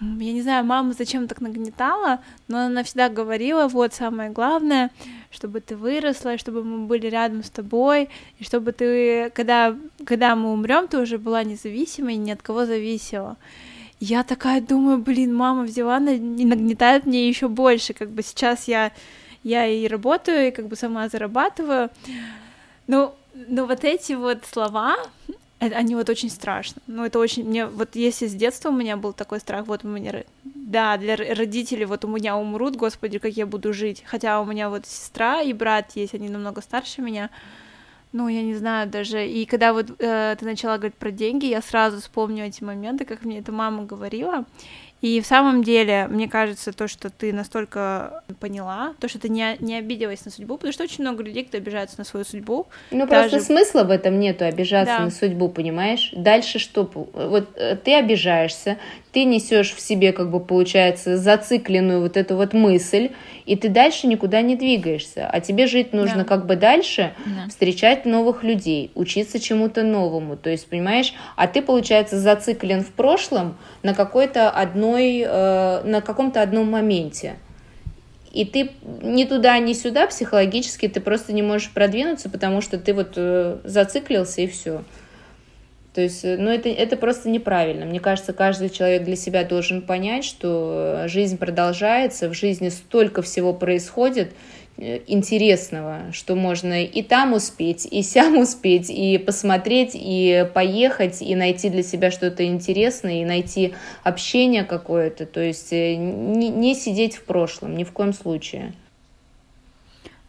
я 0.00 0.32
не 0.32 0.40
знаю, 0.40 0.64
мама 0.64 0.92
зачем 0.92 1.28
так 1.28 1.40
нагнетала, 1.40 2.20
но 2.48 2.66
она 2.66 2.82
всегда 2.84 3.08
говорила, 3.08 3.68
вот 3.68 3.92
самое 3.92 4.30
главное, 4.30 4.90
чтобы 5.30 5.60
ты 5.60 5.76
выросла, 5.76 6.38
чтобы 6.38 6.64
мы 6.64 6.86
были 6.86 7.08
рядом 7.08 7.42
с 7.42 7.50
тобой, 7.50 8.08
и 8.38 8.44
чтобы 8.44 8.72
ты, 8.72 9.30
когда, 9.34 9.76
когда 10.06 10.36
мы 10.36 10.52
умрем, 10.52 10.88
ты 10.88 10.98
уже 10.98 11.18
была 11.18 11.42
независимой 11.44 12.14
и 12.14 12.18
ни 12.18 12.30
от 12.30 12.40
кого 12.40 12.64
зависела. 12.64 13.36
Я 14.00 14.22
такая 14.24 14.62
думаю, 14.62 14.98
блин, 14.98 15.34
мама 15.34 15.62
взяла 15.62 15.98
и 15.98 16.18
нагнетает 16.18 17.04
мне 17.04 17.28
еще 17.28 17.48
больше, 17.48 17.92
как 17.92 18.10
бы 18.10 18.22
сейчас 18.22 18.66
я, 18.66 18.92
я 19.44 19.66
и 19.66 19.86
работаю, 19.86 20.48
и 20.48 20.50
как 20.50 20.68
бы 20.68 20.76
сама 20.76 21.08
зарабатываю. 21.10 21.90
Ну, 22.86 23.14
но 23.34 23.66
вот 23.66 23.84
эти 23.84 24.14
вот 24.14 24.38
слова, 24.50 24.96
это, 25.58 25.76
они 25.76 25.94
вот 25.94 26.08
очень 26.08 26.30
страшно. 26.30 26.80
Ну, 26.86 27.04
это 27.04 27.18
очень... 27.18 27.44
Мне 27.44 27.66
вот 27.66 27.94
если 27.94 28.26
с 28.26 28.34
детства 28.34 28.70
у 28.70 28.72
меня 28.74 28.96
был 28.96 29.12
такой 29.12 29.38
страх, 29.38 29.66
вот 29.66 29.84
у 29.84 29.88
меня... 29.88 30.24
Да, 30.44 30.96
для 30.96 31.16
родителей 31.16 31.84
вот 31.84 32.04
у 32.04 32.08
меня 32.08 32.36
умрут, 32.36 32.76
господи, 32.76 33.18
как 33.18 33.32
я 33.32 33.44
буду 33.44 33.74
жить. 33.74 34.02
Хотя 34.06 34.40
у 34.40 34.46
меня 34.46 34.70
вот 34.70 34.86
сестра 34.86 35.42
и 35.42 35.52
брат 35.52 35.92
есть, 35.94 36.14
они 36.14 36.30
намного 36.30 36.62
старше 36.62 37.02
меня. 37.02 37.28
Ну, 38.12 38.28
я 38.28 38.42
не 38.42 38.54
знаю 38.54 38.88
даже. 38.88 39.26
И 39.26 39.44
когда 39.46 39.72
вот 39.72 39.86
э, 39.98 40.36
ты 40.38 40.44
начала 40.44 40.78
говорить 40.78 40.96
про 40.96 41.10
деньги, 41.10 41.46
я 41.46 41.62
сразу 41.62 42.00
вспомню 42.00 42.46
эти 42.46 42.64
моменты, 42.64 43.04
как 43.04 43.24
мне 43.24 43.38
эта 43.38 43.52
мама 43.52 43.84
говорила. 43.84 44.44
И 45.00 45.20
в 45.22 45.26
самом 45.26 45.64
деле, 45.64 46.08
мне 46.10 46.28
кажется, 46.28 46.72
то, 46.72 46.86
что 46.86 47.08
ты 47.08 47.32
настолько 47.32 48.22
поняла, 48.38 48.94
то, 49.00 49.08
что 49.08 49.18
ты 49.18 49.30
не, 49.30 49.56
не 49.60 49.76
обиделась 49.76 50.24
на 50.26 50.30
судьбу, 50.30 50.56
потому 50.56 50.72
что 50.72 50.84
очень 50.84 51.02
много 51.02 51.22
людей, 51.22 51.44
кто 51.44 51.56
обижается 51.56 51.94
на 51.98 52.04
свою 52.04 52.26
судьбу. 52.26 52.66
Ну, 52.90 53.06
даже... 53.06 53.30
просто 53.30 53.46
смысла 53.46 53.84
в 53.84 53.90
этом 53.90 54.20
нету, 54.20 54.44
обижаться 54.44 54.98
да. 54.98 55.04
на 55.04 55.10
судьбу, 55.10 55.48
понимаешь? 55.48 56.12
Дальше 56.14 56.58
что? 56.58 56.84
Вот 56.92 57.48
э, 57.56 57.76
ты 57.76 57.94
обижаешься, 57.94 58.76
ты 59.12 59.24
несешь 59.24 59.74
в 59.74 59.80
себе, 59.80 60.12
как 60.12 60.30
бы 60.30 60.40
получается, 60.40 61.16
зацикленную 61.16 62.00
вот 62.00 62.16
эту 62.16 62.36
вот 62.36 62.52
мысль, 62.52 63.10
и 63.44 63.56
ты 63.56 63.68
дальше 63.68 64.06
никуда 64.06 64.40
не 64.42 64.54
двигаешься. 64.54 65.28
А 65.28 65.40
тебе 65.40 65.66
жить 65.66 65.92
нужно 65.92 66.18
да. 66.18 66.24
как 66.24 66.46
бы 66.46 66.56
дальше, 66.56 67.14
да. 67.26 67.48
встречать 67.48 68.04
новых 68.04 68.44
людей, 68.44 68.90
учиться 68.94 69.40
чему-то 69.40 69.82
новому. 69.82 70.36
То 70.36 70.50
есть, 70.50 70.68
понимаешь, 70.68 71.14
а 71.36 71.48
ты, 71.48 71.62
получается, 71.62 72.18
зациклен 72.18 72.82
в 72.82 72.92
прошлом 72.92 73.56
на 73.82 73.94
какой-то 73.94 74.50
одной, 74.50 75.24
э, 75.26 75.82
на 75.84 76.00
каком-то 76.00 76.42
одном 76.42 76.70
моменте. 76.70 77.36
И 78.32 78.44
ты 78.44 78.70
ни 79.02 79.24
туда, 79.24 79.58
ни 79.58 79.72
сюда 79.72 80.06
психологически 80.06 80.86
ты 80.86 81.00
просто 81.00 81.32
не 81.32 81.42
можешь 81.42 81.70
продвинуться, 81.70 82.30
потому 82.30 82.60
что 82.60 82.78
ты 82.78 82.94
вот 82.94 83.14
э, 83.16 83.58
зациклился 83.64 84.42
и 84.42 84.46
все. 84.46 84.84
То 85.94 86.00
есть, 86.00 86.24
э, 86.24 86.36
ну, 86.36 86.50
это, 86.50 86.68
это 86.68 86.96
просто 86.96 87.28
неправильно. 87.28 87.84
Мне 87.84 88.00
кажется, 88.00 88.32
каждый 88.32 88.70
человек 88.70 89.04
для 89.04 89.16
себя 89.16 89.44
должен 89.44 89.82
понять, 89.82 90.24
что 90.24 91.04
жизнь 91.06 91.38
продолжается, 91.38 92.28
в 92.28 92.34
жизни 92.34 92.68
столько 92.68 93.22
всего 93.22 93.52
происходит, 93.52 94.32
интересного, 94.80 96.10
что 96.12 96.34
можно 96.34 96.84
и 96.84 97.02
там 97.02 97.34
успеть, 97.34 97.86
и 97.90 98.02
сям 98.02 98.38
успеть, 98.38 98.88
и 98.88 99.18
посмотреть, 99.18 99.90
и 99.94 100.48
поехать, 100.54 101.20
и 101.20 101.34
найти 101.34 101.68
для 101.68 101.82
себя 101.82 102.10
что-то 102.10 102.46
интересное, 102.46 103.20
и 103.20 103.24
найти 103.24 103.74
общение 104.02 104.64
какое-то, 104.64 105.26
то 105.26 105.40
есть 105.40 105.70
не, 105.72 106.48
не 106.48 106.74
сидеть 106.74 107.16
в 107.16 107.24
прошлом 107.24 107.76
ни 107.76 107.84
в 107.84 107.92
коем 107.92 108.14
случае. 108.14 108.72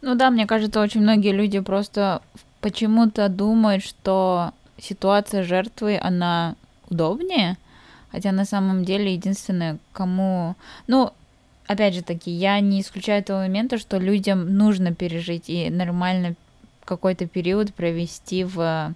Ну 0.02 0.16
да, 0.16 0.30
мне 0.30 0.46
кажется, 0.46 0.80
очень 0.80 1.00
многие 1.00 1.32
люди 1.32 1.60
просто 1.60 2.20
почему-то 2.60 3.28
думают, 3.28 3.82
что 3.84 4.52
ситуация 4.82 5.44
жертвы, 5.44 5.98
она 6.02 6.56
удобнее, 6.90 7.56
хотя 8.10 8.32
на 8.32 8.44
самом 8.44 8.84
деле 8.84 9.14
единственное, 9.14 9.78
кому... 9.92 10.56
Ну, 10.86 11.12
опять 11.66 11.94
же 11.94 12.02
таки, 12.02 12.30
я 12.30 12.60
не 12.60 12.80
исключаю 12.80 13.22
того 13.22 13.40
момента, 13.40 13.78
что 13.78 13.98
людям 13.98 14.56
нужно 14.56 14.94
пережить 14.94 15.48
и 15.48 15.70
нормально 15.70 16.34
какой-то 16.84 17.26
период 17.26 17.72
провести 17.72 18.44
в 18.44 18.94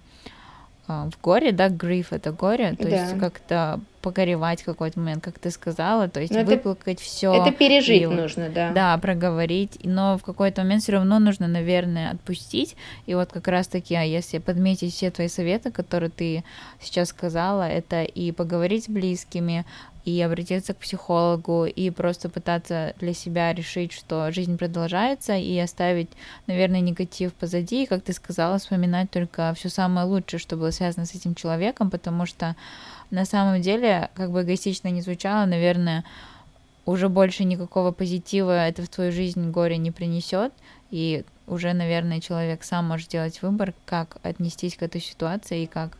а, 0.87 1.09
в 1.09 1.21
горе, 1.21 1.51
да, 1.51 1.67
grief 1.67 2.07
это 2.11 2.31
горе, 2.31 2.75
то 2.75 2.87
да. 2.87 3.01
есть 3.01 3.19
как-то 3.19 3.79
погоревать 4.07 4.63
какой-то 4.63 4.99
момент, 4.99 5.21
как 5.21 5.37
ты 5.37 5.51
сказала, 5.51 6.07
то 6.07 6.21
есть 6.21 6.33
но 6.33 6.43
выплакать 6.43 7.01
все. 7.01 7.33
Это 7.33 7.51
пережить 7.51 8.03
и, 8.03 8.05
нужно, 8.05 8.47
да. 8.49 8.71
Да, 8.71 8.97
проговорить, 8.99 9.79
но 9.83 10.17
в 10.17 10.23
какой-то 10.23 10.61
момент 10.61 10.83
все 10.83 10.93
равно 10.93 11.19
нужно, 11.19 11.47
наверное, 11.49 12.11
отпустить. 12.11 12.77
И 13.05 13.15
вот 13.15 13.33
как 13.33 13.49
раз-таки, 13.49 13.95
а 13.95 14.03
если 14.03 14.37
подметить 14.37 14.93
все 14.93 15.11
твои 15.11 15.27
советы, 15.27 15.71
которые 15.71 16.09
ты 16.09 16.45
сейчас 16.79 17.09
сказала, 17.09 17.67
это 17.67 18.03
и 18.03 18.31
поговорить 18.31 18.85
с 18.85 18.89
близкими, 18.89 19.65
и 20.05 20.21
обратиться 20.21 20.73
к 20.73 20.77
психологу, 20.77 21.65
и 21.65 21.89
просто 21.89 22.29
пытаться 22.29 22.93
для 22.97 23.13
себя 23.13 23.53
решить, 23.53 23.91
что 23.91 24.31
жизнь 24.31 24.57
продолжается, 24.57 25.35
и 25.35 25.57
оставить, 25.59 26.07
наверное, 26.47 26.79
негатив 26.79 27.33
позади, 27.33 27.83
и, 27.83 27.85
как 27.85 28.03
ты 28.03 28.13
сказала, 28.13 28.57
вспоминать 28.57 29.11
только 29.11 29.53
все 29.57 29.67
самое 29.67 30.07
лучшее, 30.07 30.39
что 30.39 30.55
было 30.55 30.71
связано 30.71 31.05
с 31.05 31.13
этим 31.13 31.35
человеком, 31.35 31.89
потому 31.89 32.25
что 32.25 32.55
на 33.11 33.25
самом 33.25 33.61
деле, 33.61 34.09
как 34.15 34.31
бы 34.31 34.43
эгоистично 34.43 34.89
не 34.89 35.01
звучало, 35.01 35.45
наверное, 35.45 36.03
уже 36.85 37.09
больше 37.09 37.43
никакого 37.43 37.91
позитива 37.91 38.67
это 38.67 38.83
в 38.83 38.89
твою 38.89 39.11
жизнь 39.11 39.49
горе 39.51 39.77
не 39.77 39.91
принесет, 39.91 40.53
и 40.89 41.25
уже, 41.45 41.73
наверное, 41.73 42.21
человек 42.21 42.63
сам 42.63 42.85
может 42.85 43.07
сделать 43.07 43.41
выбор, 43.41 43.73
как 43.85 44.17
отнестись 44.23 44.75
к 44.75 44.83
этой 44.83 45.01
ситуации 45.01 45.63
и 45.63 45.67
как 45.67 45.97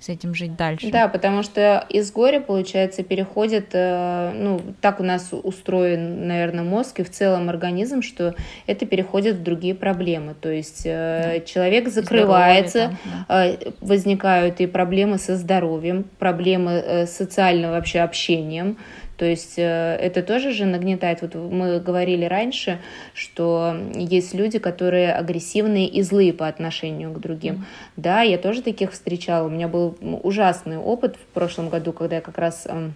с 0.00 0.08
этим 0.08 0.34
жить 0.34 0.56
дальше. 0.56 0.90
Да, 0.90 1.08
потому 1.08 1.42
что 1.42 1.84
из 1.88 2.10
горя, 2.12 2.40
получается, 2.40 3.02
переходит, 3.02 3.70
э, 3.72 4.32
ну, 4.34 4.60
так 4.80 5.00
у 5.00 5.02
нас 5.02 5.30
устроен, 5.32 6.26
наверное, 6.28 6.64
мозг 6.64 7.00
и 7.00 7.02
в 7.02 7.10
целом 7.10 7.48
организм, 7.48 8.02
что 8.02 8.34
это 8.66 8.86
переходит 8.86 9.36
в 9.36 9.42
другие 9.42 9.74
проблемы. 9.74 10.34
То 10.40 10.50
есть 10.50 10.82
э, 10.84 11.38
да. 11.38 11.40
человек 11.40 11.88
закрывается, 11.88 12.78
Здоровье, 12.78 12.98
там, 13.04 13.24
да. 13.28 13.46
Э, 13.46 13.56
возникают 13.80 14.60
и 14.60 14.66
проблемы 14.66 15.18
со 15.18 15.36
здоровьем, 15.36 16.04
проблемы 16.18 16.70
с 17.06 17.10
социальным 17.10 17.70
вообще 17.70 18.00
общением, 18.00 18.78
то 19.18 19.24
есть 19.24 19.58
э, 19.58 19.96
это 20.00 20.22
тоже 20.22 20.52
же 20.52 20.64
нагнетает. 20.64 21.22
Вот 21.22 21.34
мы 21.34 21.80
говорили 21.80 22.24
раньше, 22.24 22.78
что 23.14 23.76
есть 23.94 24.32
люди, 24.32 24.60
которые 24.60 25.12
агрессивные 25.12 25.88
и 25.88 26.02
злые 26.02 26.32
по 26.32 26.46
отношению 26.46 27.12
к 27.12 27.18
другим. 27.18 27.54
Mm-hmm. 27.54 27.92
Да, 27.96 28.22
я 28.22 28.38
тоже 28.38 28.62
таких 28.62 28.92
встречала. 28.92 29.48
У 29.48 29.50
меня 29.50 29.66
был 29.66 29.98
ужасный 30.00 30.78
опыт 30.78 31.16
в 31.16 31.34
прошлом 31.34 31.68
году, 31.68 31.92
когда 31.92 32.16
я 32.16 32.22
как 32.22 32.38
раз 32.38 32.66
эм, 32.66 32.94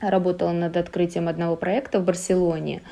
работала 0.00 0.52
над 0.52 0.76
открытием 0.76 1.26
одного 1.26 1.56
проекта 1.56 1.98
в 1.98 2.04
Барселоне. 2.04 2.82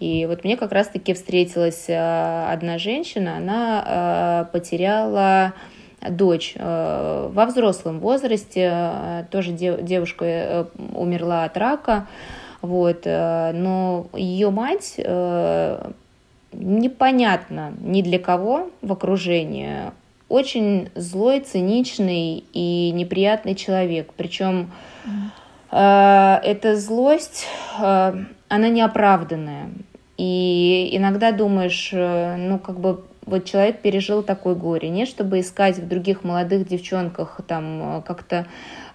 И 0.00 0.26
вот 0.26 0.42
мне 0.42 0.56
как 0.56 0.72
раз-таки 0.72 1.14
встретилась 1.14 1.84
э, 1.88 2.46
одна 2.50 2.78
женщина, 2.78 3.36
она 3.36 4.46
э, 4.50 4.52
потеряла 4.52 5.54
дочь 6.10 6.54
э, 6.56 7.30
во 7.32 7.46
взрослом 7.46 8.00
возрасте, 8.00 8.70
э, 8.72 9.24
тоже 9.30 9.52
девушка 9.52 10.24
э, 10.24 10.64
умерла 10.94 11.44
от 11.44 11.56
рака, 11.56 12.06
вот, 12.62 13.04
но 13.04 14.06
ее 14.14 14.50
мать 14.50 14.98
непонятно 16.52 17.74
ни 17.78 18.02
для 18.02 18.18
кого 18.18 18.70
в 18.82 18.92
окружении, 18.92 19.92
очень 20.28 20.88
злой, 20.96 21.40
циничный 21.40 22.42
и 22.52 22.90
неприятный 22.92 23.54
человек. 23.54 24.12
Причем 24.16 24.72
эта 25.70 26.76
злость, 26.76 27.46
она 27.78 28.28
неоправданная. 28.48 29.68
И 30.16 30.88
иногда 30.92 31.30
думаешь, 31.30 31.90
ну, 31.92 32.58
как 32.58 32.80
бы 32.80 33.04
вот 33.26 33.44
человек 33.44 33.80
пережил 33.82 34.22
такое 34.22 34.54
горе, 34.54 34.88
не 34.88 35.04
чтобы 35.04 35.40
искать 35.40 35.78
в 35.78 35.86
других 35.86 36.22
молодых 36.22 36.66
девчонках 36.66 37.40
там 37.46 37.98
э, 37.98 38.02
как-то, 38.02 38.46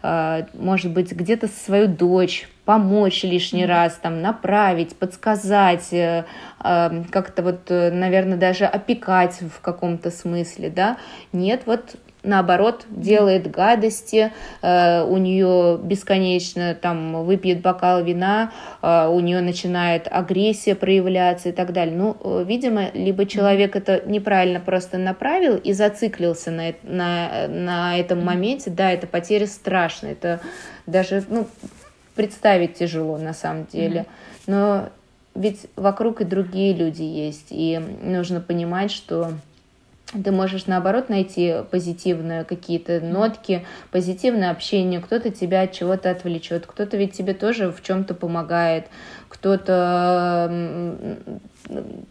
э, 0.02 0.46
может 0.54 0.94
быть, 0.94 1.12
где-то 1.12 1.50
свою 1.50 1.88
дочь, 1.88 2.50
помочь 2.64 3.24
лишний 3.24 3.66
раз, 3.66 4.00
там, 4.02 4.22
направить, 4.22 4.96
подсказать, 4.96 5.92
э, 5.92 6.24
как-то 6.60 7.44
вот, 7.44 7.70
наверное, 7.70 8.38
даже 8.38 8.66
опекать 8.66 9.40
в 9.42 9.60
каком-то 9.60 10.10
смысле, 10.10 10.70
да, 10.70 10.98
нет, 11.34 11.64
вот 11.66 11.98
наоборот, 12.24 12.86
делает 12.90 13.50
гадости, 13.50 14.32
э, 14.62 15.04
у 15.04 15.18
нее 15.18 15.80
бесконечно 15.82 16.76
там 16.76 17.24
выпьет 17.26 17.62
бокал 17.62 18.04
вина, 18.04 18.52
э, 18.82 19.08
у 19.08 19.20
нее 19.20 19.42
начинает 19.42 20.08
агрессия 20.10 20.76
проявляться 20.76 21.50
и 21.50 21.52
так 21.52 21.74
далее. 21.74 21.96
Ну, 21.96 22.18
э, 22.24 22.44
видимо, 22.48 22.92
либо 22.94 23.26
человек 23.26 23.76
это 23.76 24.04
неправильно 24.06 24.60
просто 24.60 24.98
направил 24.98 25.56
и 25.56 25.74
зациклился 25.74 26.52
на, 26.52 26.74
на, 26.84 27.48
на 27.48 27.98
этом 27.98 28.24
моменте, 28.24 28.70
да, 28.70 28.92
это 28.92 29.08
потеря 29.08 29.48
страшная, 29.48 30.12
это 30.12 30.42
даже, 30.86 31.24
ну, 31.30 31.48
представить 32.16 32.76
тяжело 32.76 33.18
на 33.18 33.34
самом 33.34 33.66
деле, 33.66 34.06
но 34.46 34.90
ведь 35.34 35.68
вокруг 35.76 36.22
и 36.22 36.26
другие 36.26 36.74
люди 36.74 37.04
есть, 37.04 37.48
и 37.50 37.80
нужно 38.04 38.42
понимать, 38.42 38.92
что 38.92 39.32
ты 40.12 40.32
можешь 40.32 40.66
наоборот 40.66 41.10
найти 41.10 41.56
позитивные 41.70 42.44
какие-то 42.44 43.00
нотки, 43.00 43.66
позитивное 43.92 44.52
общение, 44.52 45.00
кто-то 45.00 45.30
тебя 45.30 45.62
от 45.62 45.72
чего-то 45.72 46.12
отвлечет, 46.12 46.66
кто-то 46.66 46.98
ведь 46.98 47.14
тебе 47.14 47.34
тоже 47.34 47.72
в 47.72 47.82
чем-то 47.82 48.14
помогает, 48.14 48.88
кто-то 49.30 51.18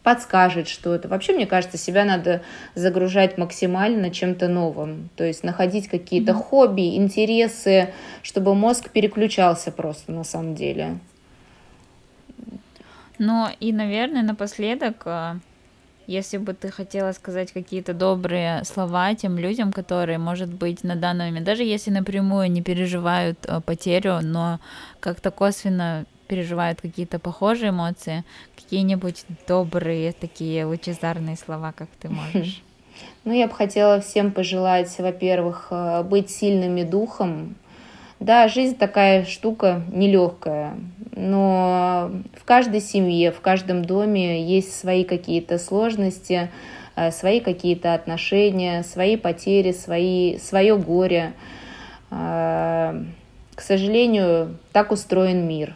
подскажет 0.03 0.69
что-то. 0.69 1.09
Вообще, 1.09 1.33
мне 1.35 1.47
кажется, 1.47 1.77
себя 1.77 2.05
надо 2.05 2.43
загружать 2.75 3.37
максимально 3.37 4.11
чем-то 4.11 4.49
новым. 4.49 5.11
То 5.17 5.25
есть 5.25 5.45
находить 5.45 5.89
какие-то 5.89 6.33
mm-hmm. 6.33 6.43
хобби, 6.43 6.97
интересы, 6.97 7.93
чтобы 8.23 8.55
мозг 8.55 8.91
переключался 8.91 9.71
просто 9.71 10.13
на 10.13 10.25
самом 10.25 10.55
деле. 10.55 10.99
Ну 13.19 13.49
и, 13.61 13.73
наверное, 13.73 14.23
напоследок 14.23 15.03
а, 15.05 15.37
если 16.11 16.39
бы 16.39 16.55
ты 16.55 16.71
хотела 16.71 17.13
сказать 17.13 17.53
какие-то 17.53 17.95
добрые 17.95 18.65
слова 18.65 19.15
тем 19.15 19.39
людям, 19.39 19.73
которые, 19.73 20.19
может 20.19 20.53
быть, 20.53 20.83
на 20.83 20.97
данный 20.97 21.27
момент, 21.27 21.47
даже 21.47 21.63
если 21.63 21.91
напрямую 21.91 22.51
не 22.51 22.63
переживают 22.63 23.39
э, 23.47 23.61
потерю, 23.61 24.19
но 24.21 24.59
как-то 24.99 25.31
косвенно 25.31 26.05
переживают 26.27 26.81
какие-то 26.81 27.21
похожие 27.21 27.71
эмоции, 27.71 28.25
какие-нибудь 28.57 29.25
добрые 29.47 30.13
такие 30.13 30.65
лучезарные 30.65 31.37
слова, 31.37 31.73
как 31.73 31.89
ты 32.01 32.09
можешь? 32.35 32.61
Ну, 33.25 33.33
я 33.33 33.47
бы 33.47 33.55
хотела 33.55 34.01
всем 34.01 34.33
пожелать, 34.33 34.93
во-первых, 34.99 35.69
э, 35.71 36.03
быть 36.03 36.29
сильными 36.29 36.83
духом, 36.83 37.55
да, 38.21 38.49
жизнь 38.49 38.77
такая 38.77 39.25
штука 39.25 39.83
нелегкая, 39.91 40.77
но 41.17 42.11
в 42.39 42.45
каждой 42.45 42.83
семье, 42.83 43.33
в 43.33 43.41
каждом 43.41 43.83
доме 43.83 44.45
есть 44.45 44.79
свои 44.79 45.05
какие-то 45.05 45.59
сложности, 45.59 46.51
э, 46.97 47.11
свои 47.13 47.41
какие-то 47.41 47.95
отношения, 47.95 48.83
свои 48.83 49.17
потери, 49.17 49.73
свои, 49.73 50.39
свое 50.39 50.77
горе. 50.77 51.33
Э, 52.11 53.03
к 53.55 53.63
сожалению, 53.63 54.59
так 54.73 54.93
устроен 54.93 55.49
мир. 55.49 55.75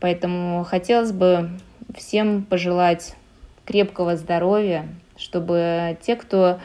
Поэтому 0.00 0.64
хотелось 0.64 1.12
бы 1.12 1.50
всем 1.94 2.42
пожелать 2.42 3.14
крепкого 3.66 4.16
здоровья, 4.16 4.86
чтобы 5.18 5.98
те, 6.00 6.16
кто 6.16 6.58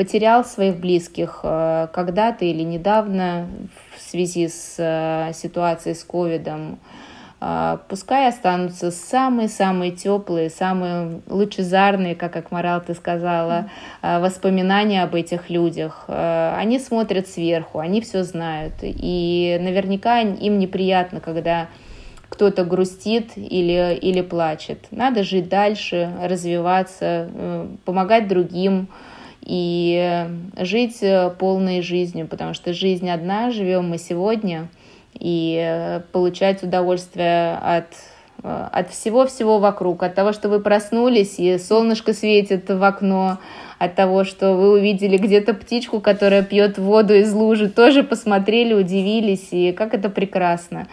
потерял 0.00 0.46
своих 0.46 0.78
близких 0.78 1.40
э, 1.42 1.88
когда-то 1.92 2.46
или 2.46 2.62
недавно 2.62 3.48
в 3.94 4.00
связи 4.00 4.48
с 4.48 4.76
э, 4.78 5.32
ситуацией 5.34 5.94
с 5.94 6.04
ковидом, 6.04 6.78
э, 7.42 7.76
пускай 7.86 8.28
останутся 8.28 8.92
самые-самые 8.92 9.90
теплые, 9.90 10.48
самые 10.48 11.20
лучезарные, 11.26 12.14
как 12.14 12.34
Акмарал 12.34 12.80
ты 12.80 12.94
сказала, 12.94 13.68
воспоминания 14.00 15.02
об 15.02 15.14
этих 15.14 15.50
людях. 15.50 16.06
Они 16.08 16.78
смотрят 16.78 17.28
сверху, 17.28 17.78
они 17.78 18.00
все 18.00 18.24
знают. 18.24 18.72
И 18.80 19.58
наверняка 19.60 20.20
им 20.20 20.58
неприятно, 20.58 21.20
когда 21.20 21.68
кто-то 22.30 22.64
грустит 22.64 23.32
или, 23.36 23.98
или 24.00 24.22
плачет. 24.22 24.86
Надо 24.90 25.24
жить 25.24 25.50
дальше, 25.50 26.10
развиваться, 26.22 27.28
помогать 27.84 28.28
другим 28.28 28.88
и 29.50 30.28
жить 30.56 31.02
полной 31.38 31.82
жизнью, 31.82 32.28
потому 32.28 32.54
что 32.54 32.72
жизнь 32.72 33.10
одна, 33.10 33.50
живем 33.50 33.88
мы 33.90 33.98
сегодня, 33.98 34.68
и 35.18 36.00
получать 36.12 36.62
удовольствие 36.62 37.56
от 37.56 37.86
от 38.42 38.90
всего-всего 38.90 39.58
вокруг, 39.58 40.02
от 40.02 40.14
того, 40.14 40.32
что 40.32 40.48
вы 40.48 40.60
проснулись, 40.60 41.38
и 41.38 41.58
солнышко 41.58 42.14
светит 42.14 42.70
в 42.70 42.82
окно, 42.82 43.38
от 43.78 43.94
того, 43.96 44.24
что 44.24 44.54
вы 44.54 44.72
увидели 44.72 45.18
где-то 45.18 45.52
птичку, 45.52 46.00
которая 46.00 46.42
пьет 46.42 46.78
воду 46.78 47.12
из 47.12 47.34
лужи, 47.34 47.68
тоже 47.68 48.02
посмотрели, 48.02 48.72
удивились, 48.72 49.48
и 49.50 49.72
как 49.72 49.92
это 49.92 50.08
прекрасно. 50.08 50.86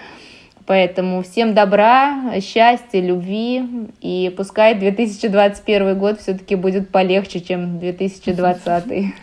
Поэтому 0.67 1.23
всем 1.23 1.53
добра, 1.53 2.41
счастья, 2.41 2.99
любви, 2.99 3.89
и 4.01 4.33
пускай 4.35 4.75
2021 4.75 5.97
год 5.97 6.19
все-таки 6.19 6.55
будет 6.55 6.89
полегче, 6.89 7.39
чем 7.39 7.79
2020. 7.79 9.15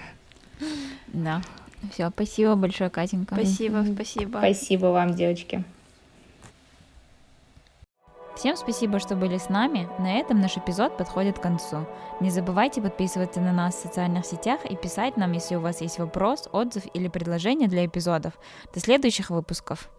Да. 1.09 1.43
Все, 1.93 2.09
спасибо 2.09 2.55
большое, 2.55 2.89
Катенька. 2.89 3.35
Спасибо, 3.35 3.85
спасибо. 3.95 4.39
Спасибо 4.39 4.87
вам, 4.87 5.15
девочки. 5.15 5.63
Всем 8.37 8.57
спасибо, 8.57 8.99
что 8.99 9.15
были 9.15 9.37
с 9.37 9.51
нами. 9.51 9.87
На 9.99 10.15
этом 10.15 10.41
наш 10.41 10.57
эпизод 10.57 10.97
подходит 10.97 11.39
к 11.39 11.43
концу. 11.43 11.87
Не 12.21 12.31
забывайте 12.31 12.81
подписываться 12.81 13.43
на 13.43 13.53
нас 13.53 13.75
в 13.75 13.83
социальных 13.83 14.25
сетях 14.25 14.65
и 14.65 14.77
писать 14.77 15.19
нам, 15.19 15.33
если 15.33 15.57
у 15.57 15.61
вас 15.61 15.83
есть 15.83 15.99
вопрос, 15.99 16.49
отзыв 16.53 16.85
или 16.95 17.09
предложение 17.09 17.69
для 17.69 17.85
эпизодов. 17.85 18.33
До 18.73 18.81
следующих 18.81 19.29
выпусков. 19.29 19.91